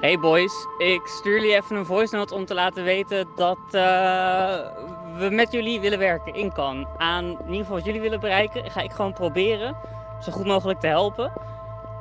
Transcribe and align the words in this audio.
Hey 0.00 0.18
boys, 0.18 0.66
ik 0.76 1.06
stuur 1.06 1.32
jullie 1.32 1.54
even 1.54 1.76
een 1.76 1.86
voice 1.86 2.16
note 2.16 2.34
om 2.34 2.44
te 2.44 2.54
laten 2.54 2.84
weten 2.84 3.28
dat 3.34 3.58
uh, 3.58 3.72
we 5.16 5.28
met 5.30 5.52
jullie 5.52 5.80
willen 5.80 5.98
werken 5.98 6.34
in 6.34 6.52
kan. 6.52 6.86
Aan 6.96 7.24
in 7.24 7.38
ieder 7.40 7.58
geval 7.58 7.76
wat 7.76 7.84
jullie 7.84 8.00
willen 8.00 8.20
bereiken, 8.20 8.70
ga 8.70 8.80
ik 8.80 8.92
gewoon 8.92 9.12
proberen 9.12 9.76
zo 10.20 10.32
goed 10.32 10.46
mogelijk 10.46 10.80
te 10.80 10.86
helpen. 10.86 11.32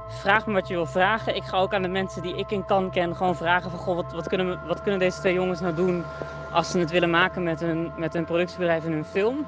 Vraag 0.08 0.48
me 0.48 0.54
wat 0.54 0.68
je 0.68 0.74
wil 0.74 0.86
vragen. 0.86 1.36
Ik 1.36 1.44
ga 1.44 1.58
ook 1.58 1.74
aan 1.74 1.82
de 1.82 1.88
mensen 1.88 2.22
die 2.22 2.36
ik 2.36 2.52
in 2.52 2.66
kan 2.66 2.92
ken 2.92 3.16
gewoon 3.16 3.36
vragen 3.36 3.70
van 3.72 3.80
goh, 3.80 3.96
wat, 3.96 4.14
wat, 4.14 4.28
kunnen, 4.28 4.60
wat 4.68 4.82
kunnen 4.82 5.00
deze 5.00 5.20
twee 5.20 5.34
jongens 5.34 5.60
nou 5.60 5.76
doen 5.76 6.04
als 6.52 6.72
ze 6.72 6.80
het 6.80 6.92
willen 6.92 7.10
maken 7.10 7.44
met 7.44 7.60
hun, 7.60 7.92
met 7.96 8.14
hun 8.14 8.26
productiebedrijf 8.26 8.86
en 8.86 8.92
hun 8.92 9.06
film. 9.06 9.46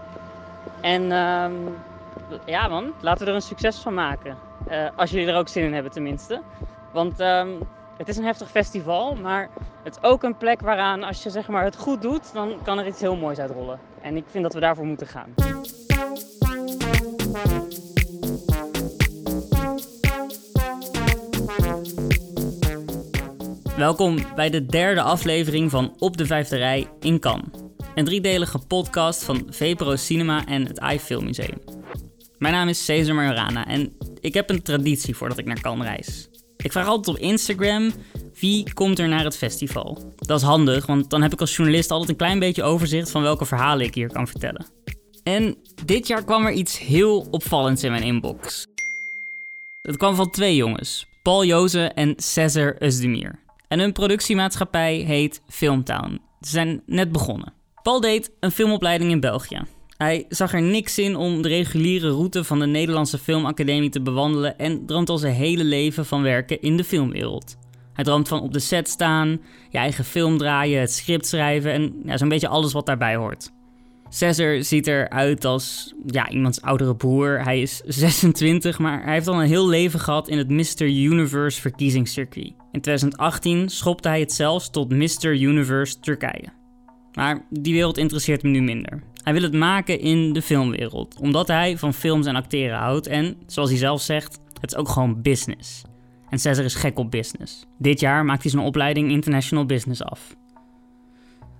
En 0.81 1.03
uh, 1.03 1.45
ja 2.45 2.67
man, 2.67 2.93
laten 2.99 3.23
we 3.23 3.29
er 3.29 3.35
een 3.35 3.41
succes 3.41 3.79
van 3.79 3.93
maken. 3.93 4.37
Uh, 4.71 4.87
als 4.95 5.11
jullie 5.11 5.27
er 5.27 5.37
ook 5.37 5.47
zin 5.47 5.63
in 5.63 5.73
hebben 5.73 5.91
tenminste. 5.91 6.41
Want 6.91 7.19
um, 7.19 7.57
het 7.99 8.07
is 8.07 8.17
een 8.17 8.23
heftig 8.23 8.49
festival, 8.49 9.15
maar 9.15 9.49
het 9.83 9.95
is 9.95 10.03
ook 10.03 10.23
een 10.23 10.37
plek 10.37 10.61
waaraan 10.61 11.03
als 11.03 11.23
je 11.23 11.29
zeg 11.29 11.47
maar, 11.47 11.63
het 11.63 11.75
goed 11.75 12.01
doet, 12.01 12.33
dan 12.33 12.53
kan 12.63 12.79
er 12.79 12.87
iets 12.87 12.99
heel 12.99 13.15
moois 13.15 13.37
uitrollen. 13.37 13.79
En 14.01 14.15
ik 14.15 14.23
vind 14.27 14.43
dat 14.43 14.53
we 14.53 14.59
daarvoor 14.59 14.85
moeten 14.85 15.07
gaan. 15.07 15.33
Welkom 23.77 24.17
bij 24.35 24.49
de 24.49 24.65
derde 24.65 25.01
aflevering 25.01 25.71
van 25.71 25.95
Op 25.97 26.17
de 26.17 26.25
Vijfde 26.25 26.57
Rij 26.57 26.87
in 26.99 27.19
Cannes. 27.19 27.49
Een 27.95 28.05
driedelige 28.05 28.59
podcast 28.67 29.23
van 29.23 29.47
VPRO 29.49 29.95
Cinema 29.95 30.45
en 30.45 30.67
het 30.67 30.79
iFilm 30.93 31.23
Museum. 31.23 31.61
Mijn 32.37 32.53
naam 32.53 32.67
is 32.67 32.85
Cesar 32.85 33.15
Majorana 33.15 33.67
en 33.67 33.97
ik 34.19 34.33
heb 34.33 34.49
een 34.49 34.61
traditie 34.61 35.15
voordat 35.15 35.37
ik 35.37 35.45
naar 35.45 35.61
Cannes 35.61 35.87
reis. 35.87 36.29
Ik 36.63 36.71
vraag 36.71 36.87
altijd 36.87 37.17
op 37.17 37.21
Instagram 37.21 37.91
wie 38.39 38.73
komt 38.73 38.99
er 38.99 39.07
naar 39.07 39.23
het 39.23 39.37
festival. 39.37 40.13
Dat 40.15 40.39
is 40.39 40.45
handig, 40.45 40.85
want 40.85 41.09
dan 41.09 41.21
heb 41.21 41.33
ik 41.33 41.39
als 41.39 41.55
journalist 41.55 41.91
altijd 41.91 42.09
een 42.09 42.15
klein 42.15 42.39
beetje 42.39 42.63
overzicht 42.63 43.11
van 43.11 43.21
welke 43.21 43.45
verhalen 43.45 43.85
ik 43.85 43.95
hier 43.95 44.11
kan 44.11 44.27
vertellen. 44.27 44.65
En 45.23 45.55
dit 45.85 46.07
jaar 46.07 46.23
kwam 46.23 46.45
er 46.45 46.51
iets 46.51 46.79
heel 46.79 47.27
opvallends 47.31 47.83
in 47.83 47.91
mijn 47.91 48.03
inbox. 48.03 48.65
Het 49.81 49.97
kwam 49.97 50.15
van 50.15 50.29
twee 50.29 50.55
jongens, 50.55 51.07
Paul 51.21 51.45
Joze 51.45 51.83
en 51.83 52.13
Cesar 52.17 52.75
Özdemir. 52.83 53.31
En 53.67 53.79
hun 53.79 53.93
productiemaatschappij 53.93 54.95
heet 54.95 55.41
Filmtown. 55.47 56.21
Ze 56.41 56.49
zijn 56.49 56.83
net 56.85 57.11
begonnen. 57.11 57.53
Paul 57.81 57.99
deed 58.01 58.31
een 58.39 58.51
filmopleiding 58.51 59.11
in 59.11 59.19
België. 59.19 59.61
Hij 60.03 60.25
zag 60.29 60.53
er 60.53 60.61
niks 60.61 60.97
in 60.97 61.15
om 61.15 61.41
de 61.41 61.47
reguliere 61.47 62.09
route 62.09 62.43
van 62.43 62.59
de 62.59 62.65
Nederlandse 62.65 63.17
Filmacademie 63.17 63.89
te 63.89 64.01
bewandelen 64.01 64.57
en 64.57 64.85
droomt 64.85 65.09
al 65.09 65.17
zijn 65.17 65.33
hele 65.33 65.63
leven 65.63 66.05
van 66.05 66.21
werken 66.21 66.61
in 66.61 66.77
de 66.77 66.83
filmwereld. 66.83 67.57
Hij 67.93 68.03
droomt 68.03 68.27
van 68.27 68.41
op 68.41 68.53
de 68.53 68.59
set 68.59 68.89
staan, 68.89 69.39
je 69.69 69.77
eigen 69.77 70.03
film 70.03 70.37
draaien, 70.37 70.79
het 70.79 70.91
script 70.91 71.27
schrijven 71.27 71.71
en 71.71 71.93
ja, 72.05 72.17
zo'n 72.17 72.29
beetje 72.29 72.47
alles 72.47 72.73
wat 72.73 72.85
daarbij 72.85 73.15
hoort. 73.15 73.51
Cesar 74.09 74.63
ziet 74.63 74.87
eruit 74.87 75.45
als 75.45 75.93
ja, 76.05 76.29
iemands 76.29 76.61
oudere 76.61 76.95
broer. 76.95 77.43
Hij 77.43 77.61
is 77.61 77.77
26, 77.85 78.79
maar 78.79 79.03
hij 79.03 79.13
heeft 79.13 79.27
al 79.27 79.41
een 79.41 79.47
heel 79.47 79.67
leven 79.67 79.99
gehad 79.99 80.27
in 80.27 80.37
het 80.37 80.49
Mr. 80.49 80.87
Universe 80.87 81.61
verkiezingscircuit. 81.61 82.53
In 82.71 82.81
2018 82.81 83.69
schopte 83.69 84.07
hij 84.07 84.19
het 84.19 84.33
zelfs 84.33 84.69
tot 84.69 84.89
Mr. 84.89 85.41
Universe 85.41 85.99
Turkije. 85.99 86.57
Maar 87.13 87.45
die 87.49 87.73
wereld 87.73 87.97
interesseert 87.97 88.41
hem 88.41 88.51
nu 88.51 88.61
minder. 88.61 89.03
Hij 89.29 89.39
wil 89.39 89.49
het 89.49 89.59
maken 89.59 89.99
in 89.99 90.33
de 90.33 90.41
filmwereld, 90.41 91.19
omdat 91.19 91.47
hij 91.47 91.77
van 91.77 91.93
films 91.93 92.25
en 92.25 92.35
acteren 92.35 92.77
houdt 92.77 93.07
en, 93.07 93.37
zoals 93.47 93.69
hij 93.69 93.77
zelf 93.77 94.01
zegt, 94.01 94.39
het 94.61 94.71
is 94.71 94.77
ook 94.77 94.89
gewoon 94.89 95.21
business. 95.21 95.81
En 96.29 96.39
Cesar 96.39 96.65
is 96.65 96.75
gek 96.75 96.99
op 96.99 97.11
business. 97.11 97.65
Dit 97.77 97.99
jaar 97.99 98.25
maakt 98.25 98.41
hij 98.41 98.51
zijn 98.51 98.63
opleiding 98.63 99.11
International 99.11 99.65
Business 99.65 100.03
af. 100.03 100.35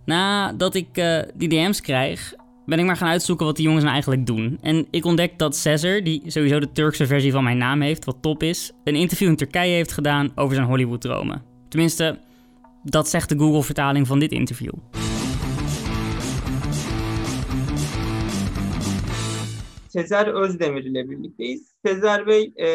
Nadat 0.06 0.76
ik 0.76 0.98
uh, 0.98 1.20
die 1.36 1.50
DM's 1.50 1.82
krijg, 1.82 2.34
ben 2.66 2.80
ik 2.80 2.86
maar 2.86 2.98
gaan 2.98 3.10
uitzoeken 3.10 3.46
wat 3.46 3.56
die 3.56 3.66
jongens 3.66 3.84
nou 3.84 3.94
eigenlijk 3.94 4.26
doen. 4.26 4.58
En 4.62 4.88
ik 4.92 5.06
ontdek 5.06 5.38
dat 5.38 5.56
Cesar, 5.56 6.04
die 6.04 6.22
sowieso 6.26 6.60
de 6.60 6.72
Turkse 6.72 7.08
versie 7.08 7.32
van 7.32 7.44
mijn 7.44 7.58
naam 7.58 7.82
heeft, 7.82 8.06
wat 8.06 8.18
top 8.22 8.44
is, 8.44 8.72
een 8.84 8.96
interview 8.96 9.28
in 9.28 9.36
Turkije 9.36 9.74
heeft 9.74 9.92
gedaan 9.92 10.32
over 10.36 10.56
zijn 10.56 10.68
Hollywood-dromen. 10.68 11.42
Tenminste, 11.68 12.20
dat 12.84 13.10
zegt 13.10 13.30
de 13.30 13.38
Google-vertaling 13.38 14.08
van 14.08 14.20
dit 14.20 14.32
interview. 14.32 14.74
Sezer 19.90 20.28
Özdemir 20.28 20.84
ile 20.84 21.10
birlikteyiz. 21.10 21.74
Sezer 21.86 22.28
Bey 22.28 22.54
e, 22.56 22.68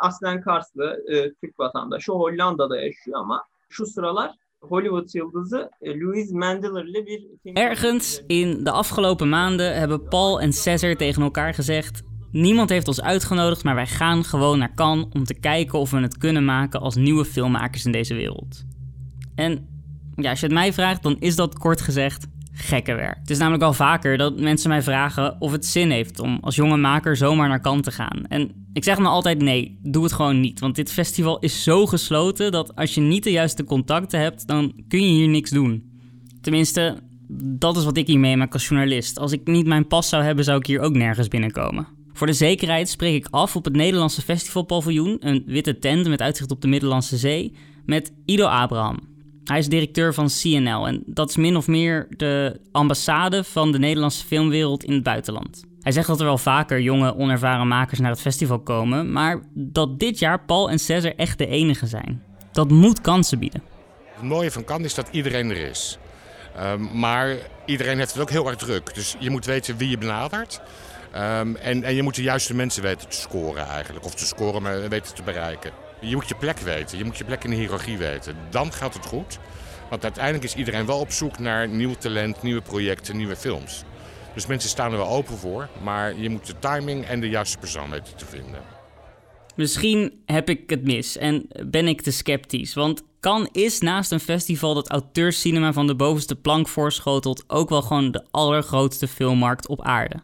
aslen 0.00 0.40
Karslı, 0.40 1.02
e, 1.08 1.34
Türk 1.34 1.58
vatandaşı, 1.58 2.12
Hollanda'da 2.12 2.80
yaşıyor 2.80 3.20
ama 3.20 3.44
şu 3.68 3.86
sıralar 3.86 4.30
Hollywood 4.60 5.14
yıldızı 5.14 5.70
e, 5.82 6.00
Louise 6.00 6.36
Mandler 6.36 6.84
ile 6.84 7.06
bir 7.06 7.20
film... 7.42 7.56
Ergens 7.56 8.20
in 8.28 8.66
de 8.66 8.70
afgelopen 8.70 9.28
maanden 9.28 9.74
hebben 9.74 10.10
Paul 10.10 10.40
en 10.40 10.50
Cesar 10.50 10.94
tegen 10.94 11.22
elkaar 11.22 11.54
gezegd... 11.54 12.02
Niemand 12.32 12.70
heeft 12.70 12.88
ons 12.88 13.02
uitgenodigd, 13.02 13.64
maar 13.64 13.74
wij 13.74 13.86
gaan 13.86 14.24
gewoon 14.24 14.58
naar 14.58 14.74
Cannes 14.74 15.06
om 15.12 15.24
te 15.24 15.34
kijken 15.34 15.78
of 15.78 15.90
we 15.90 16.00
het 16.00 16.18
kunnen 16.18 16.44
maken 16.44 16.80
als 16.80 16.94
nieuwe 16.94 17.24
filmmakers 17.24 17.84
in 17.84 17.92
deze 17.92 18.14
wereld. 18.14 18.64
En 19.34 19.68
ja, 20.14 20.30
als 20.30 20.40
je 20.40 20.46
het 20.46 20.54
mij 20.54 20.72
vraagt, 20.72 21.02
dan 21.02 21.16
is 21.18 21.36
dat 21.36 21.58
kort 21.58 21.80
gezegd 21.80 22.26
gekke 22.60 22.94
werk. 22.94 23.18
Het 23.20 23.30
is 23.30 23.38
namelijk 23.38 23.62
al 23.62 23.72
vaker 23.72 24.18
dat 24.18 24.40
mensen 24.40 24.68
mij 24.68 24.82
vragen 24.82 25.40
of 25.40 25.52
het 25.52 25.66
zin 25.66 25.90
heeft 25.90 26.20
om 26.20 26.38
als 26.40 26.56
jonge 26.56 26.76
maker 26.76 27.16
zomaar 27.16 27.48
naar 27.48 27.60
kant 27.60 27.84
te 27.84 27.90
gaan. 27.90 28.26
En 28.28 28.50
ik 28.72 28.84
zeg 28.84 28.98
me 28.98 29.06
altijd 29.06 29.42
nee, 29.42 29.78
doe 29.82 30.02
het 30.02 30.12
gewoon 30.12 30.40
niet. 30.40 30.60
Want 30.60 30.74
dit 30.74 30.92
festival 30.92 31.38
is 31.38 31.62
zo 31.62 31.86
gesloten 31.86 32.52
dat 32.52 32.76
als 32.76 32.94
je 32.94 33.00
niet 33.00 33.24
de 33.24 33.30
juiste 33.30 33.64
contacten 33.64 34.20
hebt, 34.20 34.46
dan 34.46 34.72
kun 34.88 35.02
je 35.02 35.12
hier 35.12 35.28
niks 35.28 35.50
doen. 35.50 35.90
Tenminste, 36.40 36.98
dat 37.42 37.76
is 37.76 37.84
wat 37.84 37.96
ik 37.96 38.06
hier 38.06 38.18
meemaak 38.18 38.52
als 38.52 38.68
journalist. 38.68 39.18
Als 39.18 39.32
ik 39.32 39.46
niet 39.46 39.66
mijn 39.66 39.86
pas 39.86 40.08
zou 40.08 40.22
hebben, 40.22 40.44
zou 40.44 40.58
ik 40.58 40.66
hier 40.66 40.80
ook 40.80 40.94
nergens 40.94 41.28
binnenkomen. 41.28 41.86
Voor 42.12 42.26
de 42.26 42.32
zekerheid 42.32 42.88
spreek 42.88 43.14
ik 43.14 43.28
af 43.30 43.56
op 43.56 43.64
het 43.64 43.74
Nederlandse 43.76 44.22
festivalpaviljoen, 44.22 45.16
een 45.20 45.42
witte 45.46 45.78
tent 45.78 46.08
met 46.08 46.20
uitzicht 46.20 46.50
op 46.50 46.60
de 46.60 46.68
Middellandse 46.68 47.16
Zee, 47.16 47.54
met 47.84 48.12
Ido 48.26 48.44
Abraham. 48.46 49.09
Hij 49.50 49.58
is 49.58 49.68
directeur 49.68 50.14
van 50.14 50.28
CNL 50.28 50.86
en 50.86 51.02
dat 51.06 51.28
is 51.28 51.36
min 51.36 51.56
of 51.56 51.66
meer 51.66 52.06
de 52.16 52.60
ambassade 52.72 53.44
van 53.44 53.72
de 53.72 53.78
Nederlandse 53.78 54.26
filmwereld 54.26 54.84
in 54.84 54.92
het 54.92 55.02
buitenland. 55.02 55.64
Hij 55.80 55.92
zegt 55.92 56.06
dat 56.06 56.18
er 56.18 56.24
wel 56.24 56.38
vaker 56.38 56.80
jonge, 56.80 57.16
onervaren 57.16 57.68
makers 57.68 58.00
naar 58.00 58.10
het 58.10 58.20
festival 58.20 58.58
komen, 58.58 59.12
maar 59.12 59.40
dat 59.54 59.98
dit 59.98 60.18
jaar 60.18 60.44
Paul 60.44 60.70
en 60.70 60.78
Cesar 60.78 61.12
echt 61.16 61.38
de 61.38 61.46
enige 61.46 61.86
zijn. 61.86 62.22
Dat 62.52 62.70
moet 62.70 63.00
kansen 63.00 63.38
bieden. 63.38 63.62
Het 64.12 64.22
mooie 64.22 64.50
van 64.50 64.64
Cannes 64.64 64.86
is 64.86 64.94
dat 64.94 65.08
iedereen 65.10 65.50
er 65.50 65.70
is. 65.70 65.98
Um, 66.60 66.98
maar 66.98 67.36
iedereen 67.66 67.98
heeft 67.98 68.12
het 68.12 68.22
ook 68.22 68.30
heel 68.30 68.46
erg 68.46 68.56
druk. 68.56 68.94
Dus 68.94 69.16
je 69.18 69.30
moet 69.30 69.44
weten 69.44 69.76
wie 69.76 69.88
je 69.88 69.98
benadert. 69.98 70.60
Um, 71.14 71.56
en, 71.56 71.82
en 71.84 71.94
je 71.94 72.02
moet 72.02 72.14
de 72.14 72.22
juiste 72.22 72.54
mensen 72.54 72.82
weten 72.82 73.08
te 73.08 73.16
scoren 73.16 73.66
eigenlijk. 73.66 74.04
Of 74.04 74.14
te 74.14 74.26
scoren, 74.26 74.62
maar 74.62 74.88
weten 74.88 75.14
te 75.14 75.22
bereiken. 75.22 75.70
Je 76.00 76.14
moet 76.14 76.28
je 76.28 76.34
plek 76.34 76.58
weten. 76.58 76.98
Je 76.98 77.04
moet 77.04 77.18
je 77.18 77.24
plek 77.24 77.44
in 77.44 77.50
de 77.50 77.56
hiërarchie 77.56 77.98
weten. 77.98 78.36
Dan 78.50 78.72
gaat 78.72 78.94
het 78.94 79.06
goed. 79.06 79.38
Want 79.90 80.02
uiteindelijk 80.02 80.44
is 80.44 80.54
iedereen 80.54 80.86
wel 80.86 80.98
op 80.98 81.10
zoek 81.10 81.38
naar 81.38 81.68
nieuw 81.68 81.94
talent, 81.94 82.42
nieuwe 82.42 82.60
projecten, 82.60 83.16
nieuwe 83.16 83.36
films. 83.36 83.84
Dus 84.34 84.46
mensen 84.46 84.70
staan 84.70 84.92
er 84.92 84.98
wel 84.98 85.08
open 85.08 85.36
voor. 85.36 85.68
Maar 85.82 86.16
je 86.16 86.28
moet 86.30 86.46
de 86.46 86.58
timing 86.58 87.04
en 87.04 87.20
de 87.20 87.28
juiste 87.28 87.58
persoon 87.58 87.90
weten 87.90 88.16
te 88.16 88.26
vinden. 88.26 88.60
Misschien 89.56 90.22
heb 90.26 90.48
ik 90.48 90.70
het 90.70 90.84
mis 90.84 91.16
en 91.16 91.48
ben 91.66 91.88
ik 91.88 92.00
te 92.00 92.10
sceptisch. 92.10 92.74
Want 92.74 93.02
kan 93.20 93.48
is 93.52 93.80
naast 93.80 94.12
een 94.12 94.20
festival 94.20 94.74
dat 94.74 94.90
auteurscinema 94.90 95.72
van 95.72 95.86
de 95.86 95.96
bovenste 95.96 96.36
plank 96.36 96.68
voorschotelt... 96.68 97.44
ook 97.46 97.68
wel 97.68 97.82
gewoon 97.82 98.10
de 98.10 98.26
allergrootste 98.30 99.08
filmmarkt 99.08 99.68
op 99.68 99.82
aarde. 99.82 100.22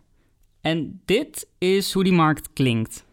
En 0.61 1.01
dit 1.05 1.49
is 1.59 1.93
hoe 1.93 2.05
die 2.05 2.13
markt 2.13 2.53
klinkt. 2.53 3.06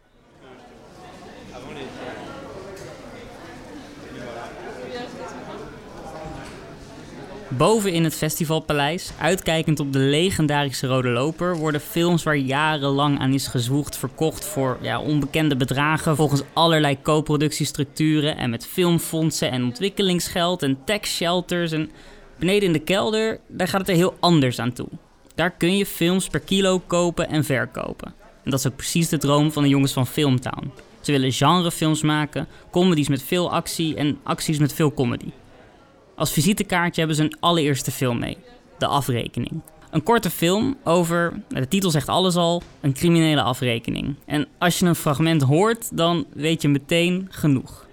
Boven 7.56 7.92
in 7.92 8.04
het 8.04 8.14
festivalpaleis, 8.14 9.10
uitkijkend 9.18 9.80
op 9.80 9.92
de 9.92 9.98
legendarische 9.98 10.86
Rode 10.86 11.08
Loper, 11.08 11.56
worden 11.56 11.80
films 11.80 12.22
waar 12.22 12.36
jarenlang 12.36 13.18
aan 13.18 13.32
is 13.32 13.46
gezwoegd 13.46 13.96
verkocht 13.96 14.44
voor 14.44 14.78
ja, 14.80 15.00
onbekende 15.00 15.56
bedragen, 15.56 16.16
volgens 16.16 16.42
allerlei 16.52 17.02
co-productiestructuren 17.02 18.36
en 18.36 18.50
met 18.50 18.66
filmfondsen 18.66 19.50
en 19.50 19.64
ontwikkelingsgeld 19.64 20.62
en 20.62 20.78
tax 20.84 21.16
shelters. 21.16 21.72
En 21.72 21.90
beneden 22.38 22.62
in 22.62 22.72
de 22.72 22.78
kelder, 22.78 23.40
daar 23.48 23.68
gaat 23.68 23.80
het 23.80 23.88
er 23.88 23.94
heel 23.94 24.16
anders 24.20 24.58
aan 24.58 24.72
toe. 24.72 24.88
Daar 25.34 25.50
kun 25.50 25.76
je 25.76 25.86
films 25.86 26.28
per 26.28 26.40
kilo 26.40 26.82
kopen 26.86 27.28
en 27.28 27.44
verkopen. 27.44 28.14
En 28.44 28.50
dat 28.50 28.58
is 28.58 28.66
ook 28.66 28.76
precies 28.76 29.08
de 29.08 29.18
droom 29.18 29.52
van 29.52 29.62
de 29.62 29.68
jongens 29.68 29.92
van 29.92 30.06
Filmtown. 30.06 30.72
Ze 31.00 31.12
willen 31.12 31.32
genrefilms 31.32 32.02
maken, 32.02 32.48
comedies 32.70 33.08
met 33.08 33.22
veel 33.22 33.50
actie 33.50 33.96
en 33.96 34.18
acties 34.22 34.58
met 34.58 34.72
veel 34.72 34.94
comedy. 34.94 35.30
Als 36.16 36.32
visitekaartje 36.32 36.98
hebben 37.00 37.16
ze 37.16 37.22
een 37.22 37.36
allereerste 37.40 37.90
film 37.90 38.18
mee: 38.18 38.36
De 38.78 38.86
Afrekening. 38.86 39.60
Een 39.90 40.02
korte 40.02 40.30
film 40.30 40.76
over, 40.84 41.32
nou, 41.48 41.62
de 41.62 41.68
titel 41.68 41.90
zegt 41.90 42.08
alles 42.08 42.36
al, 42.36 42.62
een 42.80 42.92
criminele 42.92 43.42
afrekening. 43.42 44.14
En 44.24 44.46
als 44.58 44.78
je 44.78 44.86
een 44.86 44.94
fragment 44.94 45.42
hoort, 45.42 45.96
dan 45.96 46.26
weet 46.32 46.62
je 46.62 46.68
meteen 46.68 47.26
genoeg. 47.30 47.86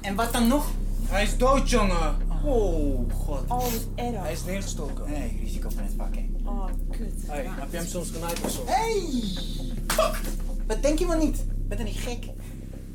En 0.00 0.14
wat 0.14 0.32
dan 0.32 0.48
nog 0.48 0.70
Hij 1.06 1.22
is 1.22 1.36
dood, 1.36 1.70
jongen. 1.70 2.16
Oh, 2.44 3.12
god. 3.14 3.42
Oh, 3.48 3.58
wat 3.58 3.86
erg. 3.94 4.22
Hij 4.22 4.32
is 4.32 4.44
neergestoken. 4.44 5.10
Nee, 5.10 5.38
risico 5.42 5.68
van 5.74 5.82
het 5.82 5.96
pakken. 5.96 6.36
Oh, 6.44 6.64
kut. 6.90 7.12
Hey, 7.26 7.44
heb 7.46 7.70
je 7.70 7.76
hem 7.76 7.86
soms 7.86 8.10
genaaid 8.10 8.40
of 8.40 8.50
zo? 8.50 8.62
Hey! 8.66 9.02
Fuck! 9.86 10.20
Wat 10.66 10.82
denk 10.82 10.98
je 10.98 11.06
wel 11.06 11.18
niet? 11.18 11.44
Ben 11.68 11.78
je 11.78 11.84
niet 11.84 11.96
gek? 11.98 12.24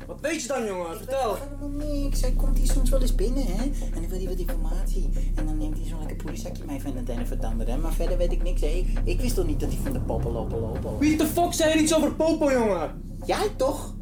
Wat 0.06 0.20
weet 0.20 0.42
je 0.42 0.48
dan, 0.48 0.66
jongen? 0.66 0.96
Vertel. 0.96 1.36
Helemaal 1.36 1.86
niks. 1.86 2.20
Hij 2.20 2.32
komt 2.32 2.58
hier 2.58 2.70
soms 2.70 2.90
wel 2.90 3.00
eens 3.00 3.14
binnen, 3.14 3.46
hè? 3.46 3.62
En 3.62 3.92
dan 3.92 4.08
wil 4.08 4.18
hij 4.18 4.28
wat 4.28 4.38
informatie. 4.38 5.08
En 5.34 5.46
dan 5.46 5.58
neemt 5.58 5.78
hij 5.78 5.88
zo'n 5.88 5.98
lekker 5.98 6.16
politiezakje 6.16 6.64
mee 6.66 6.80
van 6.80 6.96
het 6.96 7.08
een 7.08 7.20
of 7.20 7.30
het 7.30 7.44
ander, 7.44 7.68
hè? 7.68 7.76
Maar 7.76 7.92
verder 7.92 8.16
weet 8.18 8.32
ik 8.32 8.42
niks, 8.42 8.60
hè? 8.60 8.66
Ik, 8.66 8.86
ik 9.04 9.20
wist 9.20 9.34
toch 9.34 9.46
niet 9.46 9.60
dat 9.60 9.68
hij 9.68 9.78
van 9.82 9.92
de 9.92 10.00
poppen 10.00 10.32
lopen 10.32 10.60
lopen. 10.60 10.98
Wie 10.98 11.16
de 11.16 11.26
fuck 11.26 11.52
zei 11.52 11.72
er 11.72 11.78
iets 11.78 11.94
over 11.94 12.14
Popo, 12.14 12.52
jongen? 12.52 13.02
Jij 13.26 13.48
toch? 13.56 13.94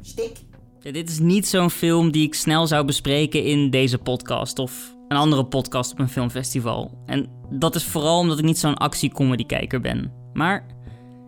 Stik. 0.00 0.36
Ja, 0.80 0.92
dit 0.92 1.10
is 1.10 1.18
niet 1.18 1.46
zo'n 1.46 1.70
film 1.70 2.10
die 2.10 2.26
ik 2.26 2.34
snel 2.34 2.66
zou 2.66 2.84
bespreken 2.84 3.44
in 3.44 3.70
deze 3.70 3.98
podcast 3.98 4.58
of 4.58 4.94
een 5.08 5.16
andere 5.16 5.46
podcast 5.46 5.92
op 5.92 5.98
een 5.98 6.08
filmfestival. 6.08 7.02
En 7.06 7.30
dat 7.50 7.74
is 7.74 7.84
vooral 7.84 8.18
omdat 8.18 8.38
ik 8.38 8.44
niet 8.44 8.58
zo'n 8.58 8.74
actiecomedy-kijker 8.74 9.80
ben. 9.80 10.12
Maar 10.32 10.66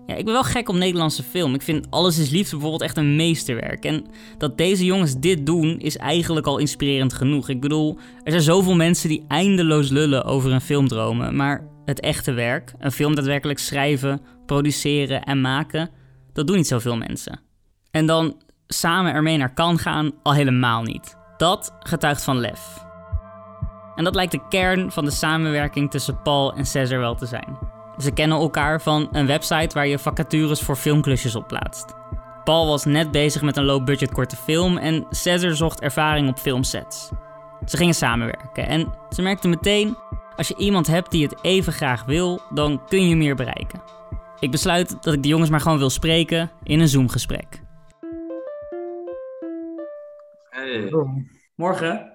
ja, 0.07 0.15
ik 0.15 0.25
ben 0.25 0.35
wel 0.35 0.45
gek 0.45 0.69
op 0.69 0.75
Nederlandse 0.75 1.23
film. 1.23 1.55
Ik 1.55 1.63
vind 1.63 1.87
Alles 1.91 2.19
is 2.19 2.31
Liefde 2.31 2.51
bijvoorbeeld 2.51 2.83
echt 2.83 2.97
een 2.97 3.17
meesterwerk. 3.17 3.85
En 3.85 4.07
dat 4.39 4.59
deze 4.59 4.85
jongens 4.85 5.19
dit 5.19 5.47
doen 5.47 5.79
is 5.79 5.97
eigenlijk 5.97 6.47
al 6.47 6.59
inspirerend 6.59 7.13
genoeg. 7.13 7.49
Ik 7.49 7.61
bedoel, 7.61 7.99
er 8.23 8.31
zijn 8.31 8.43
zoveel 8.43 8.75
mensen 8.75 9.09
die 9.09 9.25
eindeloos 9.29 9.89
lullen 9.89 10.25
over 10.25 10.53
een 10.53 10.61
film 10.61 10.89
dromen. 10.89 11.37
Maar 11.37 11.69
het 11.85 12.01
echte 12.01 12.33
werk, 12.33 12.75
een 12.79 12.93
film 12.93 13.15
daadwerkelijk 13.15 13.59
schrijven, 13.59 14.21
produceren 14.47 15.23
en 15.23 15.41
maken, 15.41 15.91
dat 16.33 16.47
doen 16.47 16.57
niet 16.57 16.67
zoveel 16.67 16.97
mensen. 16.97 17.41
En 17.91 18.07
dan 18.07 18.37
samen 18.67 19.13
ermee 19.13 19.37
naar 19.37 19.55
kan 19.55 19.79
gaan, 19.79 20.13
al 20.23 20.35
helemaal 20.35 20.83
niet. 20.83 21.17
Dat 21.37 21.77
getuigt 21.81 22.25
van 22.25 22.39
lef. 22.39 22.85
En 23.95 24.05
dat 24.05 24.15
lijkt 24.15 24.33
de 24.33 24.49
kern 24.49 24.93
van 24.93 25.05
de 25.05 25.11
samenwerking 25.11 25.91
tussen 25.91 26.23
Paul 26.23 26.55
en 26.55 26.67
Cesar 26.67 26.99
wel 26.99 27.15
te 27.15 27.27
zijn. 27.27 27.76
Ze 27.99 28.11
kennen 28.11 28.39
elkaar 28.39 28.83
van 28.83 29.09
een 29.13 29.27
website 29.27 29.75
waar 29.75 29.87
je 29.87 29.99
vacatures 29.99 30.61
voor 30.61 30.77
filmklusjes 30.77 31.35
op 31.37 31.49
plaatst. 31.49 31.95
Paul 32.45 32.67
was 32.67 32.85
net 32.85 33.11
bezig 33.11 33.43
met 33.43 33.57
een 33.57 33.65
low-budget 33.65 34.13
korte 34.13 34.37
film 34.37 34.77
en 34.77 35.07
Cesar 35.11 35.55
zocht 35.55 35.81
ervaring 35.81 36.29
op 36.29 36.39
filmsets. 36.39 37.11
Ze 37.65 37.77
gingen 37.77 37.95
samenwerken 37.95 38.67
en 38.67 38.93
ze 39.11 39.23
merkten 39.23 39.51
meteen: 39.51 39.97
als 40.37 40.49
je 40.49 40.57
iemand 40.57 40.87
hebt 40.87 41.11
die 41.11 41.23
het 41.23 41.45
even 41.45 41.73
graag 41.73 42.05
wil, 42.05 42.41
dan 42.55 42.87
kun 42.87 43.09
je 43.09 43.17
meer 43.17 43.35
bereiken. 43.35 43.83
Ik 44.41 44.51
besluit 44.51 45.03
dat 45.03 45.15
ik 45.15 45.23
de 45.23 45.29
jongens 45.29 45.51
maar 45.51 45.61
gewoon 45.61 45.79
wil 45.79 45.91
spreken 45.91 46.51
in 46.63 46.81
een 46.81 46.89
Zoom-gesprek. 46.89 47.63
Hey, 50.51 50.91
Morgen. 51.55 52.13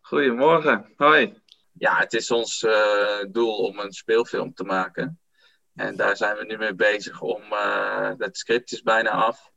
goedemorgen. 0.00 0.92
Hoi. 0.96 1.34
Ja, 1.78 1.98
het 1.98 2.12
is 2.12 2.30
ons 2.30 2.62
eh, 2.62 3.24
doel 3.30 3.56
om 3.56 3.78
een 3.78 3.92
speelfilm 3.92 4.54
te 4.54 4.64
maken. 4.64 5.20
En 5.74 5.96
daar 5.96 6.16
zijn 6.16 6.36
we 6.36 6.44
nu 6.44 6.56
mee 6.56 6.74
bezig 6.74 7.20
om. 7.20 7.52
eh 7.52 8.12
het 8.18 8.36
script 8.38 8.72
is 8.72 8.82
bijna 8.82 9.10
af. 9.10 9.50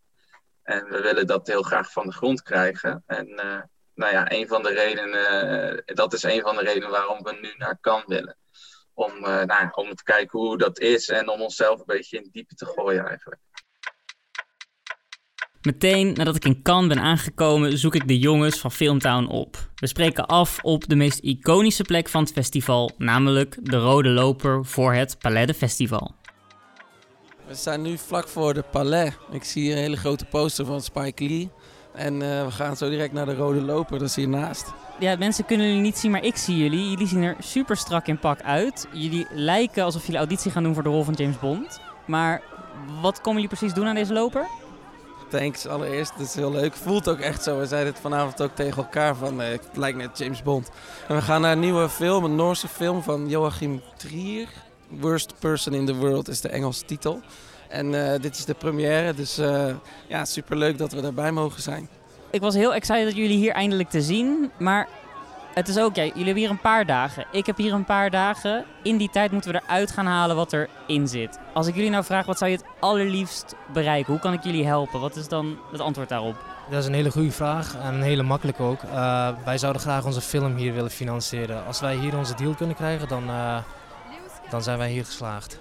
En 0.64 0.86
we 0.90 1.02
willen 1.02 1.28
dat 1.28 1.48
heel 1.48 1.62
graag 1.62 1.92
van 1.92 2.06
de 2.06 2.14
grond 2.14 2.42
krijgen. 2.42 3.04
En 3.06 3.28
eh, 3.28 3.62
nou 3.94 4.14
ja, 4.14 4.32
een 4.32 4.48
van 4.48 4.64
de 4.64 4.74
redenen, 4.74 5.84
dat 5.86 6.14
is 6.14 6.24
een 6.24 6.42
van 6.42 6.56
de 6.56 6.62
redenen 6.62 6.90
waarom 6.90 7.24
we 7.24 7.38
nu 7.42 7.54
naar 7.58 7.80
Cannes 7.82 8.08
willen. 8.08 8.38
Om, 8.94 9.20
nou, 9.22 9.70
om 9.72 9.96
te 9.96 10.04
kijken 10.04 10.40
hoe 10.40 10.58
dat 10.58 10.80
is 10.80 11.10
en 11.10 11.30
om 11.30 11.42
onszelf 11.42 11.80
een 11.80 11.86
beetje 11.86 12.18
in 12.18 12.24
het 12.24 12.34
diepe 12.34 12.56
te 12.56 12.66
gooien 12.66 13.08
eigenlijk. 13.08 13.42
Meteen 15.62 16.14
nadat 16.14 16.36
ik 16.36 16.46
in 16.46 16.62
Cannes 16.62 16.88
ben 16.88 17.04
aangekomen, 17.04 17.78
zoek 17.78 17.96
ik 17.96 18.08
de 18.08 18.20
jongens 18.20 18.60
van 18.60 18.72
Filmtown 18.72 19.26
op. 19.26 19.70
We 19.76 19.88
spreken 19.88 20.26
af 20.26 20.60
op 20.62 20.88
de 20.88 20.96
meest 20.96 21.20
iconische 21.20 21.84
plek 21.84 22.10
van 22.10 22.24
het 22.24 22.32
festival, 22.32 22.92
namelijk 22.98 23.58
de 23.62 23.78
Rode 23.78 24.10
Loper 24.10 24.66
voor 24.66 24.94
het 24.94 25.18
Palais 25.20 25.48
de 25.48 25.54
Festival. 25.54 26.12
We 27.48 27.56
staan 27.56 27.82
nu 27.82 27.98
vlak 27.98 28.28
voor 28.28 28.54
de 28.54 28.64
Palais. 28.72 29.14
Ik 29.32 29.44
zie 29.44 29.62
hier 29.62 29.72
een 29.72 29.82
hele 29.82 29.98
grote 29.98 30.26
poster 30.26 30.66
van 30.66 30.82
Spike 30.82 31.24
Lee. 31.24 31.50
En 31.94 32.22
eh, 32.22 32.46
we 32.46 32.52
gaan 32.52 32.78
zo 32.78 32.90
direct 32.90 33.14
naar 33.14 33.26
de 33.26 33.36
Rode 33.36 33.62
Loper, 33.62 34.00
dat 34.00 34.08
is 34.08 34.16
hiernaast. 34.16 34.74
Ja, 35.00 35.16
mensen 35.16 35.46
kunnen 35.46 35.68
jullie 35.68 35.82
niet 35.82 35.98
zien, 35.98 36.12
maar 36.12 36.24
ik 36.24 36.36
zie 36.36 36.58
jullie. 36.58 36.90
Jullie 36.90 37.08
zien 37.08 37.24
er 37.24 37.36
super 37.40 37.78
strak 37.78 38.08
in 38.08 38.20
pak 38.20 38.42
uit. 38.42 38.88
Jullie 38.94 39.28
lijken 39.34 39.84
alsof 39.84 40.02
jullie 40.02 40.18
auditie 40.18 40.52
gaan 40.52 40.64
doen 40.64 40.74
voor 40.74 40.84
de 40.84 40.90
rol 40.90 41.04
van 41.04 41.14
James 41.14 41.40
Bond. 41.40 41.80
Maar 42.08 42.42
wat 43.02 43.22
komen 43.22 43.42
jullie 43.42 43.58
precies 43.58 43.76
doen 43.76 43.88
aan 43.88 43.96
deze 43.96 44.14
loper? 44.14 44.48
Thanks 45.32 45.68
allereerst, 45.68 46.12
het 46.12 46.28
is 46.28 46.36
heel 46.36 46.52
leuk. 46.52 46.74
Voelt 46.74 47.10
ook 47.10 47.20
echt 47.20 47.44
zo. 47.44 47.60
We 47.60 47.66
zeiden 47.66 47.92
het 47.92 48.02
vanavond 48.02 48.42
ook 48.42 48.56
tegen 48.56 48.84
elkaar 48.84 49.16
van 49.16 49.42
eh, 49.42 49.50
het 49.50 49.68
lijkt 49.74 49.98
net 49.98 50.18
James 50.18 50.44
Bond. 50.44 50.70
En 51.08 51.16
we 51.16 51.22
gaan 51.22 51.42
naar 51.42 51.52
een 51.52 51.60
nieuwe 51.60 51.90
film, 51.90 52.24
een 52.24 52.36
Noorse 52.36 52.68
film 52.68 53.04
van 53.04 53.30
Joachim 53.30 53.82
Trier. 53.98 54.48
Worst 54.88 55.34
Person 55.40 55.74
in 55.74 55.86
the 55.86 55.96
World 55.96 56.28
is 56.28 56.42
de 56.42 56.50
Engelse 56.50 56.86
titel. 56.86 57.20
En 57.68 58.14
eh, 58.14 58.22
dit 58.22 58.38
is 58.38 58.46
de 58.46 58.54
première, 58.54 59.14
dus 59.14 59.38
eh 59.38 59.76
ja, 60.08 60.26
superleuk 60.26 60.78
dat 60.78 60.92
we 60.92 61.02
daarbij 61.02 61.32
mogen 61.32 61.62
zijn. 61.62 61.90
Ik 62.32 62.42
was 62.42 62.56
heel 62.56 62.74
excited 62.74 63.16
jullie 63.16 63.38
hier 63.38 63.54
eindelijk 63.54 63.90
te 63.90 64.02
zien, 64.02 64.52
maar 64.58 64.88
het 65.54 65.68
is 65.68 65.80
ook, 65.80 65.96
ja, 65.96 66.04
jullie 66.04 66.24
hebben 66.24 66.44
hier 66.44 66.50
een 66.50 66.62
paar 66.62 66.86
dagen. 66.86 67.26
Ik 67.32 67.46
heb 67.46 67.58
hier 67.58 67.74
een 67.74 67.86
paar 67.86 68.10
dagen. 68.10 68.66
In 68.84 68.98
die 68.98 69.10
tijd 69.10 69.32
moeten 69.32 69.52
we 69.52 69.62
eruit 69.64 69.92
gaan 69.92 70.06
halen 70.06 70.36
wat 70.36 70.54
erin 70.54 71.08
zit. 71.08 71.40
Als 71.54 71.68
ik 71.68 71.76
jullie 71.76 71.90
nou 71.90 72.04
vraag, 72.04 72.26
wat 72.26 72.38
zou 72.38 72.52
je 72.52 72.58
het 72.58 72.66
allerliefst 72.80 73.56
bereiken? 73.74 74.12
Hoe 74.12 74.22
kan 74.22 74.34
ik 74.34 74.44
jullie 74.44 74.66
helpen? 74.66 75.00
Wat 75.00 75.16
is 75.16 75.28
dan 75.28 75.58
het 75.72 75.82
antwoord 75.82 76.10
daarop? 76.10 76.36
Dat 76.70 76.80
is 76.80 76.86
een 76.86 76.94
hele 76.94 77.12
goede 77.12 77.32
vraag 77.32 77.76
en 77.76 77.94
een 77.94 78.02
hele 78.02 78.24
makkelijke 78.24 78.64
ook. 78.64 78.84
Eh, 78.84 79.30
wij 79.46 79.58
zouden 79.58 79.82
graag 79.82 80.06
onze 80.06 80.22
film 80.22 80.56
hier 80.56 80.74
willen 80.74 80.92
financieren. 80.92 81.66
Als 81.66 81.80
wij 81.80 81.96
hier 81.96 82.18
onze 82.18 82.36
deal 82.36 82.54
kunnen 82.54 82.76
krijgen, 82.76 83.08
dan, 83.08 83.30
eh, 83.30 83.58
dan 84.50 84.64
zijn 84.64 84.78
wij 84.78 84.90
hier 84.92 85.06
geslaagd. 85.06 85.60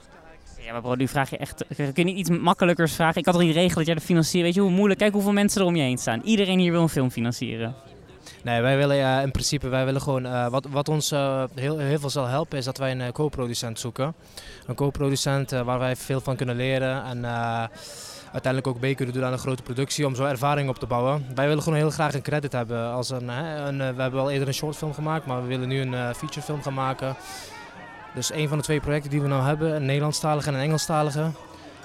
Ja, 0.58 0.72
maar 0.72 0.80
bro, 0.80 0.94
nu 0.94 1.08
vraag 1.08 1.30
je 1.30 1.36
echt... 1.36 1.64
Kun 1.76 1.92
je 1.94 2.04
niet 2.04 2.16
iets 2.16 2.30
makkelijkers 2.30 2.94
vragen? 2.94 3.20
Ik 3.20 3.26
had 3.26 3.34
al 3.34 3.40
niet 3.40 3.54
regelen 3.54 3.76
dat 3.76 3.86
jij 3.86 3.94
de 3.94 4.00
financiert. 4.00 4.44
Weet 4.44 4.54
je 4.54 4.60
hoe 4.60 4.70
moeilijk? 4.70 5.00
Kijk 5.00 5.12
hoeveel 5.12 5.32
mensen 5.32 5.60
er 5.60 5.66
om 5.66 5.76
je 5.76 5.82
heen 5.82 5.98
staan. 5.98 6.20
Iedereen 6.24 6.58
hier 6.58 6.72
wil 6.72 6.82
een 6.82 6.88
film 6.88 7.10
financieren. 7.10 7.74
Nee, 8.42 8.60
wij 8.60 8.76
willen 8.76 9.22
in 9.22 9.30
principe, 9.30 9.68
wij 9.68 9.84
willen 9.84 10.00
gewoon, 10.00 10.26
eh, 10.26 10.46
wat, 10.46 10.66
wat 10.70 10.88
ons 10.88 11.10
eh, 11.10 11.44
heel, 11.54 11.78
heel 11.78 11.98
veel 11.98 12.10
zal 12.10 12.26
helpen 12.26 12.58
is 12.58 12.64
dat 12.64 12.78
wij 12.78 12.90
een 12.90 13.00
eh, 13.00 13.12
co-producent 13.12 13.78
zoeken. 13.78 14.14
Een 14.66 14.74
co-producent 14.74 15.50
waar 15.50 15.78
wij 15.78 15.96
veel 15.96 16.20
van 16.20 16.36
kunnen 16.36 16.56
leren 16.56 17.04
en 17.04 17.24
uiteindelijk 18.32 18.66
ook 18.66 18.80
mee 18.80 18.94
kunnen 18.94 19.14
doen 19.14 19.24
aan 19.24 19.32
een 19.32 19.38
grote 19.38 19.62
productie 19.62 20.06
om 20.06 20.14
zo 20.14 20.24
ervaring 20.24 20.68
op 20.68 20.78
te 20.78 20.86
bouwen. 20.86 21.26
Wij 21.34 21.48
willen 21.48 21.62
gewoon 21.62 21.78
heel 21.78 21.90
graag 21.90 22.14
een 22.14 22.22
credit 22.22 22.52
hebben. 22.52 22.92
Als 22.92 23.10
een, 23.10 23.28
een, 23.28 23.78
we 23.78 24.02
hebben 24.02 24.20
al 24.20 24.30
eerder 24.30 24.48
een 24.48 24.54
shortfilm 24.54 24.94
gemaakt, 24.94 25.26
maar 25.26 25.42
we 25.42 25.48
willen 25.48 25.68
nu 25.68 25.80
een 25.80 26.14
featurefilm 26.14 26.62
gaan 26.62 26.74
maken. 26.74 27.16
Dus 28.14 28.32
een 28.32 28.48
van 28.48 28.58
de 28.58 28.64
twee 28.64 28.80
projecten 28.80 29.10
die 29.10 29.20
we 29.20 29.28
nou 29.28 29.42
hebben, 29.42 29.74
een 29.74 29.86
Nederlandstalige 29.86 30.48
en 30.48 30.54
een 30.54 30.60
Engelstalige. 30.60 31.30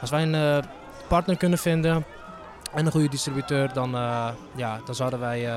Als 0.01 0.09
wij 0.09 0.23
een 0.23 0.63
partner 1.07 1.37
kunnen 1.37 1.59
vinden 1.59 2.05
en 2.73 2.85
een 2.85 2.91
goede 2.91 3.09
distributeur, 3.09 3.73
dan, 3.73 3.91
ja, 4.55 4.79
dan 4.85 4.95
zouden 4.95 5.19
wij 5.19 5.47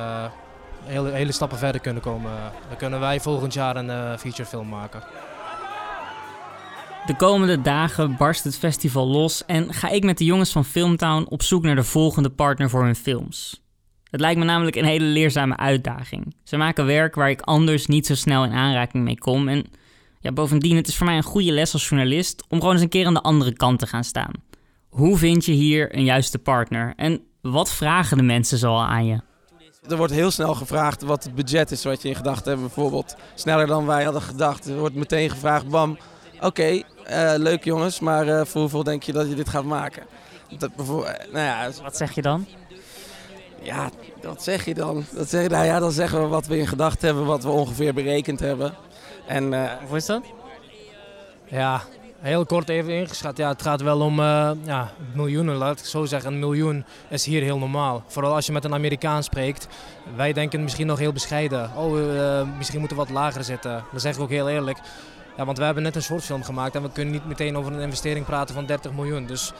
hele, 0.84 1.10
hele 1.10 1.32
stappen 1.32 1.58
verder 1.58 1.80
kunnen 1.80 2.02
komen. 2.02 2.30
Dan 2.68 2.76
kunnen 2.76 3.00
wij 3.00 3.20
volgend 3.20 3.54
jaar 3.54 3.76
een 3.76 3.90
eh, 3.90 4.16
featurefilm 4.18 4.68
maken. 4.68 5.02
De 7.06 7.16
komende 7.16 7.60
dagen 7.60 8.16
barst 8.16 8.44
het 8.44 8.58
festival 8.58 9.06
los 9.06 9.44
en 9.46 9.74
ga 9.74 9.88
ik 9.88 10.04
met 10.04 10.18
de 10.18 10.24
jongens 10.24 10.52
van 10.52 10.64
Filmtown 10.64 11.26
op 11.28 11.42
zoek 11.42 11.62
naar 11.62 11.74
de 11.74 11.84
volgende 11.84 12.30
partner 12.30 12.70
voor 12.70 12.84
hun 12.84 12.96
films. 12.96 13.62
Het 14.10 14.20
lijkt 14.20 14.38
me 14.38 14.44
namelijk 14.44 14.76
een 14.76 14.84
hele 14.84 15.04
leerzame 15.04 15.56
uitdaging. 15.56 16.34
Ze 16.44 16.56
maken 16.56 16.86
werk 16.86 17.14
waar 17.14 17.30
ik 17.30 17.40
anders 17.40 17.86
niet 17.86 18.06
zo 18.06 18.14
snel 18.14 18.44
in 18.44 18.52
aanraking 18.52 19.04
mee 19.04 19.18
kom. 19.18 19.48
En 19.48 19.64
ja, 20.20 20.32
bovendien, 20.32 20.76
het 20.76 20.88
is 20.88 20.96
voor 20.96 21.06
mij 21.06 21.16
een 21.16 21.22
goede 21.22 21.52
les 21.52 21.72
als 21.72 21.88
journalist 21.88 22.44
om 22.48 22.58
gewoon 22.58 22.74
eens 22.74 22.82
een 22.82 22.88
keer 22.88 23.06
aan 23.06 23.14
de 23.14 23.22
andere 23.22 23.52
kant 23.52 23.78
te 23.78 23.86
gaan 23.86 24.04
staan. 24.04 24.32
Hoe 24.88 25.16
vind 25.16 25.44
je 25.44 25.52
hier 25.52 25.96
een 25.96 26.04
juiste 26.04 26.38
partner? 26.38 26.92
En 26.96 27.20
wat 27.40 27.72
vragen 27.72 28.16
de 28.16 28.22
mensen 28.22 28.58
zoal 28.58 28.82
aan 28.82 29.06
je? 29.06 29.20
Er 29.88 29.96
wordt 29.96 30.12
heel 30.12 30.30
snel 30.30 30.54
gevraagd 30.54 31.02
wat 31.02 31.24
het 31.24 31.34
budget 31.34 31.70
is 31.70 31.84
wat 31.84 32.02
je 32.02 32.08
in 32.08 32.14
gedachten 32.14 32.50
hebt. 32.50 32.60
Bijvoorbeeld 32.62 33.16
sneller 33.34 33.66
dan 33.66 33.86
wij 33.86 34.04
hadden 34.04 34.22
gedacht. 34.22 34.66
Er 34.66 34.78
wordt 34.78 34.94
meteen 34.94 35.30
gevraagd, 35.30 35.68
bam, 35.68 35.98
oké, 36.40 36.82
eh, 37.04 37.32
leuk 37.36 37.64
jongens, 37.64 38.00
maar 38.00 38.28
eh, 38.28 38.44
voor 38.44 38.60
hoeveel 38.60 38.82
denk 38.82 39.02
je 39.02 39.12
dat 39.12 39.28
je 39.28 39.34
dit 39.34 39.48
gaat 39.48 39.64
maken? 39.64 40.02
Dat, 40.58 40.70
eh, 40.76 40.86
nou 41.32 41.44
ja, 41.44 41.70
Wat 41.82 41.96
zeg 41.96 42.14
je 42.14 42.22
dan? 42.22 42.46
Ja, 43.62 43.90
wat 44.22 44.42
zeg 44.42 44.64
je 44.64 44.74
dan? 44.74 45.04
Dat 45.10 45.28
zeg, 45.28 45.48
nou 45.48 45.64
ja, 45.64 45.78
dan 45.78 45.92
zeggen 45.92 46.22
we 46.22 46.26
wat 46.26 46.46
we 46.46 46.58
in 46.58 46.66
gedachten 46.66 47.06
hebben, 47.06 47.26
wat 47.26 47.42
we 47.42 47.50
ongeveer 47.50 47.94
berekend 47.94 48.40
hebben. 48.40 48.74
En 49.26 49.52
eh, 49.52 49.70
Hoe 49.88 49.96
is 49.96 50.06
dat? 50.06 50.22
Ja, 51.46 51.82
heel 52.20 52.46
kort 52.46 52.68
even 52.68 52.92
ingeschat. 52.92 53.36
Ja, 53.36 53.48
het 53.48 53.62
gaat 53.62 53.80
wel 53.80 54.00
om 54.00 54.20
eh, 54.20 54.50
ja, 54.64 54.90
miljoenen, 55.14 55.56
laat 55.56 55.78
ik 55.78 55.84
zo 55.84 56.04
zeggen. 56.04 56.32
Een 56.32 56.38
miljoen 56.38 56.84
is 57.08 57.24
hier 57.24 57.42
heel 57.42 57.58
normaal. 57.58 58.02
Vooral 58.06 58.34
als 58.34 58.46
je 58.46 58.52
met 58.52 58.64
een 58.64 58.74
Amerikaan 58.74 59.22
spreekt. 59.22 59.68
Wij 60.16 60.32
denken 60.32 60.62
misschien 60.62 60.86
nog 60.86 60.98
heel 60.98 61.12
bescheiden. 61.12 61.70
Oh, 61.76 61.98
eh, 61.98 62.46
misschien 62.56 62.78
moeten 62.78 62.96
we 62.96 63.02
wat 63.02 63.12
lager 63.12 63.44
zitten. 63.44 63.84
Dat 63.92 64.00
zeg 64.00 64.14
ik 64.14 64.20
ook 64.20 64.30
heel 64.30 64.48
eerlijk. 64.48 64.78
Ja, 65.36 65.44
want 65.44 65.58
we 65.58 65.64
hebben 65.64 65.82
net 65.82 65.96
een 65.96 66.02
shortfilm 66.02 66.42
gemaakt 66.42 66.74
en 66.74 66.82
we 66.82 66.92
kunnen 66.92 67.12
niet 67.12 67.26
meteen 67.26 67.56
over 67.56 67.72
een 67.72 67.80
investering 67.80 68.24
praten 68.24 68.54
van 68.54 68.66
30 68.66 68.92
miljoen. 68.92 69.26
Dus 69.26 69.52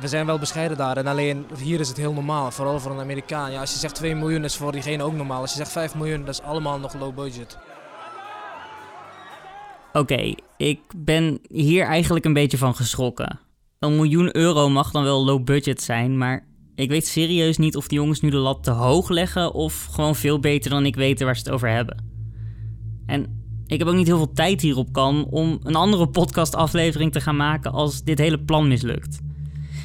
we 0.00 0.08
zijn 0.08 0.26
wel 0.26 0.38
bescheiden 0.38 0.76
daar. 0.76 0.96
En 0.96 1.06
alleen 1.06 1.46
hier 1.58 1.80
is 1.80 1.88
het 1.88 1.96
heel 1.96 2.12
normaal, 2.12 2.50
vooral 2.50 2.80
voor 2.80 2.90
een 2.90 3.00
Amerikaan. 3.00 3.52
Ja, 3.52 3.60
als 3.60 3.72
je 3.72 3.78
zegt 3.78 3.94
2 3.94 4.14
miljoen 4.14 4.44
is 4.44 4.56
voor 4.56 4.72
diegene 4.72 5.02
ook 5.02 5.14
normaal. 5.14 5.40
Als 5.40 5.50
je 5.50 5.56
zegt 5.56 5.72
5 5.72 5.94
miljoen, 5.94 6.24
dat 6.24 6.34
is 6.34 6.42
allemaal 6.42 6.78
nog 6.78 6.94
low 6.94 7.14
budget. 7.14 7.58
Oké, 9.92 10.34
ik 10.56 10.80
ben 10.96 11.38
hier 11.48 11.84
eigenlijk 11.84 12.24
een 12.24 12.32
beetje 12.32 12.58
van 12.58 12.74
geschrokken. 12.74 13.40
Een 13.78 13.96
miljoen 13.96 14.36
euro 14.36 14.68
mag 14.68 14.90
dan 14.90 15.02
wel 15.02 15.24
low 15.24 15.44
budget 15.44 15.82
zijn, 15.82 16.18
maar 16.18 16.46
ik 16.74 16.88
weet 16.88 17.06
serieus 17.06 17.58
niet 17.58 17.76
of 17.76 17.88
die 17.88 17.98
jongens 17.98 18.20
nu 18.20 18.30
de 18.30 18.36
lat 18.36 18.64
te 18.64 18.70
hoog 18.70 19.08
leggen 19.08 19.52
of 19.52 19.84
gewoon 19.84 20.16
veel 20.16 20.40
beter 20.40 20.70
dan 20.70 20.86
ik 20.86 20.96
weten 20.96 21.26
waar 21.26 21.36
ze 21.36 21.42
het 21.42 21.52
over 21.52 21.68
hebben. 21.70 22.04
En 23.06 23.44
ik 23.66 23.78
heb 23.78 23.88
ook 23.88 23.94
niet 23.94 24.06
heel 24.06 24.16
veel 24.16 24.32
tijd 24.32 24.60
hierop 24.60 24.92
kan 24.92 25.24
om 25.24 25.58
een 25.62 25.74
andere 25.74 26.08
podcastaflevering 26.08 27.12
te 27.12 27.20
gaan 27.20 27.36
maken 27.36 27.72
als 27.72 28.02
dit 28.02 28.18
hele 28.18 28.40
plan 28.40 28.68
mislukt. 28.68 29.20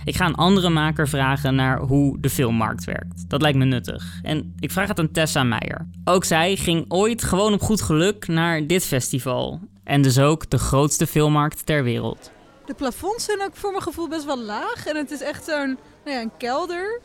Ik 0.04 0.16
ga 0.16 0.26
een 0.26 0.36
andere 0.36 0.70
maker 0.70 1.08
vragen 1.08 1.56
naar 1.56 1.80
hoe 1.80 2.20
de 2.20 2.30
filmmarkt 2.30 2.84
werkt. 2.84 3.30
Dat 3.30 3.42
lijkt 3.42 3.58
me 3.58 3.66
nuttig. 3.66 4.20
En 4.22 4.54
ik 4.60 4.72
vraag 4.72 4.88
het 4.88 5.00
aan 5.00 5.12
Tessa 5.12 5.44
Meijer. 5.44 5.90
Ook 6.04 6.24
zij 6.24 6.56
ging 6.56 6.86
ooit 6.88 7.24
gewoon 7.24 7.54
op 7.54 7.62
goed 7.62 7.82
geluk 7.82 8.28
naar 8.28 8.68
dit 8.68 8.86
festival. 8.86 9.60
En 9.86 10.02
dus 10.02 10.20
ook 10.20 10.50
de 10.50 10.58
grootste 10.58 11.08
filmmarkt 11.08 11.66
ter 11.66 11.84
wereld. 11.84 12.32
De 12.66 12.74
plafonds 12.74 13.26
zijn 13.26 13.42
ook 13.42 13.56
voor 13.56 13.72
mijn 13.72 13.84
gevoel 13.84 14.08
best 14.08 14.26
wel 14.26 14.40
laag. 14.40 14.88
En 14.88 14.96
het 14.96 15.12
is 15.12 15.22
echt 15.22 15.46
zo'n 15.46 15.78
nou 16.04 16.18
ja, 16.18 16.22
een 16.22 16.38
kelder. 16.38 17.02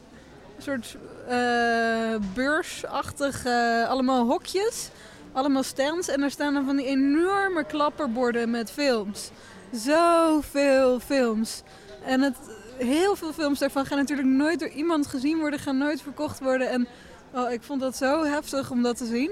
Een 0.57 0.63
soort 0.63 0.97
uh, 1.29 2.15
beursachtig, 2.35 3.47
uh, 3.47 3.89
allemaal 3.89 4.27
hokjes. 4.27 4.91
Allemaal 5.33 5.63
stands. 5.63 6.09
En 6.09 6.21
daar 6.21 6.31
staan 6.31 6.55
dan 6.55 6.65
van 6.65 6.77
die 6.77 6.87
enorme 6.87 7.65
klapperborden 7.65 8.51
met 8.51 8.71
films. 8.71 9.31
Zoveel 9.73 11.01
films. 11.01 11.63
En 12.05 12.21
het, 12.21 12.37
heel 12.79 13.17
veel 13.17 13.33
films 13.33 13.59
daarvan 13.59 13.87
gaan 13.87 13.99
natuurlijk 13.99 14.29
nooit 14.29 14.61
door 14.61 14.69
iemand 14.69 15.07
gezien 15.07 15.39
worden. 15.39 15.59
Gaan 15.59 15.79
nooit 15.79 16.03
verkocht 16.03 16.41
worden. 16.41 16.71
En 16.71 16.89
oh, 17.35 17.51
ik 17.51 17.63
vond 17.63 17.81
dat 17.81 17.97
zo 17.97 18.25
heftig 18.25 18.71
om 18.71 18.83
dat 18.83 18.97
te 18.97 19.07
zien. 19.07 19.31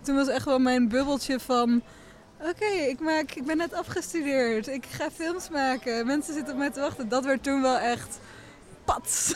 Toen 0.00 0.16
was 0.16 0.28
echt 0.28 0.44
wel 0.44 0.58
mijn 0.58 0.88
bubbeltje 0.88 1.40
van... 1.40 1.82
Oké, 2.48 2.64
ik 2.64 3.00
ik, 3.00 3.34
ik 3.34 3.44
ben 3.46 3.56
net 3.56 3.74
afgestudeerd. 3.74 4.66
Ik 4.66 4.84
ga 4.86 5.10
films 5.10 5.48
maken. 5.50 6.06
Mensen 6.06 6.34
zitten 6.34 6.52
op 6.52 6.58
mij 6.58 6.70
te 6.70 6.80
wachten. 6.80 7.08
Dat 7.08 7.24
werd 7.24 7.42
toen 7.42 7.62
wel 7.62 7.78
echt 7.78 8.20
pats. 8.84 9.34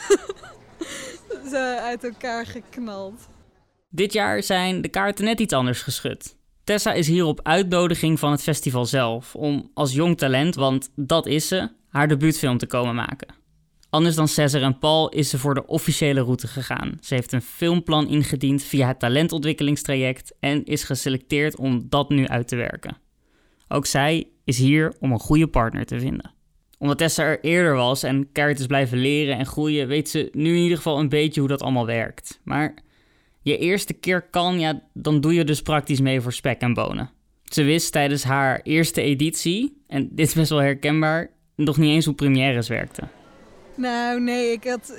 Zo 1.51 1.75
uit 1.75 2.03
elkaar 2.03 2.45
geknald. 2.45 3.27
Dit 3.89 4.13
jaar 4.13 4.43
zijn 4.43 4.81
de 4.81 4.87
kaarten 4.87 5.25
net 5.25 5.39
iets 5.39 5.53
anders 5.53 5.81
geschud. 5.81 6.35
Tessa 6.63 6.93
is 6.93 7.07
hier 7.07 7.25
op 7.25 7.39
uitnodiging 7.43 8.19
van 8.19 8.31
het 8.31 8.41
festival 8.41 8.85
zelf 8.85 9.35
om 9.35 9.71
als 9.73 9.93
jong 9.93 10.17
talent, 10.17 10.55
want 10.55 10.89
dat 10.95 11.25
is 11.25 11.47
ze, 11.47 11.69
haar 11.89 12.07
debuutfilm 12.07 12.57
te 12.57 12.67
komen 12.67 12.95
maken. 12.95 13.35
Anders 13.97 14.15
dan 14.15 14.27
Cesar 14.27 14.61
en 14.61 14.79
Paul 14.79 15.09
is 15.09 15.29
ze 15.29 15.37
voor 15.37 15.53
de 15.53 15.65
officiële 15.65 16.21
route 16.21 16.47
gegaan. 16.47 16.97
Ze 17.01 17.13
heeft 17.13 17.31
een 17.31 17.41
filmplan 17.41 18.07
ingediend 18.07 18.63
via 18.63 18.87
het 18.87 18.99
talentontwikkelingstraject 18.99 20.35
en 20.39 20.65
is 20.65 20.83
geselecteerd 20.83 21.55
om 21.55 21.85
dat 21.89 22.09
nu 22.09 22.27
uit 22.27 22.47
te 22.47 22.55
werken. 22.55 22.97
Ook 23.67 23.85
zij 23.85 24.27
is 24.43 24.57
hier 24.57 24.93
om 24.99 25.11
een 25.11 25.19
goede 25.19 25.47
partner 25.47 25.85
te 25.85 25.99
vinden. 25.99 26.33
Omdat 26.77 26.97
Tessa 26.97 27.23
er 27.23 27.39
eerder 27.41 27.75
was 27.75 28.03
en 28.03 28.31
keihard 28.31 28.59
is 28.59 28.65
blijven 28.65 28.97
leren 28.97 29.37
en 29.37 29.45
groeien, 29.45 29.87
weet 29.87 30.09
ze 30.09 30.29
nu 30.31 30.55
in 30.55 30.61
ieder 30.61 30.77
geval 30.77 30.99
een 30.99 31.09
beetje 31.09 31.39
hoe 31.39 31.49
dat 31.49 31.61
allemaal 31.61 31.85
werkt. 31.85 32.39
Maar 32.43 32.73
je 33.41 33.57
eerste 33.57 33.93
keer 33.93 34.21
kan, 34.21 34.59
ja, 34.59 34.81
dan 34.93 35.21
doe 35.21 35.33
je 35.33 35.43
dus 35.43 35.61
praktisch 35.61 36.01
mee 36.01 36.21
voor 36.21 36.33
spek 36.33 36.61
en 36.61 36.73
bonen. 36.73 37.09
Ze 37.43 37.63
wist 37.63 37.91
tijdens 37.91 38.23
haar 38.23 38.59
eerste 38.63 39.01
editie, 39.01 39.83
en 39.87 40.09
dit 40.11 40.27
is 40.27 40.33
best 40.33 40.49
wel 40.49 40.61
herkenbaar, 40.61 41.29
nog 41.55 41.77
niet 41.77 41.89
eens 41.89 42.05
hoe 42.05 42.15
premières 42.15 42.67
werkten. 42.67 43.16
Nou, 43.77 44.19
nee, 44.19 44.51
ik 44.51 44.63
had, 44.63 44.93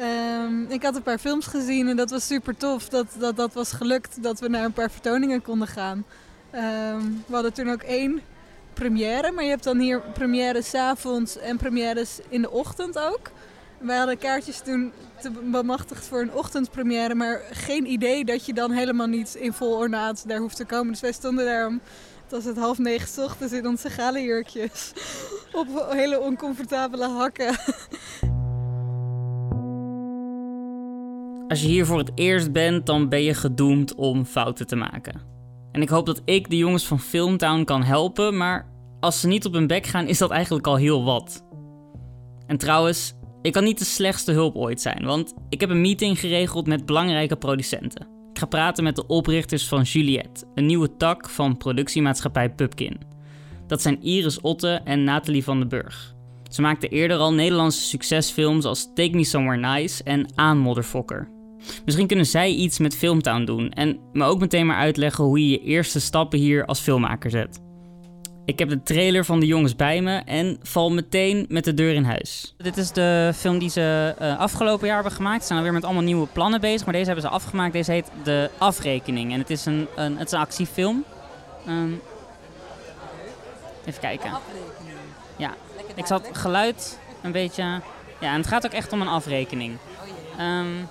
uh, 0.00 0.42
um, 0.42 0.66
ik 0.68 0.82
had 0.82 0.96
een 0.96 1.02
paar 1.02 1.18
films 1.18 1.46
gezien 1.46 1.88
en 1.88 1.96
dat 1.96 2.10
was 2.10 2.26
super 2.26 2.56
tof. 2.56 2.88
Dat, 2.88 3.06
dat 3.18 3.36
dat 3.36 3.52
was 3.52 3.72
gelukt 3.72 4.22
dat 4.22 4.40
we 4.40 4.48
naar 4.48 4.64
een 4.64 4.72
paar 4.72 4.90
vertoningen 4.90 5.42
konden 5.42 5.68
gaan. 5.68 6.04
Um, 6.54 7.24
we 7.26 7.34
hadden 7.34 7.52
toen 7.52 7.70
ook 7.70 7.82
één 7.82 8.20
première, 8.74 9.32
maar 9.32 9.44
je 9.44 9.50
hebt 9.50 9.64
dan 9.64 9.78
hier 9.78 10.00
premières 10.00 10.74
avonds 10.74 11.38
en 11.38 11.56
premières 11.56 12.18
in 12.28 12.42
de 12.42 12.50
ochtend 12.50 12.98
ook. 12.98 13.30
Wij 13.78 13.96
hadden 13.96 14.18
kaartjes 14.18 14.60
toen 14.60 14.92
bemachtigd 15.42 16.06
voor 16.06 16.20
een 16.20 16.32
ochtendpremière, 16.32 17.14
maar 17.14 17.40
geen 17.50 17.90
idee 17.90 18.24
dat 18.24 18.46
je 18.46 18.52
dan 18.52 18.70
helemaal 18.70 19.06
niet 19.06 19.34
in 19.34 19.52
vol 19.52 19.76
ornaat 19.76 20.24
daar 20.28 20.38
hoeft 20.38 20.56
te 20.56 20.64
komen. 20.64 20.92
Dus 20.92 21.00
wij 21.00 21.12
stonden 21.12 21.44
daar 21.44 21.66
om, 21.66 21.80
was 22.30 22.44
het 22.44 22.56
half 22.56 22.78
negen 22.78 23.24
ochtends 23.24 23.52
in 23.52 23.66
onze 23.66 23.90
galenjurkjes 23.90 24.92
op 25.52 25.88
hele 25.90 26.20
oncomfortabele 26.20 27.08
hakken. 27.08 27.56
Als 31.48 31.60
je 31.60 31.66
hier 31.66 31.86
voor 31.86 31.98
het 31.98 32.10
eerst 32.14 32.52
bent, 32.52 32.86
dan 32.86 33.08
ben 33.08 33.22
je 33.22 33.34
gedoemd 33.34 33.94
om 33.94 34.24
fouten 34.24 34.66
te 34.66 34.76
maken. 34.76 35.20
En 35.72 35.82
ik 35.82 35.88
hoop 35.88 36.06
dat 36.06 36.22
ik 36.24 36.50
de 36.50 36.56
jongens 36.56 36.86
van 36.86 37.00
Filmtown 37.00 37.64
kan 37.64 37.82
helpen, 37.82 38.36
maar 38.36 38.68
als 39.00 39.20
ze 39.20 39.26
niet 39.26 39.46
op 39.46 39.52
hun 39.52 39.66
bek 39.66 39.86
gaan, 39.86 40.06
is 40.06 40.18
dat 40.18 40.30
eigenlijk 40.30 40.66
al 40.66 40.76
heel 40.76 41.04
wat. 41.04 41.44
En 42.46 42.56
trouwens, 42.56 43.14
ik 43.42 43.52
kan 43.52 43.64
niet 43.64 43.78
de 43.78 43.84
slechtste 43.84 44.32
hulp 44.32 44.56
ooit 44.56 44.80
zijn, 44.80 45.04
want 45.04 45.34
ik 45.48 45.60
heb 45.60 45.70
een 45.70 45.80
meeting 45.80 46.20
geregeld 46.20 46.66
met 46.66 46.86
belangrijke 46.86 47.36
producenten. 47.36 48.15
Ik 48.36 48.42
ga 48.42 48.48
praten 48.48 48.84
met 48.84 48.96
de 48.96 49.06
oprichters 49.06 49.68
van 49.68 49.82
Juliette, 49.82 50.46
een 50.54 50.66
nieuwe 50.66 50.96
tak 50.96 51.28
van 51.28 51.56
productiemaatschappij 51.56 52.50
Pupkin. 52.50 53.00
Dat 53.66 53.82
zijn 53.82 54.02
Iris 54.02 54.40
Otte 54.40 54.80
en 54.84 55.04
Nathalie 55.04 55.44
van 55.44 55.58
den 55.58 55.68
Burg. 55.68 56.14
Ze 56.50 56.60
maakten 56.60 56.90
eerder 56.90 57.16
al 57.16 57.32
Nederlandse 57.32 57.80
succesfilms 57.80 58.64
als 58.64 58.92
Take 58.94 59.16
Me 59.16 59.24
Somewhere 59.24 59.60
Nice 59.60 60.02
en 60.02 60.32
Aanmodderfokker. 60.34 61.28
Misschien 61.84 62.06
kunnen 62.06 62.26
zij 62.26 62.50
iets 62.50 62.78
met 62.78 62.96
Filmtown 62.96 63.44
doen 63.44 63.70
en 63.70 63.98
me 64.12 64.24
ook 64.24 64.40
meteen 64.40 64.66
maar 64.66 64.76
uitleggen 64.76 65.24
hoe 65.24 65.40
je 65.40 65.48
je 65.48 65.62
eerste 65.62 66.00
stappen 66.00 66.38
hier 66.38 66.64
als 66.64 66.80
filmmaker 66.80 67.30
zet. 67.30 67.65
Ik 68.46 68.58
heb 68.58 68.68
de 68.68 68.82
trailer 68.82 69.24
van 69.24 69.40
de 69.40 69.46
jongens 69.46 69.76
bij 69.76 70.00
me 70.00 70.22
en 70.24 70.58
val 70.62 70.92
meteen 70.92 71.46
met 71.48 71.64
de 71.64 71.74
deur 71.74 71.94
in 71.94 72.04
huis. 72.04 72.54
Dit 72.56 72.76
is 72.76 72.92
de 72.92 73.32
film 73.36 73.58
die 73.58 73.70
ze 73.70 74.14
uh, 74.20 74.38
afgelopen 74.38 74.86
jaar 74.86 74.94
hebben 74.94 75.12
gemaakt. 75.12 75.40
Ze 75.40 75.46
zijn 75.46 75.58
alweer 75.58 75.74
met 75.74 75.84
allemaal 75.84 76.02
nieuwe 76.02 76.26
plannen 76.26 76.60
bezig, 76.60 76.84
maar 76.84 76.94
deze 76.94 77.06
hebben 77.06 77.24
ze 77.24 77.30
afgemaakt. 77.30 77.72
Deze 77.72 77.92
heet 77.92 78.10
De 78.22 78.50
Afrekening 78.58 79.32
en 79.32 79.38
het 79.38 79.50
is 79.50 79.66
een, 79.66 79.86
een, 79.96 80.16
het 80.16 80.26
is 80.26 80.32
een 80.32 80.38
actiefilm. 80.38 81.04
Um, 81.68 82.00
even 83.84 84.00
kijken. 84.00 84.30
Ja, 85.36 85.54
ik 85.94 86.06
zat 86.06 86.28
geluid 86.32 86.98
een 87.22 87.32
beetje... 87.32 87.62
Ja, 88.20 88.32
en 88.32 88.36
het 88.36 88.46
gaat 88.46 88.66
ook 88.66 88.72
echt 88.72 88.92
om 88.92 89.00
een 89.00 89.08
afrekening. 89.08 89.76
Um, 90.40 90.88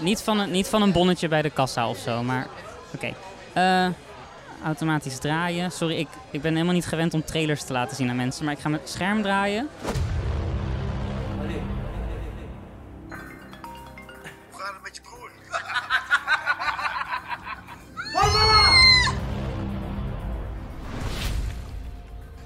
niet, 0.00 0.22
van 0.22 0.38
een, 0.38 0.50
niet 0.50 0.68
van 0.68 0.82
een 0.82 0.92
bonnetje 0.92 1.28
bij 1.28 1.42
de 1.42 1.50
kassa 1.50 1.88
of 1.88 1.98
zo, 1.98 2.22
maar 2.22 2.46
oké. 2.94 3.12
Okay. 3.54 3.86
Uh, 3.86 3.94
automatisch 4.64 5.18
draaien. 5.18 5.70
Sorry, 5.72 5.96
ik, 5.96 6.08
ik 6.30 6.42
ben 6.42 6.52
helemaal 6.52 6.74
niet 6.74 6.86
gewend 6.86 7.14
om 7.14 7.24
trailers 7.24 7.64
te 7.64 7.72
laten 7.72 7.96
zien 7.96 8.10
aan 8.10 8.16
mensen, 8.16 8.44
maar 8.44 8.54
ik 8.54 8.60
ga 8.60 8.68
mijn 8.68 8.82
scherm 8.84 9.22
draaien. 9.22 9.68
Hoe 14.50 14.60
gaat 14.60 14.72
het 14.72 14.82
met 14.82 14.96
je 14.96 15.02
broer? 15.02 15.30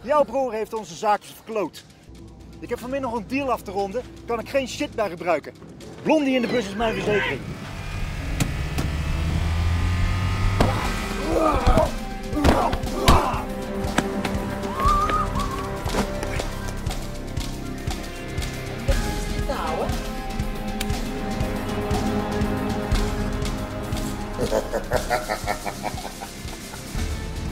Jouw 0.10 0.24
broer 0.24 0.52
heeft 0.52 0.74
onze 0.74 0.94
zaakjes 0.94 1.32
verkloot. 1.32 1.84
Ik 2.60 2.68
heb 2.68 2.78
vanmiddag 2.78 3.10
nog 3.10 3.20
een 3.20 3.26
deal 3.28 3.50
af 3.50 3.62
te 3.62 3.70
ronden, 3.70 4.02
kan 4.26 4.38
ik 4.38 4.48
geen 4.48 4.68
shit 4.68 4.94
bij 4.94 5.08
gebruiken. 5.08 5.54
Blondie 6.02 6.34
in 6.34 6.42
de 6.42 6.48
bus 6.48 6.66
is 6.66 6.74
mijn 6.74 6.94
verzekering. 6.94 7.40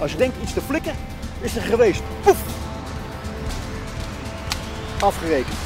Als 0.01 0.13
je 0.13 0.17
denkt 0.17 0.43
iets 0.43 0.53
te 0.53 0.61
flikken, 0.61 0.95
is 1.41 1.57
er 1.57 1.63
geweest. 1.63 2.03
Poef! 2.23 2.39
Afgerekend. 5.01 5.57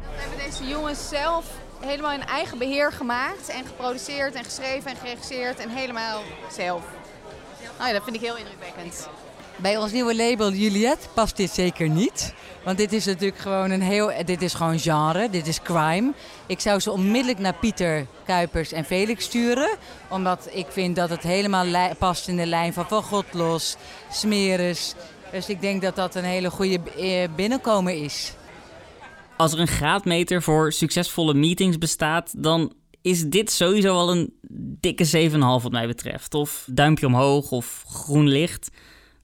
We 0.00 0.20
hebben 0.20 0.38
deze 0.38 0.64
jongens 0.64 1.08
zelf 1.08 1.44
helemaal 1.86 2.12
in 2.12 2.26
eigen 2.26 2.58
beheer 2.58 2.92
gemaakt 2.92 3.48
en 3.48 3.66
geproduceerd 3.66 4.34
en 4.34 4.44
geschreven 4.44 4.90
en 4.90 4.96
geregisseerd 4.96 5.58
en 5.58 5.68
helemaal 5.68 6.22
zelf. 6.52 6.82
Nou 7.76 7.88
ja, 7.88 7.92
dat 7.92 8.04
vind 8.04 8.16
ik 8.16 8.22
heel 8.22 8.36
indrukwekkend. 8.36 9.08
Bij 9.56 9.76
ons 9.76 9.92
nieuwe 9.92 10.16
label 10.16 10.52
Juliette 10.52 11.08
past 11.14 11.36
dit 11.36 11.50
zeker 11.50 11.88
niet. 11.88 12.34
Want 12.64 12.78
dit 12.78 12.92
is 12.92 13.04
natuurlijk 13.04 13.40
gewoon 13.40 13.70
een 13.70 13.82
heel. 13.82 14.12
Dit 14.24 14.42
is 14.42 14.54
gewoon 14.54 14.78
genre, 14.78 15.30
dit 15.30 15.46
is 15.46 15.62
crime. 15.62 16.12
Ik 16.46 16.60
zou 16.60 16.80
ze 16.80 16.90
onmiddellijk 16.90 17.38
naar 17.38 17.54
Pieter 17.54 18.06
Kuipers 18.24 18.72
en 18.72 18.84
Felix 18.84 19.24
sturen. 19.24 19.76
Omdat 20.08 20.48
ik 20.52 20.66
vind 20.68 20.96
dat 20.96 21.10
het 21.10 21.22
helemaal 21.22 21.94
past 21.98 22.28
in 22.28 22.36
de 22.36 22.46
lijn 22.46 22.72
van 22.72 22.88
Van 22.88 23.02
God 23.02 23.24
los, 23.32 23.76
Smeres, 24.10 24.94
Dus 25.30 25.48
ik 25.48 25.60
denk 25.60 25.82
dat 25.82 25.96
dat 25.96 26.14
een 26.14 26.24
hele 26.24 26.50
goede 26.50 26.80
eh, 26.96 27.28
binnenkomen 27.36 27.96
is. 27.96 28.32
Als 29.36 29.52
er 29.52 29.58
een 29.58 29.66
graadmeter 29.66 30.42
voor 30.42 30.72
succesvolle 30.72 31.34
meetings 31.34 31.78
bestaat, 31.78 32.42
dan 32.42 32.72
is 33.02 33.24
dit 33.24 33.50
sowieso 33.50 33.94
al 33.94 34.10
een 34.10 34.32
dikke 34.80 35.30
7,5 35.30 35.38
wat 35.38 35.70
mij 35.70 35.86
betreft. 35.86 36.34
Of 36.34 36.68
duimpje 36.72 37.06
omhoog 37.06 37.50
of 37.50 37.84
groen 37.86 38.28
licht. 38.28 38.70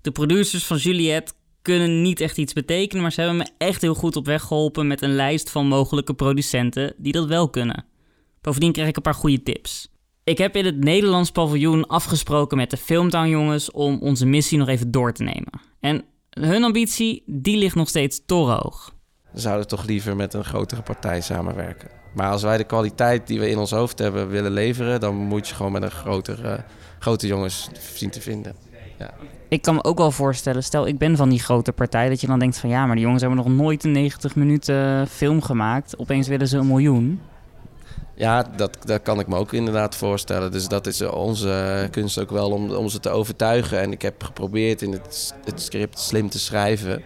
De 0.01 0.11
producers 0.11 0.67
van 0.67 0.77
Juliet 0.77 1.35
kunnen 1.63 2.03
niet 2.03 2.21
echt 2.21 2.39
iets 2.39 2.53
betekenen, 2.53 3.03
maar 3.03 3.13
ze 3.13 3.21
hebben 3.21 3.39
me 3.39 3.49
echt 3.59 3.83
heel 3.83 3.95
goed 3.95 4.17
op 4.17 4.27
weg 4.27 4.43
geholpen 4.43 4.87
met 4.87 5.03
een 5.03 5.15
lijst 5.15 5.51
van 5.51 5.67
mogelijke 5.67 6.15
producenten 6.15 6.95
die 6.97 7.13
dat 7.13 7.27
wel 7.27 7.51
kunnen. 7.51 7.85
Bovendien 8.41 8.73
krijg 8.73 8.89
ik 8.89 8.97
een 8.97 9.03
paar 9.03 9.15
goede 9.15 9.43
tips. 9.43 9.89
Ik 10.25 10.39
heb 10.39 10.57
in 10.57 10.65
het 10.65 10.85
Nederlands 10.85 11.31
paviljoen 11.31 11.87
afgesproken 11.87 12.57
met 12.57 12.71
de 12.71 12.77
Filmtown 12.77 13.29
jongens 13.29 13.71
om 13.71 13.99
onze 14.01 14.27
missie 14.27 14.59
nog 14.59 14.69
even 14.69 14.91
door 14.91 15.13
te 15.13 15.23
nemen. 15.23 15.61
En 15.81 16.05
hun 16.31 16.65
ambitie, 16.65 17.23
die 17.27 17.57
ligt 17.57 17.75
nog 17.75 17.89
steeds 17.89 18.23
torenhoog. 18.27 18.99
Zouden 19.33 19.67
toch 19.67 19.85
liever 19.85 20.17
met 20.17 20.35
een 20.35 20.45
grotere 20.45 20.83
partij 20.83 21.21
samenwerken. 21.21 21.89
Maar 22.15 22.31
als 22.31 22.43
wij 22.43 22.57
de 22.57 22.65
kwaliteit 22.65 23.27
die 23.27 23.41
we 23.41 23.51
in 23.51 23.59
ons 23.59 23.71
hoofd 23.71 23.99
hebben 23.99 24.29
willen 24.29 24.53
leveren, 24.53 25.01
dan 25.01 25.15
moet 25.15 25.49
je 25.49 25.55
gewoon 25.55 25.73
met 25.73 25.83
een 25.83 25.91
grotere, 25.91 26.65
grote 26.99 27.27
jongens 27.27 27.69
zien 27.95 28.11
te 28.11 28.21
vinden. 28.21 28.55
Ja. 28.99 29.11
Ik 29.49 29.63
kan 29.63 29.75
me 29.75 29.85
ook 29.85 29.99
wel 29.99 30.11
voorstellen, 30.11 30.63
stel 30.63 30.87
ik 30.87 30.99
ben 30.99 31.17
van 31.17 31.29
die 31.29 31.41
grote 31.41 31.73
partij, 31.73 32.09
dat 32.09 32.21
je 32.21 32.27
dan 32.27 32.39
denkt 32.39 32.59
van 32.59 32.71
ja, 32.71 32.87
maar 32.87 32.95
die 32.95 33.05
jongens 33.05 33.23
hebben 33.23 33.45
nog 33.45 33.55
nooit 33.55 33.85
een 33.85 33.93
90 33.93 34.37
minuten 34.37 35.07
film 35.07 35.43
gemaakt. 35.43 35.99
Opeens 35.99 36.29
willen 36.29 36.49
ze 36.49 36.57
een 36.59 36.67
miljoen. 36.67 37.21
Ja, 38.15 38.43
dat, 38.57 38.79
dat 38.85 39.03
kan 39.03 39.21
ik 39.21 39.27
me 39.27 39.37
ook 39.37 39.53
inderdaad 39.53 39.97
voorstellen. 39.97 40.53
Dus 40.53 40.69
dat 40.69 40.87
is 40.87 41.03
onze 41.03 41.89
kunst 41.91 42.21
ook 42.21 42.31
wel 42.31 42.51
om, 42.51 42.71
om 42.71 42.89
ze 42.89 43.01
te 43.01 43.11
overtuigen. 43.11 43.81
En 43.81 43.93
ik 43.93 44.03
heb 44.03 44.23
geprobeerd 44.23 44.83
in 44.83 44.93
het, 44.93 45.35
het 45.45 45.63
script 45.63 45.99
slim 45.99 46.29
te 46.29 46.39
schrijven. 46.39 47.03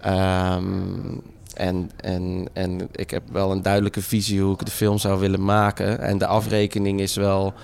Ehm, 0.00 1.18
en, 1.56 1.90
en, 1.96 2.48
en 2.52 2.88
ik 2.92 3.10
heb 3.10 3.22
wel 3.32 3.50
een 3.50 3.62
duidelijke 3.62 4.02
visie 4.02 4.40
hoe 4.40 4.52
ik 4.52 4.64
de 4.64 4.70
film 4.70 4.98
zou 4.98 5.20
willen 5.20 5.44
maken. 5.44 5.98
En 6.00 6.18
de 6.18 6.26
afrekening 6.26 7.00
is 7.00 7.14
wel, 7.14 7.54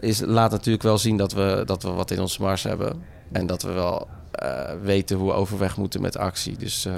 is, 0.00 0.20
laat 0.20 0.50
natuurlijk 0.50 0.82
wel 0.84 0.98
zien 0.98 1.16
dat 1.16 1.32
we, 1.32 1.62
dat 1.66 1.82
we 1.82 1.90
wat 1.90 2.10
in 2.10 2.20
ons 2.20 2.38
mars 2.38 2.62
hebben. 2.62 3.02
En 3.32 3.46
dat 3.46 3.62
we 3.62 3.72
wel 3.72 4.08
uh, 4.42 4.70
weten 4.82 5.16
hoe 5.16 5.28
we 5.28 5.34
overweg 5.34 5.76
moeten 5.76 6.00
met 6.00 6.16
actie. 6.16 6.56
Dus 6.56 6.86
uh, 6.86 6.94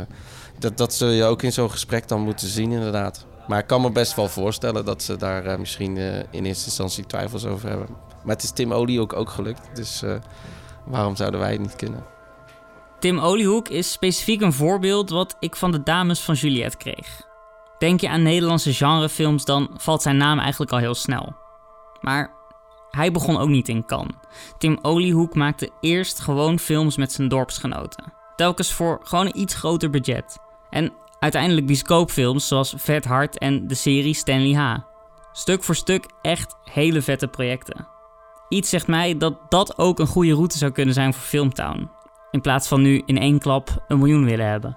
dat, 0.59 0.77
dat 0.77 0.95
zul 0.95 1.09
je 1.09 1.25
ook 1.25 1.43
in 1.43 1.53
zo'n 1.53 1.71
gesprek 1.71 2.09
dan 2.09 2.21
moeten 2.21 2.49
zien, 2.49 2.73
inderdaad. 2.73 3.27
Maar 3.47 3.59
ik 3.59 3.67
kan 3.67 3.81
me 3.81 3.91
best 3.91 4.15
wel 4.15 4.29
voorstellen 4.29 4.85
dat 4.85 5.03
ze 5.03 5.17
daar 5.17 5.47
uh, 5.47 5.57
misschien 5.57 5.97
in 6.31 6.45
eerste 6.45 6.65
instantie 6.65 7.07
twijfels 7.07 7.45
over 7.45 7.69
hebben. 7.69 7.89
Maar 8.25 8.35
het 8.35 8.45
is 8.45 8.51
Tim 8.51 8.73
Olie 8.73 9.01
ook, 9.01 9.13
ook 9.13 9.31
gelukt. 9.31 9.69
Dus 9.75 10.03
waarom 10.85 11.17
zouden 11.17 11.41
wij 11.41 11.53
het 11.53 11.61
niet 11.61 11.77
kunnen? 11.77 12.18
Tim 12.99 13.19
Oliehoek 13.19 13.69
is 13.69 13.93
specifiek 13.93 14.41
een 14.41 14.53
voorbeeld 14.53 15.11
wat 15.11 15.37
ik 15.39 15.57
van 15.57 15.71
de 15.71 15.83
dames 15.83 16.21
van 16.21 16.35
Juliet 16.35 16.77
kreeg. 16.77 17.21
Denk 17.79 18.01
je 18.01 18.09
aan 18.09 18.23
Nederlandse 18.23 18.75
genrefilms, 18.75 19.45
dan 19.45 19.71
valt 19.77 20.03
zijn 20.03 20.17
naam 20.17 20.39
eigenlijk 20.39 20.73
al 20.73 20.79
heel 20.79 20.95
snel. 20.95 21.37
Maar 22.01 22.35
hij 22.91 23.13
begon 23.13 23.39
ook 23.39 23.49
niet 23.49 23.69
in 23.69 23.85
Cannes. 23.85 24.15
Tim 24.59 24.79
Oliehoek 24.83 25.35
maakte 25.35 25.71
eerst 25.81 26.21
gewoon 26.21 26.59
films 26.59 26.97
met 26.97 27.13
zijn 27.13 27.29
dorpsgenoten. 27.29 28.13
Telkens 28.37 28.73
voor 28.73 29.01
gewoon 29.03 29.27
een 29.27 29.41
iets 29.41 29.55
groter 29.55 29.91
budget. 29.91 30.39
En 30.71 30.93
uiteindelijk 31.19 31.67
bioscoopfilms 31.67 32.49
zoals 32.49 32.75
Vet 32.77 33.05
Hart 33.05 33.39
en 33.39 33.67
de 33.67 33.75
serie 33.75 34.15
Stanley 34.15 34.55
H. 34.55 34.77
Stuk 35.33 35.63
voor 35.63 35.75
stuk 35.75 36.07
echt 36.23 36.57
hele 36.65 37.03
vette 37.03 37.29
projecten. 37.29 37.87
Iets 38.49 38.69
zegt 38.69 38.87
mij 38.87 39.19
dat 39.19 39.51
dat 39.51 39.79
ook 39.79 39.99
een 39.99 40.07
goede 40.07 40.35
route 40.35 40.59
zou 40.59 40.73
kunnen 40.73 40.95
zijn 40.95 41.15
voor 41.15 41.23
Filmtown. 41.23 41.91
In 42.31 42.41
plaats 42.41 42.69
van 42.69 42.83
nu 42.83 43.03
in 43.07 43.19
één 43.19 43.39
klap 43.39 43.85
een 43.89 43.99
miljoen 43.99 44.25
willen 44.25 44.47
hebben. 44.47 44.77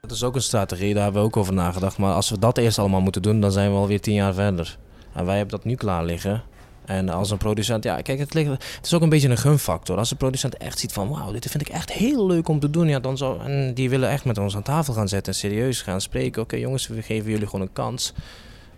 Dat 0.00 0.10
is 0.10 0.24
ook 0.24 0.34
een 0.34 0.42
strategie, 0.42 0.94
daar 0.94 1.02
hebben 1.02 1.20
we 1.22 1.28
ook 1.28 1.36
over 1.36 1.52
nagedacht. 1.52 1.98
Maar 1.98 2.14
als 2.14 2.30
we 2.30 2.38
dat 2.38 2.58
eerst 2.58 2.78
allemaal 2.78 3.00
moeten 3.00 3.22
doen, 3.22 3.40
dan 3.40 3.52
zijn 3.52 3.70
we 3.70 3.76
alweer 3.76 4.00
tien 4.00 4.14
jaar 4.14 4.34
verder. 4.34 4.78
En 5.12 5.24
wij 5.24 5.36
hebben 5.36 5.56
dat 5.56 5.64
nu 5.64 5.74
klaar 5.74 6.04
liggen. 6.04 6.42
En 6.84 7.08
als 7.08 7.30
een 7.30 7.38
producent, 7.38 7.84
ja, 7.84 8.00
kijk, 8.00 8.18
het, 8.18 8.34
ligt, 8.34 8.50
het 8.50 8.86
is 8.86 8.94
ook 8.94 9.02
een 9.02 9.08
beetje 9.08 9.28
een 9.28 9.36
gunfactor. 9.36 9.96
Als 9.96 10.10
een 10.10 10.16
producent 10.16 10.56
echt 10.56 10.78
ziet 10.78 10.92
van, 10.92 11.08
wauw, 11.08 11.32
dit 11.32 11.46
vind 11.50 11.68
ik 11.68 11.74
echt 11.74 11.92
heel 11.92 12.26
leuk 12.26 12.48
om 12.48 12.60
te 12.60 12.70
doen, 12.70 12.88
ja, 12.88 13.00
dan 13.00 13.16
zou, 13.16 13.40
en 13.40 13.74
die 13.74 13.90
willen 13.90 14.08
echt 14.08 14.24
met 14.24 14.38
ons 14.38 14.56
aan 14.56 14.62
tafel 14.62 14.94
gaan 14.94 15.08
zetten 15.08 15.32
en 15.32 15.38
serieus 15.38 15.82
gaan 15.82 16.00
spreken. 16.00 16.42
Oké, 16.42 16.56
jongens, 16.56 16.86
we 16.86 17.02
geven 17.02 17.30
jullie 17.30 17.46
gewoon 17.46 17.60
een 17.60 17.72
kans. 17.72 18.12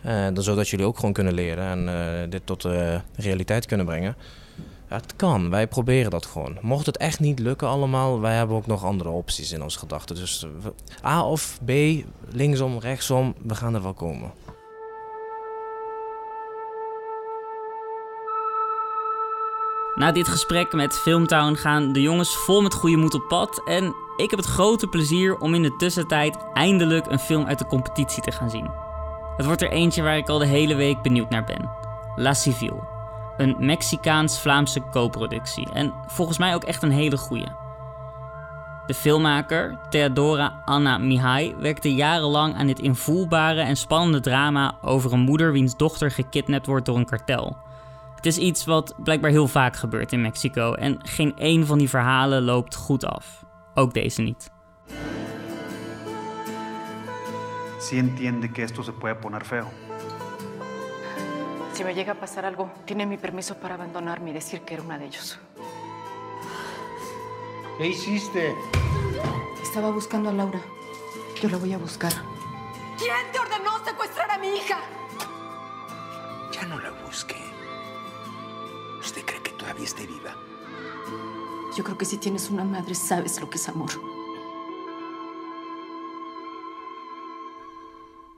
Uh, 0.07 0.25
dan 0.33 0.43
zodat 0.43 0.69
jullie 0.69 0.87
ook 0.87 0.97
gewoon 0.97 1.13
kunnen 1.13 1.33
leren 1.33 1.65
en 1.65 1.89
uh, 1.89 2.31
dit 2.31 2.43
tot 2.45 2.65
uh, 2.65 2.95
realiteit 3.17 3.67
kunnen 3.67 3.87
brengen. 3.87 4.17
Het 4.93 5.17
kan, 5.17 5.51
wij 5.51 5.67
proberen 5.67 6.11
dat 6.11 6.27
gewoon. 6.27 6.59
Mocht 6.61 6.87
het 6.87 6.97
echt 6.97 7.21
niet 7.21 7.39
lukken 7.39 7.69
allemaal, 7.69 8.21
wij 8.21 8.35
hebben 8.35 8.57
ook 8.57 8.67
nog 8.67 8.85
andere 8.85 9.11
opties 9.11 9.53
in 9.53 9.63
onze 9.63 9.79
gedachten. 9.79 10.17
Dus 10.17 10.47
A 11.05 11.25
of 11.25 11.59
B, 11.65 11.71
linksom, 12.29 12.79
rechtsom, 12.79 13.35
we 13.43 13.55
gaan 13.55 13.75
er 13.75 13.83
wel 13.83 13.95
komen. 13.95 14.33
Na 19.95 20.13
dit 20.13 20.29
gesprek 20.29 20.73
met 20.73 20.99
Filmtown 20.99 21.55
gaan 21.55 21.93
de 21.93 22.01
jongens 22.01 22.37
vol 22.37 22.63
met 22.63 22.75
goede 22.75 22.97
moed 22.97 23.15
op 23.15 23.29
pad. 23.29 23.63
En 23.65 23.95
ik 24.17 24.31
heb 24.31 24.39
het 24.39 24.49
grote 24.49 24.87
plezier 24.87 25.39
om 25.39 25.55
in 25.55 25.63
de 25.63 25.77
tussentijd 25.77 26.37
eindelijk 26.55 27.07
een 27.07 27.19
film 27.19 27.47
uit 27.47 27.59
de 27.59 27.67
competitie 27.67 28.23
te 28.23 28.33
gaan 28.33 28.51
zien. 28.51 28.71
Het 29.37 29.47
wordt 29.47 29.63
er 29.63 29.71
eentje 29.71 30.03
waar 30.03 30.17
ik 30.17 30.29
al 30.29 30.39
de 30.39 30.47
hele 30.47 30.75
week 30.75 31.03
benieuwd 31.03 31.31
naar 31.31 31.45
ben: 31.45 31.71
La 32.17 32.35
Civile. 32.35 32.92
Een 33.43 33.57
Mexicaans-Vlaamse 33.59 34.83
co-productie. 34.91 35.73
En 35.73 35.93
volgens 36.07 36.39
mij 36.39 36.55
ook 36.55 36.65
echt 36.65 36.83
een 36.83 36.91
hele 36.91 37.17
goeie. 37.17 37.47
De 38.87 38.95
filmmaker, 38.95 39.79
Theodora 39.91 40.63
Anna 40.65 40.99
Mihai, 40.99 41.55
werkte 41.59 41.95
jarenlang 41.95 42.55
aan 42.55 42.67
dit 42.67 42.79
invoelbare 42.79 43.61
en 43.61 43.77
spannende 43.77 44.21
drama 44.21 44.75
over 44.83 45.13
een 45.13 45.21
moeder 45.21 45.53
wiens 45.53 45.77
dochter 45.77 46.11
gekidnapt 46.11 46.67
wordt 46.67 46.87
door 46.87 46.97
een 46.97 47.05
kartel. 47.05 47.57
Het 48.15 48.27
is 48.27 48.39
iets 48.39 48.65
wat 48.65 48.95
blijkbaar 49.03 49.31
heel 49.31 49.49
vaak 49.49 49.77
gebeurt 49.77 50.13
in 50.13 50.21
Mexico 50.21 50.73
en 50.73 50.99
geen 51.03 51.37
één 51.37 51.67
van 51.67 51.79
die 51.79 51.89
verhalen 51.89 52.43
loopt 52.43 52.75
goed 52.75 53.05
af. 53.05 53.45
Ook 53.75 53.95
deze 53.95 54.23
niet. 54.23 54.51
Si 57.81 57.99
entiende 57.99 58.49
que 58.49 58.63
esto 58.63 58.83
se 58.83 58.93
puede. 58.93 59.19
Si 61.73 61.85
me 61.85 61.95
llega 61.95 62.13
a 62.13 62.21
pasar 62.21 62.45
algo, 62.45 62.71
tiene 62.85 63.07
mi 63.07 63.17
permiso 63.17 63.57
para 63.57 63.75
abandonarme 63.75 64.31
y 64.31 64.33
decir 64.35 64.61
que 64.61 64.75
era 64.75 64.83
una 64.83 64.99
de 64.99 65.07
ellos. 65.07 65.39
¿Qué 67.79 67.87
hiciste? 67.87 68.55
Estaba 69.63 69.91
buscando 69.91 70.29
a 70.29 70.33
Laura. 70.33 70.61
Yo 71.41 71.49
la 71.49 71.57
voy 71.57 71.73
a 71.73 71.79
buscar. 71.79 72.13
¿Quién 72.99 73.33
te 73.33 73.39
ordenó 73.39 73.83
secuestrar 73.85 74.31
a 74.31 74.39
mi 74.39 74.49
hija? 74.49 74.79
Ya 76.53 76.67
no 76.67 76.79
la 76.79 76.91
busque. 77.07 77.37
¿Usted 79.01 79.25
cree 79.25 79.43
que 79.43 79.51
todavía 79.53 79.85
esté 79.85 80.07
viva? 80.07 80.37
Yo 81.77 81.83
creo 81.83 81.97
que 81.97 82.05
si 82.05 82.19
tienes 82.19 82.51
una 82.51 82.65
madre, 82.65 82.95
sabes 82.95 83.41
lo 83.41 83.49
que 83.49 83.57
es 83.57 83.69
amor. 83.69 83.91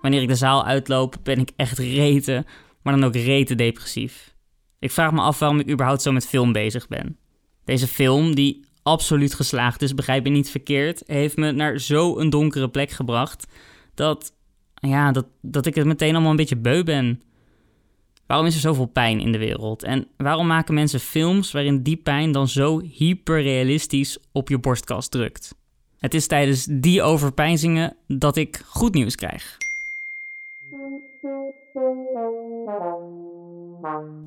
Wanneer 0.04 0.22
ik 0.22 0.28
de 0.28 0.36
zaal 0.36 0.66
uitloop, 0.66 1.16
ben 1.22 1.38
ik 1.40 1.50
echt 1.56 1.78
reten, 1.78 2.46
maar 2.84 2.94
dan 2.94 3.04
ook 3.04 3.14
rete 3.14 3.54
depressief. 3.54 4.34
Ik 4.78 4.90
vraag 4.90 5.12
me 5.12 5.20
af 5.20 5.38
waarom 5.38 5.58
ik 5.60 5.70
überhaupt 5.70 6.02
zo 6.02 6.12
met 6.12 6.28
film 6.28 6.52
bezig 6.52 6.88
ben. 6.88 7.18
Deze 7.64 7.86
film, 7.86 8.34
die 8.34 8.64
absoluut 8.82 9.34
geslaagd 9.34 9.82
is, 9.82 9.94
begrijp 9.94 10.24
je 10.24 10.30
niet 10.30 10.50
verkeerd, 10.50 11.02
heeft 11.06 11.36
me 11.36 11.52
naar 11.52 11.80
zo'n 11.80 12.30
donkere 12.30 12.68
plek 12.68 12.90
gebracht 12.90 13.46
dat, 13.94 14.34
ja, 14.74 15.12
dat, 15.12 15.26
dat 15.40 15.66
ik 15.66 15.74
het 15.74 15.86
meteen 15.86 16.12
allemaal 16.12 16.30
een 16.30 16.36
beetje 16.36 16.56
beu 16.56 16.82
ben. 16.82 17.22
Waarom 18.26 18.46
is 18.46 18.54
er 18.54 18.60
zoveel 18.60 18.86
pijn 18.86 19.20
in 19.20 19.32
de 19.32 19.38
wereld? 19.38 19.82
En 19.82 20.06
waarom 20.16 20.46
maken 20.46 20.74
mensen 20.74 21.00
films 21.00 21.52
waarin 21.52 21.82
die 21.82 21.96
pijn 21.96 22.32
dan 22.32 22.48
zo 22.48 22.80
hyperrealistisch 22.80 24.18
op 24.32 24.48
je 24.48 24.58
borstkast 24.58 25.10
drukt? 25.10 25.54
Het 25.98 26.14
is 26.14 26.26
tijdens 26.26 26.66
die 26.70 27.02
overpeinzingen 27.02 27.96
dat 28.06 28.36
ik 28.36 28.62
goed 28.66 28.94
nieuws 28.94 29.14
krijg. 29.14 29.56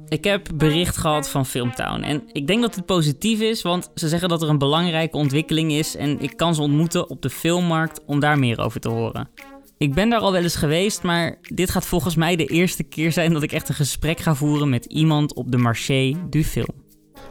Ik 0.07 0.23
heb 0.23 0.47
bericht 0.55 0.97
gehad 0.97 1.29
van 1.29 1.45
Filmtown 1.45 2.01
en 2.01 2.23
ik 2.31 2.47
denk 2.47 2.61
dat 2.61 2.75
het 2.75 2.85
positief 2.85 3.39
is, 3.39 3.61
want 3.61 3.91
ze 3.95 4.07
zeggen 4.07 4.29
dat 4.29 4.41
er 4.41 4.49
een 4.49 4.57
belangrijke 4.57 5.17
ontwikkeling 5.17 5.71
is 5.71 5.95
en 5.95 6.19
ik 6.19 6.37
kan 6.37 6.55
ze 6.55 6.61
ontmoeten 6.61 7.09
op 7.09 7.21
de 7.21 7.29
filmmarkt 7.29 8.01
om 8.05 8.19
daar 8.19 8.39
meer 8.39 8.59
over 8.59 8.79
te 8.79 8.89
horen. 8.89 9.29
Ik 9.77 9.93
ben 9.93 10.09
daar 10.09 10.19
al 10.19 10.31
wel 10.31 10.43
eens 10.43 10.55
geweest, 10.55 11.03
maar 11.03 11.37
dit 11.41 11.69
gaat 11.69 11.85
volgens 11.85 12.15
mij 12.15 12.35
de 12.35 12.45
eerste 12.45 12.83
keer 12.83 13.11
zijn 13.11 13.33
dat 13.33 13.43
ik 13.43 13.51
echt 13.51 13.69
een 13.69 13.75
gesprek 13.75 14.19
ga 14.19 14.35
voeren 14.35 14.69
met 14.69 14.85
iemand 14.85 15.33
op 15.33 15.51
de 15.51 15.57
marché 15.57 16.15
du 16.29 16.43
film. 16.43 16.73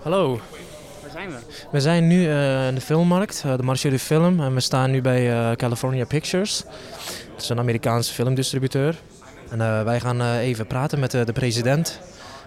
Hallo. 0.02 0.40
Waar 1.02 1.10
zijn 1.10 1.28
we? 1.28 1.36
We 1.70 1.80
zijn 1.80 2.06
nu 2.06 2.22
uh, 2.22 2.68
in 2.68 2.74
de 2.74 2.80
filmmarkt, 2.80 3.42
uh, 3.46 3.56
de 3.56 3.62
Marché 3.62 3.90
du 3.90 3.98
Film, 3.98 4.40
en 4.40 4.54
we 4.54 4.60
staan 4.60 4.90
nu 4.90 5.00
bij 5.00 5.30
uh, 5.30 5.52
California 5.52 6.04
Pictures. 6.04 6.64
Het 7.32 7.42
is 7.42 7.48
een 7.48 7.58
Amerikaanse 7.58 8.12
filmdistributeur. 8.12 8.96
En 9.50 9.84
wij 9.84 10.00
gaan 10.00 10.22
even 10.22 10.66
praten 10.66 10.98
met 10.98 11.10
de 11.10 11.32
president, 11.32 12.00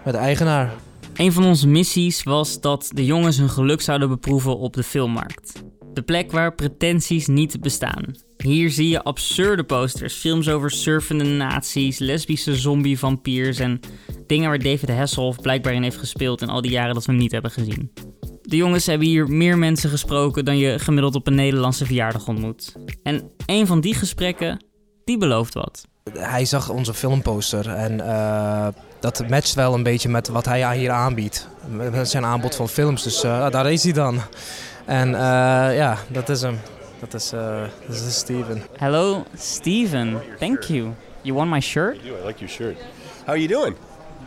met 0.06 0.14
de 0.14 0.20
eigenaar. 0.20 0.74
Een 1.16 1.32
van 1.32 1.46
onze 1.46 1.68
missies 1.68 2.24
was 2.24 2.62
dat 2.62 2.92
de 2.94 3.06
jongens 3.06 3.38
hun 3.38 3.50
geluk 3.50 3.82
zouden 3.82 4.10
beproeven 4.10 4.58
op 4.58 4.74
de 4.74 4.84
filmmarkt. 4.84 5.64
De 5.94 6.02
plek 6.02 6.32
waar 6.32 6.56
pretenties 6.56 7.28
niet 7.28 7.62
bestaan. 7.62 8.06
Hier 8.38 8.70
zie 8.70 8.90
je 8.90 9.04
absurde 9.04 9.64
posters, 9.64 10.14
films 10.14 10.50
over 10.50 10.72
surfende 10.72 11.24
nazi's, 11.24 12.00
lesbische 12.00 12.56
zombie-vampiers 12.56 13.60
en 13.60 13.80
dingen 14.28 14.50
waar 14.50 14.60
David 14.60 14.90
Hasselhoff 14.90 15.42
blijkbaar 15.42 15.74
in 15.74 15.84
heeft 15.84 15.98
gespeeld 15.98 16.42
in 16.42 16.50
al 16.50 16.62
die 16.62 16.72
jaren 16.72 16.94
dat 16.94 17.06
we 17.06 17.12
hem 17.12 17.22
niet 17.22 17.32
hebben 17.32 17.52
gezien. 17.52 17.92
De 18.42 18.56
jongens 18.56 18.86
hebben 18.86 19.08
hier 19.08 19.28
meer 19.28 19.58
mensen 19.58 19.90
gesproken 19.90 20.46
dan 20.46 20.58
je 20.58 20.80
gemiddeld 20.80 21.16
op 21.16 21.28
een 21.28 21.36
Nederlandse 21.36 21.86
verjaardag 21.86 22.28
ontmoet. 22.28 22.76
En 23.04 23.32
een 23.46 23.68
van 23.68 23.82
die 23.82 23.94
gesprekken, 23.94 24.66
die 25.04 25.18
belooft 25.18 25.54
wat. 25.54 25.88
Hij 26.14 26.46
zag 26.46 26.70
onze 26.70 26.94
filmposter 26.94 27.70
en 27.70 27.94
uh, 28.00 28.68
dat 29.00 29.30
matcht 29.30 29.54
wel 29.54 29.74
een 29.74 29.84
beetje 29.84 30.10
met 30.10 30.28
wat 30.28 30.46
hij 30.46 30.78
hier 30.78 30.92
aanbiedt. 30.92 31.48
Met 31.68 32.10
zijn 32.10 32.26
aanbod 32.26 32.56
van 32.56 32.70
films, 32.70 33.04
dus 33.04 33.24
uh, 33.24 33.50
daar 33.50 33.72
is 33.72 33.84
hij 33.84 33.94
dan. 33.94 34.22
En 34.86 35.10
uh, 35.10 35.16
ja, 35.76 35.98
dat 36.08 36.30
is 36.30 36.42
hem. 36.42 36.60
Dat 37.00 37.14
is, 37.14 37.30
dat 37.88 37.96
is 38.08 38.16
Steven. 38.18 38.62
Hello, 38.78 39.24
Steven. 39.38 40.22
Thank 40.40 40.64
you. 40.64 40.94
You 41.22 41.36
want 41.36 41.50
my 41.50 41.60
shirt? 41.60 41.96
I 41.96 42.10
do. 42.10 42.16
I 42.24 42.26
like 42.26 42.40
your 42.40 42.50
shirt. 42.50 42.78
How 43.26 43.30
are 43.30 43.38
you 43.38 43.48
doing? 43.48 43.76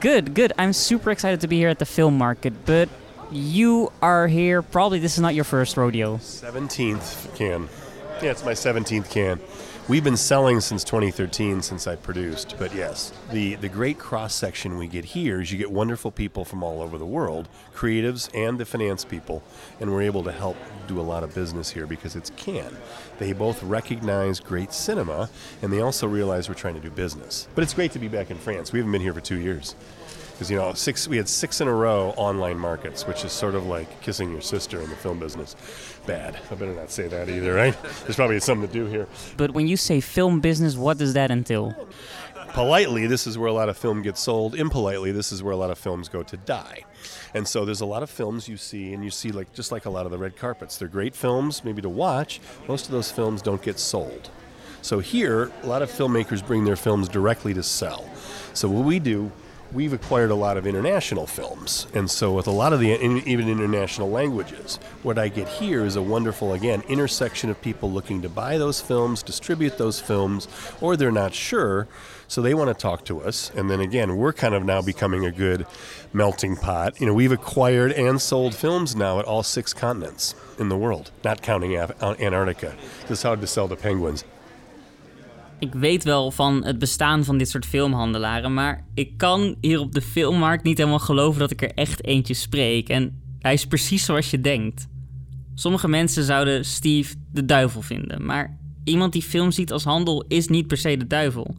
Good, 0.01 0.35
good. 0.35 0.53
I'm 0.59 0.73
super 0.73 1.11
excited 1.11 1.41
to 1.41 1.49
be 1.49 1.57
here 1.57 1.71
at 1.71 1.79
the 1.79 1.87
film 1.87 2.17
market, 2.17 2.53
but 2.65 2.89
you 3.31 3.91
are 4.01 4.27
here. 4.27 4.63
Probably 4.63 4.99
this 4.99 5.13
is 5.13 5.21
not 5.21 5.35
your 5.35 5.45
first 5.45 5.77
rodeo. 5.77 6.17
17th 6.17 7.35
can. 7.37 7.69
Yeah, 8.21 8.31
it's 8.31 8.45
my 8.45 8.55
17th 8.55 9.11
can. 9.11 9.39
We've 9.89 10.05
been 10.05 10.17
selling 10.17 10.61
since 10.61 10.85
2013, 10.85 11.61
since 11.61 11.89
I 11.89 11.97
produced. 11.97 12.55
But 12.57 12.73
yes, 12.73 13.13
the, 13.33 13.57
the 13.57 13.69
great 13.69 13.99
cross 13.99 14.33
section 14.33 14.79
we 14.79 14.87
get 14.87 15.05
here 15.05 15.41
is 15.41 15.51
you 15.51 15.59
get 15.59 15.73
wonderful 15.73 16.13
people 16.13 16.45
from 16.45 16.63
all 16.63 16.81
over 16.81 16.99
the 16.99 17.05
world, 17.05 17.49
creatives 17.75 18.31
and 18.33 18.61
the 18.61 18.65
finance 18.65 19.05
people, 19.05 19.43
and 19.81 19.91
we're 19.91 20.03
able 20.03 20.23
to 20.23 20.31
help 20.31 20.57
do 20.87 21.01
a 21.01 21.03
lot 21.03 21.25
of 21.25 21.35
business 21.35 21.69
here 21.69 21.89
because 21.89 22.15
it's 22.15 22.31
Cannes. 22.37 22.77
They 23.19 23.33
both 23.33 23.61
recognize 23.65 24.39
great 24.39 24.73
cinema, 24.73 25.29
and 25.63 25.73
they 25.73 25.81
also 25.81 26.07
realize 26.07 26.49
we're 26.49 26.55
trying 26.55 26.75
to 26.75 26.81
do 26.81 26.91
business. 26.91 27.49
But 27.57 27.65
it's 27.65 27.75
great 27.75 27.91
to 27.93 27.99
be 27.99 28.07
back 28.07 28.31
in 28.31 28.39
France. 28.39 28.73
We 28.73 28.79
haven't 28.79 28.93
been 28.93 29.03
here 29.03 29.15
for 29.15 29.21
two 29.21 29.41
years 29.41 29.75
because 30.43 30.51
you 30.51 30.57
know 30.57 30.73
six 30.73 31.07
we 31.07 31.17
had 31.17 31.29
six 31.29 31.61
in 31.61 31.69
a 31.69 31.73
row 31.73 32.13
online 32.17 32.59
markets 32.59 33.07
which 33.07 33.25
is 33.25 33.31
sort 33.31 33.55
of 33.55 33.65
like 33.67 34.01
kissing 34.01 34.33
your 34.33 34.41
sister 34.41 34.81
in 34.81 34.91
the 34.91 34.97
film 34.97 35.21
business. 35.21 35.55
Bad. 36.05 36.37
I 36.51 36.57
better 36.57 36.75
not 36.75 36.91
say 36.91 37.07
that 37.07 37.29
either 37.29 37.55
right? 37.55 37.77
There's 38.03 38.17
probably 38.17 38.41
something 38.41 38.67
to 38.67 38.73
do 38.73 38.87
here. 38.87 39.07
But 39.37 39.53
when 39.53 39.69
you 39.69 39.77
say 39.77 40.01
film 40.01 40.41
business 40.41 40.75
what 40.75 40.99
does 40.99 41.15
that 41.15 41.31
entail? 41.31 41.77
Politely 42.49 43.07
this 43.07 43.29
is 43.29 43.39
where 43.39 43.49
a 43.49 43.53
lot 43.53 43.69
of 43.69 43.77
film 43.77 44.03
gets 44.03 44.21
sold. 44.21 44.57
Impolitely 44.57 45.13
this 45.13 45.31
is 45.31 45.45
where 45.45 45.53
a 45.53 45.57
lot 45.57 45.71
of 45.71 45.79
films 45.79 46.09
go 46.09 46.25
to 46.25 46.37
die. 46.39 46.83
And 47.35 47.47
so 47.47 47.65
there's 47.65 47.81
a 47.81 47.87
lot 47.87 48.03
of 48.03 48.11
films 48.11 48.49
you 48.49 48.57
see 48.57 48.93
and 48.95 49.05
you 49.05 49.11
see 49.11 49.31
like 49.31 49.53
just 49.53 49.71
like 49.71 49.85
a 49.85 49.91
lot 49.91 50.07
of 50.07 50.11
the 50.11 50.19
red 50.19 50.37
carpets. 50.37 50.77
They're 50.77 50.89
great 50.89 51.15
films 51.15 51.63
maybe 51.63 51.83
to 51.83 51.89
watch. 51.89 52.41
Most 52.67 52.87
of 52.87 52.91
those 52.91 53.13
films 53.13 53.43
don't 53.43 53.63
get 53.63 53.79
sold. 53.79 54.29
So 54.81 54.99
here 54.99 55.53
a 55.63 55.67
lot 55.69 55.83
of 55.83 55.91
filmmakers 55.93 56.45
bring 56.45 56.65
their 56.65 56.75
films 56.75 57.09
directly 57.09 57.55
to 57.55 57.63
sell. 57.63 58.11
So 58.55 58.69
what 58.69 58.85
we 58.85 58.99
do 58.99 59.31
we've 59.73 59.93
acquired 59.93 60.31
a 60.31 60.35
lot 60.35 60.57
of 60.57 60.67
international 60.67 61.27
films. 61.27 61.87
And 61.95 62.11
so, 62.11 62.33
with 62.33 62.47
a 62.47 62.53
lot 62.53 62.73
of 62.73 62.81
the 62.81 62.93
even 63.27 63.49
international 63.49 64.11
languages, 64.11 64.77
what 65.03 65.19
I 65.19 65.29
get 65.29 65.49
here 65.49 65.85
is 65.85 65.97
a 65.97 66.03
wonderful, 66.03 66.53
again, 66.53 66.83
intersection 66.89 67.51
of 67.51 67.61
people 67.61 67.91
looking 67.91 68.23
to 68.23 68.29
buy 68.29 68.59
those 68.59 68.81
films, 68.81 69.23
distribute 69.23 69.79
those 69.79 70.01
films, 70.01 70.49
or 70.81 70.97
they're 70.97 71.13
not 71.13 71.35
sure. 71.35 71.89
So 72.29 72.41
they 72.41 72.55
want 72.55 72.69
to 72.69 72.75
talk 72.75 73.05
to 73.07 73.21
us. 73.21 73.51
And 73.55 73.71
then 73.71 73.81
again, 73.81 74.17
we're 74.17 74.33
kind 74.33 74.55
of 74.55 74.65
now 74.65 74.81
becoming 74.81 75.27
a 75.27 75.31
good 75.31 75.67
melting 76.13 76.57
pot. 76.57 76.99
You 76.99 77.07
know, 77.07 77.15
we've 77.15 77.33
acquired 77.33 77.93
and 77.93 78.21
sold 78.21 78.55
films 78.55 78.97
now 78.97 79.19
at 79.19 79.27
all 79.27 79.43
six 79.43 79.75
continents 79.75 80.35
in 80.59 80.69
the 80.69 80.77
world, 80.77 81.11
not 81.25 81.43
counting 81.43 81.77
Antarctica. 81.77 82.75
This 83.03 83.19
is 83.19 83.23
hard 83.23 83.41
to 83.43 83.47
sell 83.47 83.69
the 83.69 83.77
penguins. 83.77 84.25
Ik 85.63 85.75
weet 85.75 86.05
wel 86.05 86.31
van 86.31 86.65
het 86.65 86.79
bestaan 86.79 87.25
van 87.25 87.39
dit 87.39 87.49
soort 87.49 87.67
filmhandelaren, 87.67 88.55
maar 88.55 88.85
ik 88.95 89.17
kan 89.17 89.57
hier 89.61 89.81
op 89.81 89.93
de 89.93 90.03
filmmarkt 90.03 90.65
niet 90.65 90.79
helemaal 90.79 90.99
geloven 90.99 91.41
dat 91.41 91.51
ik 91.51 91.63
er 91.63 91.73
echt 91.75 92.05
eentje 92.05 92.35
spreek. 92.35 92.89
En 92.89 93.23
hij 93.39 93.53
is 93.53 93.67
precies 93.67 94.05
zoals 94.05 94.31
je 94.31 94.41
denkt. 94.41 94.89
Sommige 95.55 95.89
mensen 95.89 96.25
zouden 96.25 96.65
Steve 96.65 97.15
de 97.33 97.45
duivel 97.45 97.83
vinden, 97.83 98.25
maar 98.25 98.59
iemand 98.85 99.13
die 99.13 99.23
film 99.23 99.51
ziet 99.51 99.73
als 99.73 99.85
handel 99.85 100.25
is 100.29 100.49
niet 100.49 100.67
per 100.67 100.77
se 100.77 100.97
de 100.97 101.07
duivel. 101.07 101.57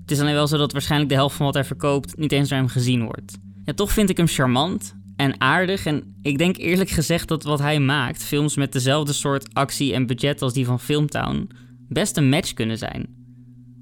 Het 0.00 0.10
is 0.10 0.20
alleen 0.20 0.34
wel 0.34 0.46
zo 0.46 0.56
dat 0.56 0.72
waarschijnlijk 0.72 1.10
de 1.10 1.16
helft 1.16 1.36
van 1.36 1.46
wat 1.46 1.54
hij 1.54 1.64
verkoopt 1.64 2.18
niet 2.18 2.32
eens 2.32 2.48
door 2.48 2.58
hem 2.58 2.68
gezien 2.68 3.04
wordt. 3.04 3.38
Toch 3.74 3.92
vind 3.92 4.10
ik 4.10 4.16
hem 4.16 4.26
charmant 4.26 4.94
en 5.16 5.40
aardig 5.40 5.86
en 5.86 6.16
ik 6.22 6.38
denk 6.38 6.56
eerlijk 6.56 6.90
gezegd 6.90 7.28
dat 7.28 7.42
wat 7.42 7.58
hij 7.58 7.80
maakt, 7.80 8.22
films 8.22 8.56
met 8.56 8.72
dezelfde 8.72 9.12
soort 9.12 9.54
actie 9.54 9.94
en 9.94 10.06
budget 10.06 10.42
als 10.42 10.52
die 10.52 10.66
van 10.66 10.80
Filmtown, 10.80 11.48
best 11.94 12.16
een 12.16 12.28
match 12.28 12.52
kunnen 12.52 12.78
zijn. 12.78 13.06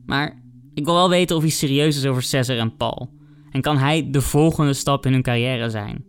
Maar 0.06 0.42
ik 0.74 0.84
wil 0.84 0.94
wel 0.94 1.08
weten 1.08 1.36
of 1.36 1.42
hij 1.42 1.50
serieus 1.50 1.96
is 1.96 2.06
over 2.06 2.22
Cesar 2.22 2.58
en 2.58 2.76
Paul. 2.76 3.10
En 3.50 3.60
kan 3.60 3.78
hij 3.78 4.10
de 4.10 4.20
volgende 4.20 4.72
stap 4.72 5.06
in 5.06 5.12
hun 5.12 5.22
carrière 5.22 5.70
zijn? 5.70 6.04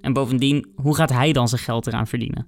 En 0.00 0.12
bovendien, 0.12 0.66
hoe 0.74 0.94
gaat 0.94 1.10
hij 1.10 1.32
dan 1.32 1.48
zijn 1.48 1.60
geld 1.60 1.86
eraan 1.86 2.06
verdienen? 2.06 2.46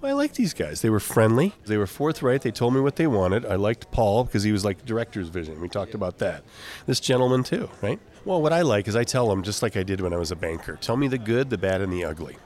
Well, 0.00 0.12
I 0.12 0.16
like 0.16 0.34
these 0.34 0.54
guys. 0.54 0.80
They 0.80 0.90
were 0.90 1.00
friendly. 1.00 1.52
They 1.62 1.76
were 1.76 1.86
forthright. 1.86 2.42
They 2.42 2.52
told 2.52 2.72
me 2.72 2.80
what 2.80 2.96
they 2.96 3.06
wanted. 3.06 3.44
I 3.44 3.56
liked 3.56 3.90
Paul 3.90 4.24
because 4.24 4.46
he 4.46 4.52
was 4.52 4.62
like 4.62 4.84
director's 4.84 5.28
vision. 5.28 5.60
We 5.60 5.68
talked 5.68 5.94
about 5.94 6.18
that. 6.18 6.42
This 6.86 7.00
gentleman 7.00 7.42
too, 7.42 7.68
right? 7.82 7.98
Well, 8.24 8.42
what 8.42 8.52
I 8.52 8.62
like 8.62 8.86
is 8.86 8.96
I 8.96 9.04
tell 9.04 9.28
them 9.28 9.42
just 9.42 9.62
like 9.62 9.80
I 9.80 9.82
did 9.82 10.00
when 10.00 10.12
I 10.12 10.18
was 10.18 10.30
a 10.30 10.36
banker. 10.36 10.76
Tell 10.76 10.96
me 10.96 11.08
the 11.08 11.18
good, 11.18 11.48
the 11.48 11.56
bad, 11.56 11.80
and 11.80 11.90
the 11.90 12.04
ugly. 12.04 12.36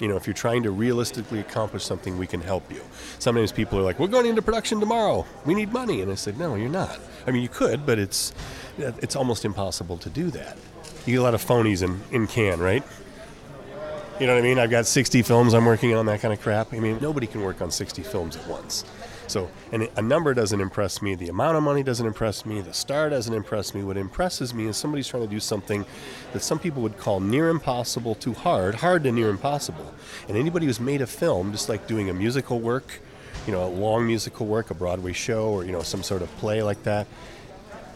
You 0.00 0.08
know, 0.08 0.16
if 0.16 0.26
you're 0.26 0.34
trying 0.34 0.62
to 0.64 0.70
realistically 0.70 1.38
accomplish 1.40 1.84
something, 1.84 2.18
we 2.18 2.26
can 2.26 2.40
help 2.40 2.70
you. 2.70 2.82
Sometimes 3.18 3.52
people 3.52 3.78
are 3.78 3.82
like, 3.82 3.98
"We're 3.98 4.08
going 4.08 4.26
into 4.26 4.42
production 4.42 4.80
tomorrow. 4.80 5.24
We 5.44 5.54
need 5.54 5.72
money," 5.72 6.00
and 6.02 6.10
I 6.10 6.16
said, 6.16 6.38
"No, 6.38 6.56
you're 6.56 6.68
not. 6.68 6.98
I 7.26 7.30
mean, 7.30 7.42
you 7.42 7.48
could, 7.48 7.86
but 7.86 7.98
it's 7.98 8.32
it's 8.78 9.14
almost 9.14 9.44
impossible 9.44 9.96
to 9.98 10.10
do 10.10 10.30
that. 10.30 10.56
You 11.06 11.14
get 11.14 11.20
a 11.20 11.22
lot 11.22 11.34
of 11.34 11.44
phonies 11.44 11.82
in 11.82 12.00
in 12.10 12.26
can, 12.26 12.58
right? 12.60 12.82
You 14.20 14.28
know 14.28 14.34
what 14.34 14.40
I 14.40 14.42
mean? 14.42 14.60
I've 14.60 14.70
got 14.70 14.86
60 14.86 15.22
films 15.22 15.54
I'm 15.54 15.64
working 15.64 15.92
on, 15.94 16.06
that 16.06 16.20
kind 16.20 16.32
of 16.32 16.40
crap. 16.40 16.72
I 16.72 16.78
mean, 16.78 16.98
nobody 17.00 17.26
can 17.26 17.42
work 17.42 17.60
on 17.60 17.72
60 17.72 18.02
films 18.02 18.36
at 18.36 18.46
once. 18.46 18.84
So, 19.34 19.50
and 19.72 19.88
a 19.96 20.00
number 20.00 20.32
doesn't 20.32 20.60
impress 20.60 21.02
me. 21.02 21.16
The 21.16 21.28
amount 21.28 21.56
of 21.56 21.64
money 21.64 21.82
doesn't 21.82 22.06
impress 22.06 22.46
me. 22.46 22.60
The 22.60 22.72
star 22.72 23.10
doesn't 23.10 23.34
impress 23.34 23.74
me. 23.74 23.82
What 23.82 23.96
impresses 23.96 24.54
me 24.54 24.66
is 24.66 24.76
somebody's 24.76 25.08
trying 25.08 25.24
to 25.24 25.28
do 25.28 25.40
something 25.40 25.84
that 26.32 26.38
some 26.38 26.60
people 26.60 26.82
would 26.82 26.98
call 26.98 27.18
near 27.18 27.48
impossible 27.48 28.14
to 28.14 28.32
hard, 28.32 28.76
hard 28.76 29.02
to 29.02 29.10
near 29.10 29.30
impossible. 29.30 29.92
And 30.28 30.36
anybody 30.36 30.66
who's 30.66 30.78
made 30.78 31.02
a 31.02 31.06
film, 31.08 31.50
just 31.50 31.68
like 31.68 31.88
doing 31.88 32.10
a 32.10 32.14
musical 32.14 32.60
work, 32.60 33.00
you 33.44 33.52
know, 33.52 33.64
a 33.64 33.66
long 33.66 34.06
musical 34.06 34.46
work, 34.46 34.70
a 34.70 34.74
Broadway 34.74 35.12
show, 35.12 35.48
or, 35.48 35.64
you 35.64 35.72
know, 35.72 35.82
some 35.82 36.04
sort 36.04 36.22
of 36.22 36.30
play 36.36 36.62
like 36.62 36.84
that, 36.84 37.08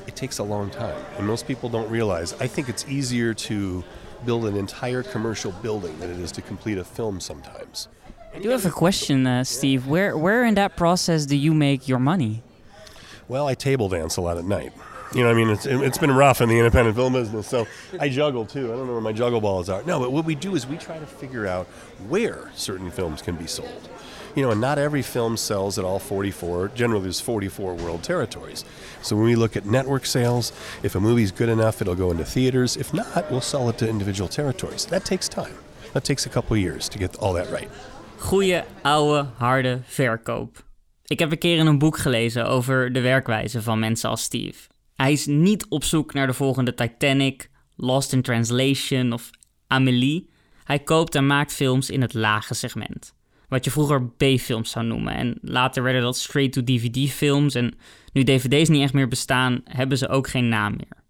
it 0.08 0.16
takes 0.16 0.38
a 0.38 0.42
long 0.42 0.70
time. 0.70 1.00
And 1.18 1.24
most 1.24 1.46
people 1.46 1.68
don't 1.68 1.88
realize. 1.88 2.32
I 2.40 2.48
think 2.48 2.68
it's 2.68 2.84
easier 2.88 3.32
to 3.32 3.84
build 4.26 4.44
an 4.44 4.56
entire 4.56 5.04
commercial 5.04 5.52
building 5.52 6.00
than 6.00 6.10
it 6.10 6.18
is 6.18 6.32
to 6.32 6.42
complete 6.42 6.78
a 6.78 6.84
film 6.84 7.20
sometimes. 7.20 7.86
I 8.38 8.40
do 8.40 8.50
have 8.50 8.64
a 8.64 8.70
question, 8.70 9.26
uh, 9.26 9.42
Steve. 9.42 9.88
Where, 9.88 10.16
where 10.16 10.44
in 10.44 10.54
that 10.54 10.76
process 10.76 11.26
do 11.26 11.36
you 11.36 11.52
make 11.52 11.88
your 11.88 11.98
money? 11.98 12.44
Well, 13.26 13.48
I 13.48 13.54
table 13.54 13.88
dance 13.88 14.16
a 14.16 14.20
lot 14.20 14.38
at 14.38 14.44
night. 14.44 14.72
You 15.12 15.24
know, 15.24 15.30
I 15.30 15.34
mean, 15.34 15.48
it's, 15.48 15.66
it's 15.66 15.98
been 15.98 16.12
rough 16.12 16.40
in 16.40 16.48
the 16.48 16.56
independent 16.56 16.94
film 16.94 17.14
business, 17.14 17.48
so 17.48 17.66
I 17.98 18.08
juggle 18.08 18.46
too. 18.46 18.72
I 18.72 18.76
don't 18.76 18.86
know 18.86 18.92
where 18.92 19.00
my 19.00 19.12
juggle 19.12 19.40
balls 19.40 19.68
are. 19.68 19.82
No, 19.82 19.98
but 19.98 20.12
what 20.12 20.24
we 20.24 20.36
do 20.36 20.54
is 20.54 20.68
we 20.68 20.76
try 20.76 21.00
to 21.00 21.06
figure 21.06 21.48
out 21.48 21.66
where 22.06 22.48
certain 22.54 22.92
films 22.92 23.22
can 23.22 23.34
be 23.34 23.48
sold. 23.48 23.88
You 24.36 24.42
know, 24.44 24.52
and 24.52 24.60
not 24.60 24.78
every 24.78 25.02
film 25.02 25.36
sells 25.36 25.76
at 25.76 25.84
all 25.84 25.98
44. 25.98 26.68
Generally, 26.76 27.02
there's 27.02 27.20
44 27.20 27.74
world 27.74 28.04
territories. 28.04 28.64
So 29.02 29.16
when 29.16 29.24
we 29.24 29.34
look 29.34 29.56
at 29.56 29.66
network 29.66 30.06
sales, 30.06 30.52
if 30.84 30.94
a 30.94 31.00
movie's 31.00 31.32
good 31.32 31.48
enough, 31.48 31.82
it'll 31.82 31.96
go 31.96 32.12
into 32.12 32.24
theaters. 32.24 32.76
If 32.76 32.94
not, 32.94 33.32
we'll 33.32 33.40
sell 33.40 33.68
it 33.68 33.78
to 33.78 33.88
individual 33.88 34.28
territories. 34.28 34.84
That 34.84 35.04
takes 35.04 35.28
time. 35.28 35.56
That 35.92 36.04
takes 36.04 36.24
a 36.24 36.28
couple 36.28 36.56
years 36.56 36.88
to 36.90 36.98
get 36.98 37.16
all 37.16 37.32
that 37.32 37.50
right. 37.50 37.68
Goeie, 38.18 38.62
oude, 38.82 39.28
harde 39.36 39.80
verkoop. 39.84 40.64
Ik 41.06 41.18
heb 41.18 41.30
een 41.30 41.38
keer 41.38 41.58
in 41.58 41.66
een 41.66 41.78
boek 41.78 41.98
gelezen 41.98 42.46
over 42.46 42.92
de 42.92 43.00
werkwijze 43.00 43.62
van 43.62 43.78
mensen 43.78 44.10
als 44.10 44.22
Steve. 44.22 44.68
Hij 44.94 45.12
is 45.12 45.26
niet 45.26 45.66
op 45.68 45.84
zoek 45.84 46.12
naar 46.14 46.26
de 46.26 46.32
volgende 46.32 46.74
Titanic, 46.74 47.50
Lost 47.76 48.12
in 48.12 48.22
Translation 48.22 49.12
of 49.12 49.30
Amelie. 49.66 50.30
Hij 50.64 50.78
koopt 50.78 51.14
en 51.14 51.26
maakt 51.26 51.52
films 51.52 51.90
in 51.90 52.00
het 52.00 52.14
lage 52.14 52.54
segment. 52.54 53.14
Wat 53.48 53.64
je 53.64 53.70
vroeger 53.70 54.02
B-films 54.04 54.70
zou 54.70 54.84
noemen. 54.84 55.14
En 55.14 55.38
later 55.40 55.82
werden 55.82 56.02
dat 56.02 56.16
straight-to-DVD-films. 56.16 57.54
En 57.54 57.78
nu 58.12 58.24
DVD's 58.24 58.68
niet 58.68 58.82
echt 58.82 58.92
meer 58.92 59.08
bestaan, 59.08 59.60
hebben 59.64 59.98
ze 59.98 60.08
ook 60.08 60.28
geen 60.28 60.48
naam 60.48 60.76
meer. 60.76 61.04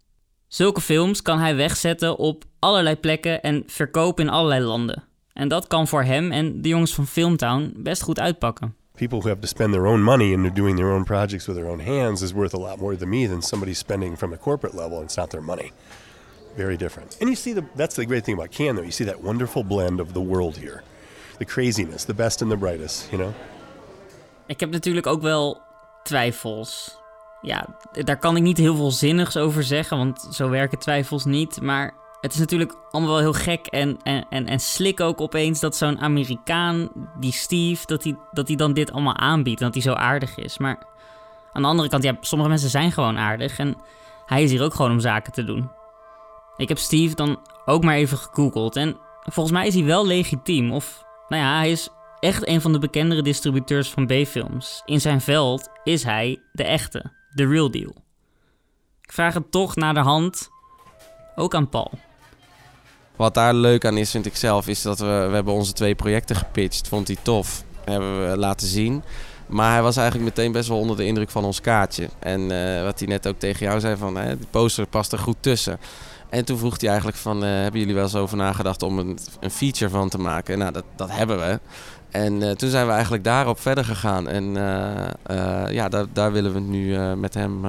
Zulke 0.47 0.81
films 0.81 1.21
kan 1.21 1.39
hij 1.39 1.55
wegzetten 1.55 2.17
op 2.17 2.43
allerlei 2.59 2.95
plekken 2.95 3.41
en 3.41 3.63
verkopen 3.65 4.23
in 4.23 4.31
allerlei 4.31 4.63
landen. 4.63 5.08
En 5.39 5.47
dat 5.47 5.67
kan 5.67 5.87
voor 5.87 6.03
hem 6.03 6.31
en 6.31 6.61
de 6.61 6.67
jongens 6.67 6.93
van 6.93 7.07
Filmtown 7.07 7.73
best 7.75 8.01
goed 8.01 8.19
uitpakken. 8.19 8.75
People 8.95 9.17
who 9.17 9.27
have 9.27 9.41
to 9.41 9.47
spend 9.47 9.71
their 9.71 9.85
own 9.85 10.01
money 10.01 10.33
and 10.33 10.43
they're 10.43 10.61
doing 10.61 10.77
their 10.77 10.91
own 10.91 11.03
projects 11.03 11.45
with 11.45 11.55
their 11.55 11.69
own 11.69 11.79
hands 11.79 12.21
is 12.21 12.31
worth 12.31 12.53
a 12.53 12.59
lot 12.59 12.77
more 12.77 12.97
to 12.97 13.05
me 13.05 13.27
than 13.27 13.41
somebody 13.41 13.73
spending 13.73 14.17
from 14.17 14.33
a 14.33 14.37
corporate 14.37 14.77
level 14.77 14.97
and 14.97 15.05
it's 15.05 15.17
not 15.17 15.29
their 15.29 15.43
money. 15.43 15.71
Very 16.55 16.77
different. 16.77 17.17
And 17.19 17.29
you 17.29 17.35
see 17.35 17.53
the 17.53 17.63
that's 17.75 17.95
the 17.95 18.05
great 18.05 18.23
thing 18.23 18.37
about 18.37 18.51
Cannes 18.51 18.75
though. 18.75 18.85
You 18.85 18.91
see 18.91 19.05
that 19.05 19.23
wonderful 19.23 19.63
blend 19.63 19.99
of 19.99 20.13
the 20.13 20.21
world 20.21 20.57
here. 20.57 20.83
the 21.39 21.45
craziness, 21.45 22.03
the 22.03 22.13
best 22.13 22.41
and 22.41 22.51
the 22.51 22.57
brightest, 22.57 23.07
you 23.11 23.17
know? 23.17 23.33
Ik 24.45 24.59
heb 24.59 24.71
natuurlijk 24.71 25.07
ook 25.07 25.21
wel 25.21 25.61
twijfels. 26.03 26.97
Ja, 27.41 27.77
daar 27.91 28.17
kan 28.17 28.35
ik 28.35 28.43
niet 28.43 28.57
heel 28.57 28.75
veel 28.75 28.91
zinnigs 28.91 29.37
over 29.37 29.63
zeggen, 29.63 29.97
want 29.97 30.27
zo 30.31 30.49
werken 30.49 30.79
twijfels 30.79 31.25
niet. 31.25 31.61
Maar 31.61 31.93
het 32.21 32.33
is 32.33 32.39
natuurlijk 32.39 32.75
allemaal 32.91 33.11
wel 33.11 33.19
heel 33.19 33.33
gek 33.33 33.65
en, 33.67 33.97
en, 34.03 34.25
en, 34.29 34.47
en 34.47 34.59
slik 34.59 34.99
ook 34.99 35.21
opeens 35.21 35.59
dat 35.59 35.75
zo'n 35.75 35.99
Amerikaan, 35.99 36.89
die 37.19 37.31
Steve, 37.31 37.85
dat 37.85 38.03
hij 38.03 38.15
dat 38.31 38.47
dan 38.47 38.73
dit 38.73 38.91
allemaal 38.91 39.17
aanbiedt 39.17 39.59
en 39.59 39.65
dat 39.65 39.73
hij 39.73 39.83
zo 39.83 39.93
aardig 39.93 40.37
is. 40.37 40.57
Maar 40.57 40.83
aan 41.53 41.61
de 41.61 41.67
andere 41.67 41.89
kant, 41.89 42.03
ja, 42.03 42.17
sommige 42.21 42.49
mensen 42.49 42.69
zijn 42.69 42.91
gewoon 42.91 43.17
aardig 43.17 43.59
en 43.59 43.77
hij 44.25 44.43
is 44.43 44.51
hier 44.51 44.63
ook 44.63 44.73
gewoon 44.73 44.91
om 44.91 44.99
zaken 44.99 45.33
te 45.33 45.43
doen. 45.43 45.71
Ik 46.57 46.67
heb 46.67 46.77
Steve 46.77 47.15
dan 47.15 47.39
ook 47.65 47.83
maar 47.83 47.95
even 47.95 48.17
gegoogeld 48.17 48.75
en 48.75 48.97
volgens 49.23 49.55
mij 49.55 49.67
is 49.67 49.73
hij 49.73 49.83
wel 49.83 50.05
legitiem. 50.05 50.71
Of, 50.71 51.05
nou 51.27 51.43
ja, 51.43 51.57
hij 51.57 51.71
is 51.71 51.89
echt 52.19 52.47
een 52.47 52.61
van 52.61 52.71
de 52.71 52.79
bekendere 52.79 53.21
distributeurs 53.21 53.89
van 53.89 54.05
B-films. 54.05 54.81
In 54.85 55.01
zijn 55.01 55.21
veld 55.21 55.69
is 55.83 56.03
hij 56.03 56.41
de 56.51 56.63
echte, 56.63 57.11
de 57.29 57.47
real 57.47 57.71
deal. 57.71 57.93
Ik 59.01 59.11
vraag 59.11 59.33
het 59.33 59.51
toch 59.51 59.75
naar 59.75 59.93
de 59.93 59.99
hand, 59.99 60.49
ook 61.35 61.55
aan 61.55 61.69
Paul. 61.69 61.91
Wat 63.19 63.33
daar 63.33 63.53
leuk 63.53 63.85
aan 63.85 63.97
is, 63.97 64.11
vind 64.11 64.25
ik 64.25 64.35
zelf, 64.35 64.67
is 64.67 64.81
dat 64.81 64.99
we, 64.99 65.25
we 65.29 65.35
hebben 65.35 65.53
onze 65.53 65.73
twee 65.73 65.95
projecten 65.95 66.35
gepitcht. 66.35 66.87
Vond 66.87 67.07
hij 67.07 67.17
tof. 67.21 67.63
Hebben 67.85 68.29
we 68.29 68.37
laten 68.37 68.67
zien. 68.67 69.03
Maar 69.47 69.71
hij 69.71 69.81
was 69.81 69.97
eigenlijk 69.97 70.35
meteen 70.35 70.51
best 70.51 70.69
wel 70.69 70.77
onder 70.77 70.97
de 70.97 71.05
indruk 71.05 71.29
van 71.29 71.45
ons 71.45 71.61
kaartje. 71.61 72.09
En 72.19 72.41
uh, 72.41 72.83
wat 72.83 72.99
hij 72.99 73.07
net 73.07 73.27
ook 73.27 73.39
tegen 73.39 73.65
jou 73.65 73.79
zei, 73.79 73.95
van 73.95 74.15
hè, 74.17 74.35
poster 74.49 74.87
past 74.87 75.11
er 75.11 75.19
goed 75.19 75.35
tussen. 75.39 75.79
En 76.29 76.45
toen 76.45 76.57
vroeg 76.57 76.79
hij 76.79 76.89
eigenlijk 76.89 77.17
van, 77.17 77.43
uh, 77.43 77.49
hebben 77.49 77.79
jullie 77.79 77.95
wel 77.95 78.03
eens 78.03 78.15
over 78.15 78.37
nagedacht 78.37 78.83
om 78.83 78.99
een, 78.99 79.17
een 79.39 79.51
feature 79.51 79.89
van 79.89 80.09
te 80.09 80.17
maken? 80.17 80.57
Nou, 80.57 80.71
dat, 80.71 80.83
dat 80.95 81.11
hebben 81.11 81.39
we. 81.39 81.59
En 82.09 82.41
uh, 82.41 82.51
toen 82.51 82.69
zijn 82.69 82.85
we 82.85 82.91
eigenlijk 82.91 83.23
daarop 83.23 83.59
verder 83.59 83.85
gegaan. 83.85 84.27
En 84.27 84.53
ja, 85.71 85.89
daar, 85.89 86.05
daar 86.13 86.31
willen 86.31 86.53
we 86.53 86.59
nu 86.59 86.97
met 87.15 87.33
hem 87.33 87.65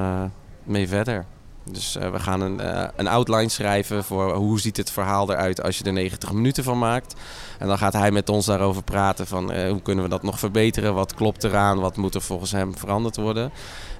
mee 0.64 0.88
verder. 0.88 1.24
Dus 1.64 1.96
uh, 1.96 2.10
we 2.10 2.18
gaan 2.18 2.40
een, 2.40 2.60
uh, 2.60 2.84
een 2.96 3.08
outline 3.08 3.48
schrijven 3.48 4.04
voor 4.04 4.34
hoe 4.34 4.60
ziet 4.60 4.76
het 4.76 4.90
verhaal 4.90 5.30
eruit 5.30 5.62
als 5.62 5.78
je 5.78 5.84
er 5.84 5.92
90 5.92 6.32
minuten 6.32 6.64
van 6.64 6.78
maakt. 6.78 7.14
En 7.58 7.66
dan 7.66 7.78
gaat 7.78 7.92
hij 7.92 8.10
met 8.10 8.28
ons 8.28 8.46
daarover 8.46 8.82
praten 8.82 9.26
van 9.26 9.52
uh, 9.52 9.70
hoe 9.70 9.82
kunnen 9.82 10.04
we 10.04 10.10
dat 10.10 10.22
nog 10.22 10.38
verbeteren, 10.38 10.94
wat 10.94 11.14
klopt 11.14 11.44
eraan, 11.44 11.80
wat 11.80 11.96
moet 11.96 12.14
er 12.14 12.22
volgens 12.22 12.52
hem 12.52 12.76
veranderd 12.76 13.16
worden. 13.16 13.52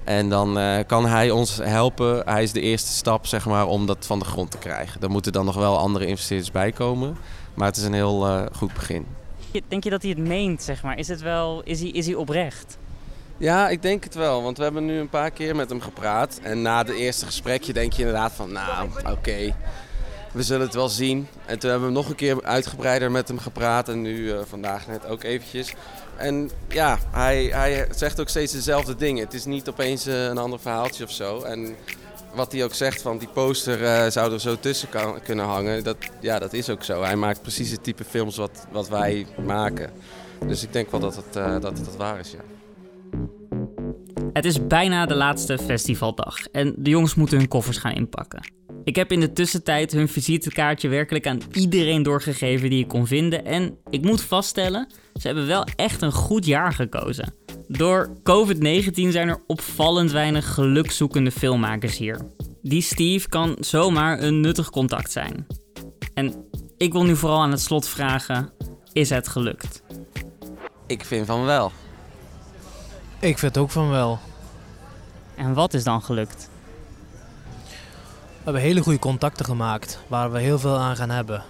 En 0.03 0.29
dan 0.29 0.59
kan 0.87 1.05
hij 1.05 1.31
ons 1.31 1.57
helpen. 1.57 2.21
Hij 2.25 2.43
is 2.43 2.51
de 2.51 2.61
eerste 2.61 2.91
stap 2.91 3.27
zeg 3.27 3.45
maar, 3.45 3.67
om 3.67 3.85
dat 3.85 4.05
van 4.05 4.19
de 4.19 4.25
grond 4.25 4.51
te 4.51 4.57
krijgen. 4.57 5.01
Er 5.01 5.09
moeten 5.09 5.31
dan 5.31 5.45
nog 5.45 5.55
wel 5.55 5.77
andere 5.77 6.05
investeerders 6.05 6.51
bij 6.51 6.71
komen. 6.71 7.17
Maar 7.53 7.67
het 7.67 7.77
is 7.77 7.83
een 7.83 7.93
heel 7.93 8.47
goed 8.55 8.73
begin. 8.73 9.05
Denk 9.67 9.83
je 9.83 9.89
dat 9.89 10.01
hij 10.01 10.11
het 10.11 10.19
meent, 10.19 10.63
zeg 10.63 10.83
maar? 10.83 10.97
Is, 10.97 11.07
het 11.07 11.21
wel, 11.21 11.61
is, 11.63 11.79
hij, 11.79 11.89
is 11.89 12.05
hij 12.05 12.15
oprecht? 12.15 12.77
Ja, 13.41 13.69
ik 13.69 13.81
denk 13.81 14.03
het 14.03 14.15
wel. 14.15 14.43
Want 14.43 14.57
we 14.57 14.63
hebben 14.63 14.85
nu 14.85 14.99
een 14.99 15.09
paar 15.09 15.31
keer 15.31 15.55
met 15.55 15.69
hem 15.69 15.81
gepraat. 15.81 16.39
En 16.43 16.61
na 16.61 16.77
het 16.77 16.89
eerste 16.89 17.25
gesprekje 17.25 17.73
denk 17.73 17.93
je 17.93 17.99
inderdaad 17.99 18.31
van, 18.31 18.51
nou, 18.51 18.89
oké. 19.09 19.55
we 20.31 20.43
zullen 20.43 20.65
het 20.65 20.75
wel 20.75 20.89
zien. 20.89 21.27
En 21.45 21.59
toen 21.59 21.69
hebben 21.69 21.87
we 21.87 21.93
nog 21.93 22.09
een 22.09 22.15
keer 22.15 22.43
uitgebreider 22.43 23.11
met 23.11 23.27
hem 23.27 23.39
gepraat. 23.39 23.89
En 23.89 24.01
nu 24.01 24.17
uh, 24.17 24.39
vandaag 24.47 24.87
net 24.87 25.05
ook 25.05 25.23
eventjes. 25.23 25.73
En 26.15 26.49
ja, 26.67 26.97
hij, 27.11 27.43
hij 27.43 27.87
zegt 27.95 28.19
ook 28.19 28.29
steeds 28.29 28.51
dezelfde 28.51 28.95
dingen. 28.95 29.23
Het 29.23 29.33
is 29.33 29.45
niet 29.45 29.69
opeens 29.69 30.07
uh, 30.07 30.23
een 30.23 30.37
ander 30.37 30.59
verhaaltje 30.59 31.03
of 31.03 31.11
zo. 31.11 31.41
En 31.41 31.75
wat 32.33 32.51
hij 32.51 32.63
ook 32.63 32.73
zegt 32.73 33.01
van 33.01 33.17
die 33.17 33.29
poster 33.33 33.81
uh, 33.81 34.11
zou 34.11 34.33
er 34.33 34.39
zo 34.39 34.59
tussen 34.59 34.89
kunnen 35.23 35.45
hangen. 35.45 35.83
Dat, 35.83 35.97
ja, 36.19 36.39
dat 36.39 36.53
is 36.53 36.69
ook 36.69 36.83
zo. 36.83 37.03
Hij 37.03 37.15
maakt 37.15 37.41
precies 37.41 37.71
het 37.71 37.83
type 37.83 38.03
films 38.03 38.37
wat, 38.37 38.65
wat 38.71 38.89
wij 38.89 39.25
maken. 39.45 39.91
Dus 40.45 40.63
ik 40.63 40.73
denk 40.73 40.91
wel 40.91 40.99
dat 40.99 41.15
het, 41.15 41.33
dat, 41.61 41.77
het, 41.77 41.85
dat 41.85 41.95
waar 41.95 42.19
is, 42.19 42.31
ja. 42.31 42.60
Het 44.33 44.45
is 44.45 44.67
bijna 44.67 45.05
de 45.05 45.15
laatste 45.15 45.57
festivaldag 45.57 46.47
en 46.47 46.73
de 46.77 46.89
jongens 46.89 47.15
moeten 47.15 47.37
hun 47.37 47.47
koffers 47.47 47.77
gaan 47.77 47.93
inpakken. 47.93 48.51
Ik 48.83 48.95
heb 48.95 49.11
in 49.11 49.19
de 49.19 49.33
tussentijd 49.33 49.91
hun 49.91 50.07
visitekaartje 50.07 50.87
werkelijk 50.87 51.27
aan 51.27 51.39
iedereen 51.51 52.03
doorgegeven 52.03 52.69
die 52.69 52.79
ik 52.79 52.87
kon 52.87 53.07
vinden. 53.07 53.45
En 53.45 53.77
ik 53.89 54.01
moet 54.01 54.21
vaststellen, 54.21 54.87
ze 55.13 55.27
hebben 55.27 55.47
wel 55.47 55.67
echt 55.75 56.01
een 56.01 56.11
goed 56.11 56.45
jaar 56.45 56.73
gekozen. 56.73 57.33
Door 57.67 58.09
COVID-19 58.17 58.91
zijn 58.91 59.29
er 59.29 59.43
opvallend 59.47 60.11
weinig 60.11 60.53
gelukzoekende 60.53 61.31
filmmakers 61.31 61.97
hier. 61.97 62.19
Die 62.61 62.81
Steve 62.81 63.29
kan 63.29 63.57
zomaar 63.59 64.21
een 64.21 64.39
nuttig 64.39 64.69
contact 64.69 65.11
zijn. 65.11 65.47
En 66.13 66.45
ik 66.77 66.91
wil 66.91 67.03
nu 67.03 67.15
vooral 67.15 67.41
aan 67.41 67.51
het 67.51 67.61
slot 67.61 67.87
vragen: 67.87 68.49
is 68.93 69.09
het 69.09 69.27
gelukt? 69.27 69.83
Ik 70.87 71.05
vind 71.05 71.25
van 71.25 71.45
wel. 71.45 71.71
Ik 73.21 73.37
vind 73.37 73.57
ook 73.57 73.69
van 73.69 73.89
wel. 73.89 74.19
En 75.35 75.53
wat 75.53 75.73
is 75.73 75.83
dan 75.83 76.01
gelukt? 76.01 76.49
We 78.09 78.43
hebben 78.43 78.61
hele 78.61 78.81
goede 78.81 78.99
contacten 78.99 79.45
gemaakt 79.45 79.99
waar 80.07 80.31
we 80.31 80.39
heel 80.39 80.59
veel 80.59 80.77
aan 80.77 80.95
gaan 80.95 81.09
hebben. 81.09 81.43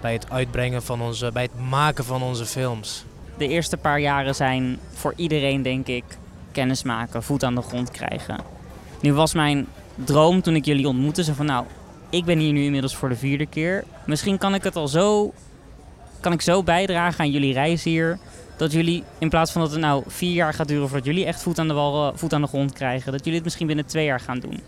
Bij 0.00 0.12
het 0.12 0.30
uitbrengen 0.30 0.82
van 0.82 1.02
onze, 1.02 1.30
bij 1.32 1.42
het 1.42 1.68
maken 1.68 2.04
van 2.04 2.22
onze 2.22 2.46
films. 2.46 3.04
De 3.38 3.48
eerste 3.48 3.76
paar 3.76 4.00
jaren 4.00 4.34
zijn 4.34 4.78
voor 4.92 5.12
iedereen, 5.16 5.62
denk 5.62 5.86
ik, 5.86 6.04
kennis 6.52 6.82
maken, 6.82 7.22
voet 7.22 7.44
aan 7.44 7.54
de 7.54 7.62
grond 7.62 7.90
krijgen. 7.90 8.40
Nu 9.00 9.12
was 9.12 9.34
mijn 9.34 9.66
droom 9.94 10.42
toen 10.42 10.54
ik 10.54 10.64
jullie 10.64 10.88
ontmoette, 10.88 11.24
zo 11.24 11.32
van 11.32 11.46
nou, 11.46 11.64
ik 12.10 12.24
ben 12.24 12.38
hier 12.38 12.52
nu 12.52 12.64
inmiddels 12.64 12.96
voor 12.96 13.08
de 13.08 13.16
vierde 13.16 13.46
keer. 13.46 13.84
Misschien 14.04 14.38
kan 14.38 14.54
ik 14.54 14.62
het 14.62 14.76
al 14.76 14.88
zo, 14.88 15.32
kan 16.20 16.32
ik 16.32 16.40
zo 16.40 16.62
bijdragen 16.62 17.20
aan 17.20 17.30
jullie 17.30 17.52
reis 17.52 17.82
hier 17.82 18.18
dat 18.56 18.72
jullie, 18.72 19.04
in 19.18 19.28
plaats 19.28 19.52
van 19.52 19.60
dat 19.60 19.70
het 19.70 19.80
nou 19.80 20.02
vier 20.06 20.32
jaar 20.32 20.54
gaat 20.54 20.68
duren 20.68 20.88
voordat 20.88 21.06
jullie 21.06 21.24
echt 21.24 21.42
voet 21.42 21.58
aan 21.58 21.68
de, 21.68 21.74
wal, 21.74 22.12
voet 22.16 22.32
aan 22.32 22.40
de 22.40 22.46
grond 22.46 22.72
krijgen, 22.72 23.12
dat 23.12 23.20
jullie 23.20 23.34
het 23.34 23.44
misschien 23.44 23.66
binnen 23.66 23.86
twee 23.86 24.04
jaar 24.04 24.20
gaan 24.20 24.38
doen. 24.38 24.60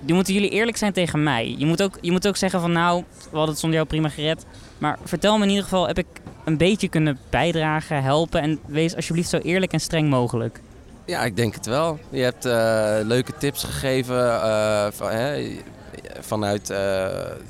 Nu 0.00 0.14
moeten 0.14 0.34
jullie 0.34 0.50
eerlijk 0.50 0.76
zijn 0.76 0.92
tegen 0.92 1.22
mij. 1.22 1.54
Je 1.58 1.66
moet 1.66 1.82
ook, 1.82 1.98
je 2.00 2.10
moet 2.10 2.28
ook 2.28 2.36
zeggen 2.36 2.60
van 2.60 2.72
nou, 2.72 3.04
we 3.18 3.36
hadden 3.36 3.48
het 3.48 3.58
zonder 3.58 3.78
jou 3.78 3.90
prima 3.90 4.08
gered. 4.08 4.46
Maar 4.78 4.98
vertel 5.04 5.36
me 5.36 5.42
in 5.42 5.48
ieder 5.48 5.64
geval, 5.64 5.86
heb 5.86 5.98
ik 5.98 6.06
een 6.44 6.56
beetje 6.56 6.88
kunnen 6.88 7.18
bijdragen, 7.30 8.02
helpen 8.02 8.40
en 8.40 8.58
wees 8.66 8.96
alsjeblieft 8.96 9.28
zo 9.28 9.38
eerlijk 9.38 9.72
en 9.72 9.80
streng 9.80 10.10
mogelijk. 10.10 10.60
Ja, 11.06 11.24
ik 11.24 11.36
denk 11.36 11.54
het 11.54 11.66
wel. 11.66 11.98
Je 12.10 12.22
hebt 12.22 12.46
uh, 12.46 12.96
leuke 13.02 13.32
tips 13.38 13.64
gegeven. 13.64 14.16
Uh, 14.16 14.86
van, 14.90 15.10
hè, 15.10 15.56
vanuit 16.20 16.70
uh, 16.70 16.76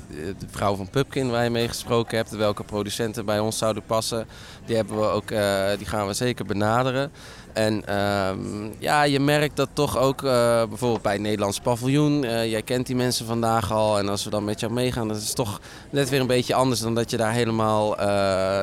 de 0.07 0.47
vrouw 0.49 0.75
van 0.75 0.89
Pupkin 0.89 1.29
waar 1.29 1.43
je 1.43 1.49
mee 1.49 1.67
gesproken 1.67 2.17
hebt, 2.17 2.29
welke 2.29 2.63
producenten 2.63 3.25
bij 3.25 3.39
ons 3.39 3.57
zouden 3.57 3.83
passen, 3.85 4.27
die, 4.65 4.75
hebben 4.75 4.99
we 4.99 5.05
ook, 5.05 5.31
uh, 5.31 5.67
die 5.77 5.87
gaan 5.87 6.07
we 6.07 6.13
zeker 6.13 6.45
benaderen. 6.45 7.11
En 7.53 7.95
um, 8.27 8.73
ja, 8.79 9.03
je 9.03 9.19
merkt 9.19 9.55
dat 9.55 9.69
toch 9.73 9.97
ook 9.97 10.21
uh, 10.21 10.31
bijvoorbeeld 10.65 11.01
bij 11.01 11.13
het 11.13 11.21
Nederlands 11.21 11.59
paviljoen. 11.59 12.21
jij 12.49 12.61
kent 12.61 12.87
die 12.87 12.95
mensen 12.95 13.25
vandaag 13.25 13.71
al. 13.71 13.97
En 13.97 14.09
als 14.09 14.23
we 14.23 14.29
dan 14.29 14.43
met 14.43 14.59
jou 14.59 14.73
meegaan, 14.73 15.07
dat 15.07 15.17
is 15.17 15.33
toch 15.33 15.61
net 15.89 16.09
weer 16.09 16.19
een 16.19 16.27
beetje 16.27 16.53
anders 16.53 16.79
dan 16.79 16.95
dat 16.95 17.11
je 17.11 17.17
daar 17.17 17.31
helemaal 17.31 17.95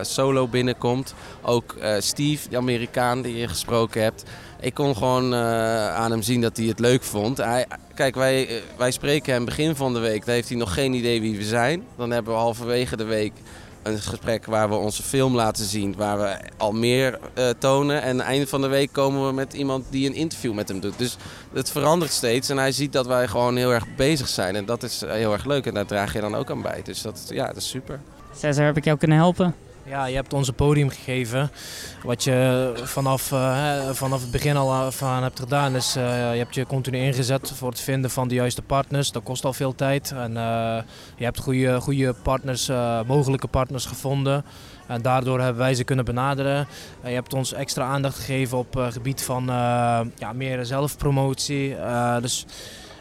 solo 0.04 0.48
binnenkomt. 0.48 1.14
Ook 1.42 1.76
Steve, 1.98 2.48
de 2.48 2.56
Amerikaan 2.56 3.22
die 3.22 3.36
je 3.36 3.48
gesproken 3.48 4.02
hebt 4.02 4.24
ik 4.62 4.74
kon 4.74 4.96
gewoon 4.96 5.32
uh, 5.32 5.94
aan 5.94 6.10
hem 6.10 6.22
zien 6.22 6.40
dat 6.40 6.56
hij 6.56 6.66
het 6.66 6.78
leuk 6.78 7.02
vond. 7.02 7.36
Hij, 7.36 7.66
kijk, 7.94 8.14
wij, 8.14 8.48
eh, 8.48 8.54
wij 8.76 8.90
spreken 8.90 9.32
hem 9.32 9.44
begin 9.44 9.76
van 9.76 9.92
de 9.92 9.98
week. 9.98 10.24
Dan 10.24 10.34
heeft 10.34 10.48
hij 10.48 10.58
nog 10.58 10.74
geen 10.74 10.92
idee 10.92 11.20
wie 11.20 11.36
we 11.36 11.44
zijn. 11.44 11.82
Dan 11.96 12.10
hebben 12.10 12.32
we 12.32 12.38
halverwege 12.38 12.96
de 12.96 13.04
week 13.04 13.32
een 13.82 13.98
gesprek 13.98 14.46
waar 14.46 14.68
we 14.68 14.74
onze 14.74 15.02
film 15.02 15.34
laten 15.34 15.64
zien. 15.64 15.94
Waar 15.96 16.18
we 16.18 16.36
al 16.56 16.72
meer 16.72 17.18
uh, 17.38 17.48
tonen. 17.58 18.02
En 18.02 18.10
aan 18.10 18.16
het 18.16 18.26
einde 18.26 18.46
van 18.46 18.60
de 18.60 18.66
week 18.66 18.92
komen 18.92 19.26
we 19.26 19.32
met 19.32 19.52
iemand 19.52 19.84
die 19.90 20.08
een 20.08 20.14
interview 20.14 20.52
met 20.52 20.68
hem 20.68 20.80
doet. 20.80 20.98
Dus 20.98 21.16
het 21.52 21.70
verandert 21.70 22.12
steeds. 22.12 22.48
En 22.48 22.58
hij 22.58 22.72
ziet 22.72 22.92
dat 22.92 23.06
wij 23.06 23.28
gewoon 23.28 23.56
heel 23.56 23.72
erg 23.72 23.94
bezig 23.96 24.28
zijn. 24.28 24.56
En 24.56 24.64
dat 24.64 24.82
is 24.82 25.02
heel 25.06 25.32
erg 25.32 25.44
leuk. 25.44 25.66
En 25.66 25.74
daar 25.74 25.86
draag 25.86 26.12
je 26.12 26.20
dan 26.20 26.34
ook 26.34 26.50
aan 26.50 26.62
bij. 26.62 26.80
Dus 26.84 27.02
dat, 27.02 27.26
ja, 27.28 27.46
dat 27.46 27.56
is 27.56 27.68
super. 27.68 28.00
Cesar, 28.36 28.64
heb 28.64 28.76
ik 28.76 28.84
jou 28.84 28.98
kunnen 28.98 29.16
helpen? 29.16 29.54
Ja, 29.84 30.04
je 30.06 30.14
hebt 30.14 30.32
ons 30.32 30.48
een 30.48 30.54
podium 30.54 30.88
gegeven. 30.88 31.50
Wat 32.02 32.24
je 32.24 32.72
vanaf, 32.84 33.30
uh, 33.32 33.90
vanaf 33.90 34.20
het 34.20 34.30
begin 34.30 34.56
al 34.56 34.92
van 34.92 35.22
hebt 35.22 35.40
gedaan 35.40 35.76
is, 35.76 35.96
uh, 35.96 36.32
je 36.32 36.38
hebt 36.38 36.54
je 36.54 36.66
continu 36.66 36.98
ingezet 36.98 37.52
voor 37.54 37.68
het 37.68 37.80
vinden 37.80 38.10
van 38.10 38.28
de 38.28 38.34
juiste 38.34 38.62
partners. 38.62 39.12
Dat 39.12 39.22
kost 39.22 39.44
al 39.44 39.52
veel 39.52 39.74
tijd. 39.74 40.12
En 40.12 40.30
uh, 40.30 40.78
je 41.16 41.24
hebt 41.24 41.38
goede, 41.38 41.80
goede 41.80 42.14
partners, 42.22 42.70
mogelijke 43.06 43.46
partners 43.46 43.84
gevonden. 43.84 44.44
En 44.86 45.02
daardoor 45.02 45.40
hebben 45.40 45.62
wij 45.62 45.74
ze 45.74 45.84
kunnen 45.84 46.04
benaderen. 46.04 46.66
je 47.04 47.08
hebt 47.08 47.34
ons 47.34 47.52
extra 47.52 47.84
aandacht 47.84 48.16
gegeven 48.16 48.58
op 48.58 48.74
het 48.74 48.92
gebied 48.92 49.22
van 49.22 49.44
ja, 50.16 50.32
meer 50.34 50.64
zelfpromotie. 50.64 51.76
dus 52.20 52.46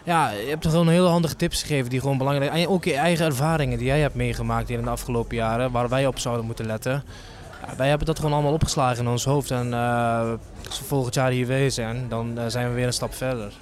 ja, 0.03 0.29
je 0.29 0.49
hebt 0.49 0.67
gewoon 0.67 0.87
hele 0.87 1.07
handige 1.07 1.35
tips 1.35 1.61
gegeven 1.61 1.89
die 1.89 1.99
gewoon 1.99 2.17
belangrijk 2.17 2.51
zijn. 2.51 2.63
En 2.63 2.69
ook 2.69 2.83
je 2.83 2.93
eigen 2.93 3.25
ervaringen 3.25 3.77
die 3.77 3.87
jij 3.87 3.99
hebt 3.99 4.15
meegemaakt 4.15 4.69
in 4.69 4.81
de 4.81 4.89
afgelopen 4.89 5.35
jaren, 5.35 5.71
waar 5.71 5.89
wij 5.89 6.07
op 6.07 6.19
zouden 6.19 6.45
moeten 6.45 6.65
letten. 6.65 7.03
Ja, 7.67 7.75
wij 7.75 7.89
hebben 7.89 8.07
dat 8.07 8.19
gewoon 8.19 8.33
allemaal 8.33 8.53
opgeslagen 8.53 9.03
in 9.03 9.09
ons 9.11 9.25
hoofd. 9.25 9.51
En 9.51 9.73
als 10.67 10.79
we 10.79 10.85
volgend 10.85 11.13
jaar 11.13 11.31
hier 11.31 11.47
weer 11.47 11.71
zijn, 11.71 12.05
dan 12.09 12.39
uh, 12.39 12.43
zijn 12.47 12.67
we 12.67 12.73
weer 12.73 12.85
een 12.85 12.93
stap 12.93 13.13
verder. 13.13 13.53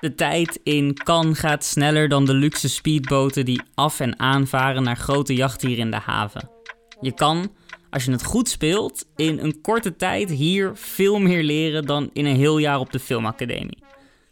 De 0.00 0.14
tijd 0.14 0.60
in 0.62 0.94
Cannes 0.94 1.38
gaat 1.38 1.64
sneller 1.64 2.08
dan 2.08 2.24
de 2.24 2.34
luxe 2.34 2.68
speedboten 2.68 3.44
die 3.44 3.62
af 3.74 4.00
en 4.00 4.18
aanvaren 4.18 4.82
naar 4.82 4.96
grote 4.96 5.34
jachten 5.34 5.68
hier 5.68 5.78
in 5.78 5.90
de 5.90 5.96
haven. 5.96 6.50
Je 7.00 7.12
kan, 7.12 7.52
als 7.90 8.04
je 8.04 8.10
het 8.10 8.24
goed 8.24 8.48
speelt, 8.48 9.06
in 9.16 9.38
een 9.38 9.60
korte 9.60 9.96
tijd 9.96 10.30
hier 10.30 10.70
veel 10.74 11.18
meer 11.18 11.42
leren 11.42 11.86
dan 11.86 12.10
in 12.12 12.26
een 12.26 12.36
heel 12.36 12.58
jaar 12.58 12.78
op 12.78 12.92
de 12.92 12.98
filmacademie. 12.98 13.84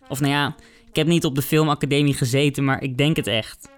Of 0.09 0.21
nou 0.21 0.33
ja, 0.33 0.57
ik 0.89 0.97
heb 0.97 1.07
niet 1.07 1.25
op 1.25 1.35
de 1.35 1.43
filmacademie 1.43 2.15
gezeten, 2.15 2.65
maar 2.65 2.83
ik 2.83 2.97
denk 2.97 3.17
het 3.17 3.27
echt. 3.27 3.69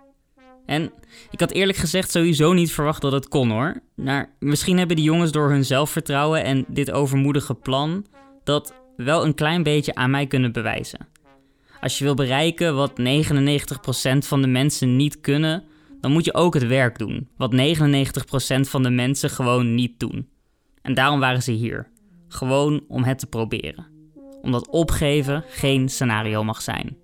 En 0.66 0.92
ik 1.30 1.40
had 1.40 1.50
eerlijk 1.50 1.78
gezegd 1.78 2.10
sowieso 2.10 2.52
niet 2.52 2.72
verwacht 2.72 3.02
dat 3.02 3.12
het 3.12 3.28
kon 3.28 3.50
hoor. 3.50 3.80
Maar 3.94 4.30
misschien 4.38 4.78
hebben 4.78 4.96
die 4.96 5.04
jongens 5.04 5.32
door 5.32 5.50
hun 5.50 5.64
zelfvertrouwen 5.64 6.44
en 6.44 6.64
dit 6.68 6.90
overmoedige 6.90 7.54
plan 7.54 8.06
dat 8.44 8.74
wel 8.96 9.24
een 9.24 9.34
klein 9.34 9.62
beetje 9.62 9.94
aan 9.94 10.10
mij 10.10 10.26
kunnen 10.26 10.52
bewijzen. 10.52 11.08
Als 11.80 11.98
je 11.98 12.04
wil 12.04 12.14
bereiken 12.14 12.74
wat 12.74 12.92
99% 13.00 13.02
van 14.18 14.42
de 14.42 14.48
mensen 14.48 14.96
niet 14.96 15.20
kunnen, 15.20 15.64
dan 16.00 16.12
moet 16.12 16.24
je 16.24 16.34
ook 16.34 16.54
het 16.54 16.66
werk 16.66 16.98
doen, 16.98 17.28
wat 17.36 17.52
99% 17.52 18.60
van 18.60 18.82
de 18.82 18.90
mensen 18.90 19.30
gewoon 19.30 19.74
niet 19.74 20.00
doen. 20.00 20.28
En 20.82 20.94
daarom 20.94 21.20
waren 21.20 21.42
ze 21.42 21.52
hier. 21.52 21.88
Gewoon 22.28 22.84
om 22.88 23.04
het 23.04 23.18
te 23.18 23.26
proberen. 23.26 23.95
Omdat 24.46 24.68
opgeven 24.68 25.44
geen 25.48 25.88
scenario 25.88 26.44
mag 26.44 26.62
zijn. 26.62 26.96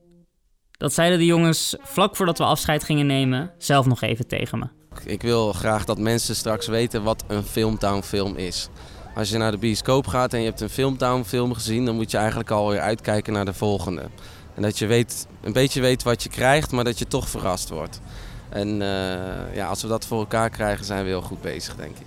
Dat 0.71 0.93
zeiden 0.93 1.19
de 1.19 1.25
jongens 1.25 1.77
vlak 1.81 2.17
voordat 2.17 2.39
we 2.39 2.45
afscheid 2.45 2.85
gingen 2.85 3.07
nemen 3.07 3.53
zelf 3.59 3.87
nog 3.87 4.01
even 4.01 4.27
tegen 4.27 4.59
me. 4.59 4.67
Ik 5.05 5.23
wil 5.23 5.53
graag 5.53 5.85
dat 5.85 5.99
mensen 5.99 6.37
straks 6.37 6.67
weten 6.67 7.03
wat 7.03 7.25
een 7.27 7.43
Filmtown 7.43 8.03
film 8.03 8.37
is. 8.37 8.69
Als 9.15 9.31
je 9.31 9.39
naar 9.39 9.51
de 9.51 9.59
bioscoop 9.59 10.07
gaat 10.07 10.33
en 10.33 10.41
je 10.41 10.47
hebt 10.47 10.61
een 10.61 10.71
Filmtown 10.71 11.23
film 11.23 11.53
gezien, 11.53 11.85
dan 11.85 11.95
moet 11.95 12.11
je 12.11 12.17
eigenlijk 12.17 12.51
alweer 12.51 12.81
uitkijken 12.81 13.33
naar 13.33 13.45
de 13.45 13.53
volgende. 13.53 14.03
En 14.55 14.63
dat 14.63 14.79
je 14.79 14.87
weet, 14.87 15.27
een 15.41 15.53
beetje 15.53 15.81
weet 15.81 16.03
wat 16.03 16.23
je 16.23 16.29
krijgt, 16.29 16.73
maar 16.73 16.85
dat 16.85 16.99
je 16.99 17.07
toch 17.07 17.29
verrast 17.29 17.69
wordt. 17.69 18.01
En 18.49 18.83
eh, 18.83 19.55
ja, 19.55 19.67
als 19.67 19.83
we 19.83 19.89
dat 19.89 20.07
voor 20.07 20.19
elkaar 20.19 20.51
krijgen, 20.51 20.85
zijn 20.85 21.03
we 21.03 21.09
heel 21.09 21.23
goed 21.23 21.41
bezig, 21.41 21.77
denk 21.77 21.97
ik. 21.99 22.07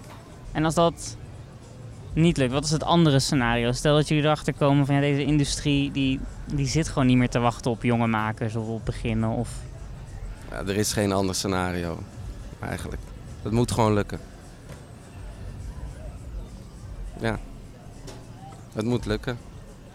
En 0.52 0.65
als 0.65 0.74
dat 0.74 1.17
niet 2.21 2.38
lukt, 2.38 2.51
wat 2.51 2.63
is 2.63 2.71
het 2.71 2.84
andere 2.84 3.19
scenario? 3.19 3.71
Stel 3.71 3.95
dat 3.95 4.08
jullie 4.08 4.23
erachter 4.23 4.54
komen 4.54 4.86
van 4.86 4.95
ja, 4.95 5.01
deze 5.01 5.23
industrie 5.23 5.91
die, 5.91 6.19
die 6.45 6.67
zit 6.67 6.88
gewoon 6.88 7.08
niet 7.08 7.17
meer 7.17 7.30
te 7.30 7.39
wachten 7.39 7.71
op 7.71 7.84
jonge 7.84 8.08
makers 8.08 8.56
of 8.56 8.67
op 8.67 8.86
beginnen. 8.86 9.30
Of... 9.30 9.49
Ja, 10.49 10.58
er 10.58 10.75
is 10.75 10.93
geen 10.93 11.12
ander 11.12 11.36
scenario, 11.36 11.99
eigenlijk. 12.60 13.01
Het 13.41 13.51
moet 13.51 13.71
gewoon 13.71 13.93
lukken. 13.93 14.19
Ja, 17.19 17.39
het 18.73 18.86
moet 18.86 19.06
lukken. 19.06 19.38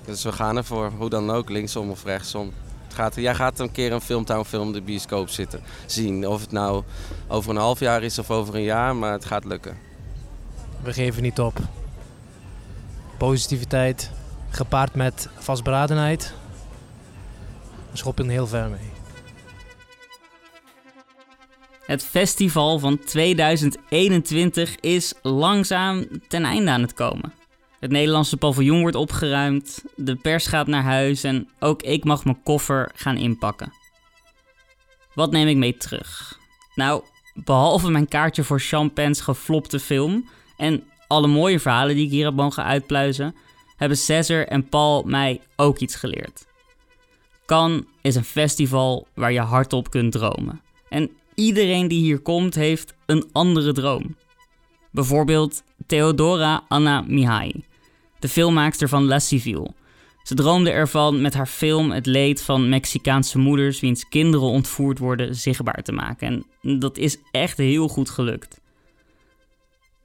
Dus 0.04 0.22
we 0.22 0.32
gaan 0.32 0.56
ervoor, 0.56 0.90
hoe 0.98 1.08
dan 1.08 1.30
ook, 1.30 1.48
linksom 1.48 1.90
of 1.90 2.04
rechtsom. 2.04 2.52
Het 2.84 2.94
gaat, 2.94 3.14
jij 3.14 3.34
gaat 3.34 3.58
een 3.58 3.72
keer 3.72 3.92
een 3.92 4.00
Filmtown 4.00 4.44
film 4.44 4.72
de 4.72 4.82
bioscoop 4.82 5.28
zitten 5.28 5.60
zien. 5.86 6.26
Of 6.28 6.40
het 6.40 6.52
nou 6.52 6.82
over 7.28 7.50
een 7.50 7.56
half 7.56 7.80
jaar 7.80 8.02
is 8.02 8.18
of 8.18 8.30
over 8.30 8.54
een 8.54 8.62
jaar, 8.62 8.96
maar 8.96 9.12
het 9.12 9.24
gaat 9.24 9.44
lukken. 9.44 9.76
We 10.82 10.92
geven 10.92 11.22
niet 11.22 11.40
op. 11.40 11.60
Positiviteit, 13.20 14.10
gepaard 14.50 14.94
met 14.94 15.28
vastberadenheid, 15.38 16.34
schoppen 17.92 18.28
heel 18.28 18.46
ver 18.46 18.68
mee. 18.68 18.90
Het 21.86 22.04
festival 22.04 22.78
van 22.78 22.98
2021 22.98 24.76
is 24.76 25.14
langzaam 25.22 26.06
ten 26.28 26.44
einde 26.44 26.70
aan 26.70 26.82
het 26.82 26.94
komen. 26.94 27.32
Het 27.80 27.90
Nederlandse 27.90 28.36
paviljoen 28.36 28.80
wordt 28.80 28.96
opgeruimd, 28.96 29.84
de 29.96 30.16
pers 30.16 30.46
gaat 30.46 30.66
naar 30.66 30.82
huis 30.82 31.24
en 31.24 31.48
ook 31.58 31.82
ik 31.82 32.04
mag 32.04 32.24
mijn 32.24 32.42
koffer 32.42 32.90
gaan 32.94 33.16
inpakken. 33.16 33.72
Wat 35.14 35.30
neem 35.30 35.48
ik 35.48 35.56
mee 35.56 35.76
terug? 35.76 36.38
Nou, 36.74 37.02
behalve 37.34 37.90
mijn 37.90 38.08
kaartje 38.08 38.44
voor 38.44 38.60
Champagne's 38.60 39.20
geflopte 39.20 39.80
film 39.80 40.28
en 40.56 40.84
alle 41.10 41.26
mooie 41.26 41.60
verhalen 41.60 41.94
die 41.94 42.04
ik 42.04 42.10
hier 42.10 42.24
heb 42.24 42.34
mogen 42.34 42.64
uitpluizen, 42.64 43.34
hebben 43.76 43.98
Cesar 43.98 44.46
en 44.46 44.68
Paul 44.68 45.02
mij 45.02 45.40
ook 45.56 45.78
iets 45.78 45.94
geleerd. 45.94 46.46
Cannes 47.46 47.82
is 48.02 48.14
een 48.14 48.24
festival 48.24 49.06
waar 49.14 49.32
je 49.32 49.40
hardop 49.40 49.90
kunt 49.90 50.12
dromen. 50.12 50.60
En 50.88 51.10
iedereen 51.34 51.88
die 51.88 52.00
hier 52.00 52.18
komt 52.18 52.54
heeft 52.54 52.94
een 53.06 53.28
andere 53.32 53.72
droom. 53.72 54.16
Bijvoorbeeld 54.90 55.62
Theodora 55.86 56.64
Anna 56.68 57.04
Mihai, 57.06 57.64
de 58.18 58.28
filmmaakster 58.28 58.88
van 58.88 59.04
La 59.04 59.18
Civile. 59.18 59.70
Ze 60.22 60.34
droomde 60.34 60.70
ervan 60.70 61.20
met 61.20 61.34
haar 61.34 61.46
film 61.46 61.90
het 61.90 62.06
leed 62.06 62.42
van 62.42 62.68
Mexicaanse 62.68 63.38
moeders 63.38 63.80
wiens 63.80 64.08
kinderen 64.08 64.46
ontvoerd 64.46 64.98
worden 64.98 65.34
zichtbaar 65.34 65.82
te 65.82 65.92
maken. 65.92 66.44
En 66.62 66.78
dat 66.78 66.98
is 66.98 67.16
echt 67.30 67.56
heel 67.56 67.88
goed 67.88 68.10
gelukt. 68.10 68.59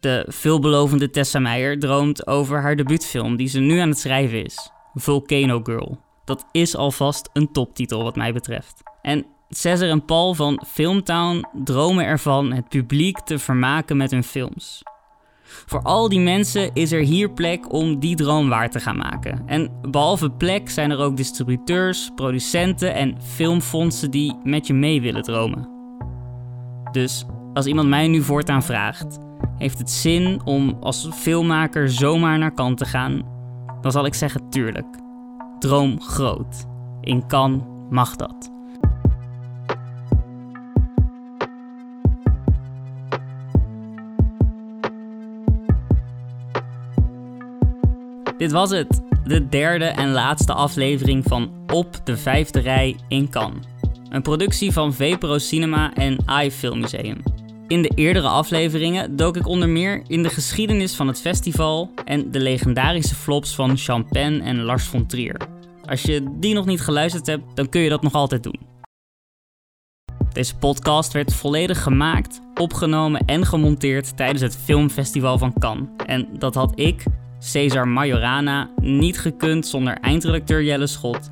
De 0.05 0.25
veelbelovende 0.27 1.09
Tessa 1.09 1.39
Meijer 1.39 1.79
droomt 1.79 2.27
over 2.27 2.61
haar 2.61 2.75
debuutfilm 2.75 3.35
die 3.35 3.47
ze 3.47 3.59
nu 3.59 3.79
aan 3.79 3.89
het 3.89 3.99
schrijven 3.99 4.45
is, 4.45 4.71
Volcano 4.93 5.59
Girl. 5.63 5.99
Dat 6.25 6.45
is 6.51 6.75
alvast 6.75 7.29
een 7.33 7.51
toptitel 7.51 8.03
wat 8.03 8.15
mij 8.15 8.33
betreft. 8.33 8.83
En 9.01 9.25
Cesar 9.49 9.89
en 9.89 10.05
Paul 10.05 10.33
van 10.33 10.63
Filmtown 10.67 11.45
dromen 11.63 12.05
ervan 12.05 12.53
het 12.53 12.69
publiek 12.69 13.19
te 13.19 13.39
vermaken 13.39 13.97
met 13.97 14.11
hun 14.11 14.23
films. 14.23 14.83
Voor 15.43 15.81
al 15.81 16.09
die 16.09 16.19
mensen 16.19 16.73
is 16.73 16.91
er 16.91 17.01
hier 17.01 17.31
plek 17.31 17.73
om 17.73 17.99
die 17.99 18.15
droom 18.15 18.49
waar 18.49 18.69
te 18.69 18.79
gaan 18.79 18.97
maken. 18.97 19.43
En 19.45 19.71
behalve 19.89 20.31
plek 20.31 20.69
zijn 20.69 20.91
er 20.91 20.99
ook 20.99 21.17
distributeurs, 21.17 22.11
producenten 22.15 22.93
en 22.93 23.21
filmfondsen 23.21 24.11
die 24.11 24.35
met 24.43 24.67
je 24.67 24.73
mee 24.73 25.01
willen 25.01 25.23
dromen. 25.23 25.69
Dus 26.91 27.25
als 27.53 27.65
iemand 27.65 27.89
mij 27.89 28.07
nu 28.07 28.21
voortaan 28.21 28.63
vraagt: 28.63 29.23
heeft 29.57 29.77
het 29.77 29.89
zin 29.89 30.41
om 30.43 30.77
als 30.81 31.09
filmmaker 31.13 31.89
zomaar 31.89 32.37
naar 32.37 32.53
kant 32.53 32.77
te 32.77 32.85
gaan? 32.85 33.23
Dan 33.81 33.91
zal 33.91 34.05
ik 34.05 34.13
zeggen: 34.13 34.49
tuurlijk. 34.49 34.87
Droom 35.59 36.01
groot. 36.01 36.65
In 37.01 37.27
kan 37.27 37.67
mag 37.89 38.15
dat. 38.15 38.53
Dit 48.37 48.51
was 48.51 48.69
het, 48.69 49.01
de 49.23 49.47
derde 49.49 49.85
en 49.85 50.11
laatste 50.11 50.53
aflevering 50.53 51.23
van 51.27 51.51
Op 51.73 51.99
de 52.03 52.17
Vijfde 52.17 52.59
Rij 52.59 52.95
in 53.07 53.29
Cannes. 53.29 53.65
Een 54.09 54.21
productie 54.21 54.71
van 54.71 54.93
VPRO 54.93 55.37
Cinema 55.37 55.93
en 55.93 56.17
iFilm 56.43 56.79
Museum. 56.79 57.34
In 57.67 57.81
de 57.81 57.91
eerdere 57.95 58.27
afleveringen 58.27 59.15
dook 59.15 59.37
ik 59.37 59.47
onder 59.47 59.69
meer 59.69 60.03
in 60.07 60.23
de 60.23 60.29
geschiedenis 60.29 60.95
van 60.95 61.07
het 61.07 61.21
festival 61.21 61.91
en 62.03 62.31
de 62.31 62.39
legendarische 62.39 63.15
flops 63.15 63.55
van 63.55 63.77
Champagne 63.77 64.41
en 64.41 64.61
Lars 64.61 64.83
von 64.83 65.05
Trier. 65.05 65.37
Als 65.85 66.01
je 66.01 66.35
die 66.39 66.53
nog 66.53 66.65
niet 66.65 66.81
geluisterd 66.81 67.25
hebt, 67.25 67.55
dan 67.55 67.69
kun 67.69 67.81
je 67.81 67.89
dat 67.89 68.01
nog 68.01 68.13
altijd 68.13 68.43
doen. 68.43 68.59
Deze 70.33 70.55
podcast 70.55 71.13
werd 71.13 71.33
volledig 71.33 71.83
gemaakt, 71.83 72.41
opgenomen 72.55 73.25
en 73.25 73.45
gemonteerd 73.45 74.17
tijdens 74.17 74.41
het 74.41 74.57
Filmfestival 74.57 75.37
van 75.37 75.53
Cannes. 75.59 75.87
En 76.05 76.27
dat 76.37 76.55
had 76.55 76.79
ik, 76.79 77.03
Cesar 77.39 77.87
Majorana, 77.87 78.69
niet 78.81 79.19
gekund 79.19 79.67
zonder 79.67 79.97
eindredacteur 79.97 80.63
Jelle 80.63 80.87
Schot, 80.87 81.29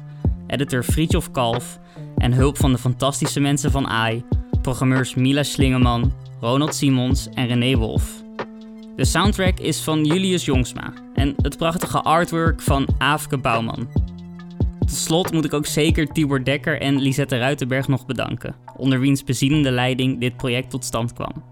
editor 0.48 0.84
Fritjof 0.84 1.32
Kalf 1.32 1.80
en 2.18 2.34
hulp 2.34 2.58
van 2.58 2.72
de 2.72 2.78
fantastische 2.78 3.40
mensen 3.40 3.72
van 3.72 3.88
AI, 3.88 4.24
programmeurs 4.62 5.16
Mila 5.16 5.44
Slingeman, 5.44 6.14
Ronald 6.44 6.76
Simons 6.76 7.30
en 7.34 7.48
René 7.48 7.76
Wolf. 7.76 8.24
De 8.96 9.06
soundtrack 9.06 9.60
is 9.60 9.82
van 9.82 10.06
Julius 10.06 10.46
Jongsma 10.46 10.94
en 11.14 11.34
het 11.38 11.58
prachtige 11.58 12.02
artwork 12.02 12.62
van 12.62 12.88
Aafke 12.98 13.38
Bouwman. 13.38 13.88
Tot 14.80 14.92
slot 14.92 15.32
moet 15.32 15.46
ik 15.46 15.54
ook 15.54 15.66
zeker 15.66 16.08
Tibor 16.08 16.44
Dekker 16.44 16.82
en 16.82 17.00
Lisette 17.00 17.38
Ruitenberg 17.38 17.88
nog 17.88 18.06
bedanken, 18.06 18.56
onder 18.78 19.00
wiens 19.00 19.24
bezielende 19.24 19.72
leiding 19.72 20.20
dit 20.20 20.38
project 20.38 20.70
tot 20.70 20.86
stand 20.86 21.14
kwam. 21.14 21.44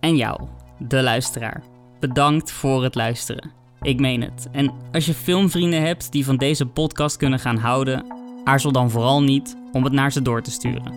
En 0.00 0.16
jou, 0.16 0.40
de 0.78 1.02
luisteraar. 1.02 1.62
Bedankt 2.00 2.52
voor 2.52 2.82
het 2.82 2.94
luisteren. 2.94 3.50
Ik 3.80 4.00
meen 4.00 4.22
het. 4.22 4.48
En 4.52 4.72
als 4.92 5.06
je 5.06 5.14
filmvrienden 5.14 5.82
hebt 5.82 6.12
die 6.12 6.24
van 6.24 6.36
deze 6.36 6.66
podcast 6.66 7.16
kunnen 7.16 7.38
gaan 7.38 7.58
houden, 7.58 8.06
aarzel 8.44 8.72
dan 8.72 8.90
vooral 8.90 9.22
niet 9.22 9.56
om 9.72 9.84
het 9.84 9.92
naar 9.92 10.12
ze 10.12 10.22
door 10.22 10.42
te 10.42 10.50
sturen. 10.50 10.92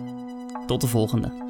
Tot 0.66 0.80
de 0.80 0.86
volgende. 0.86 1.49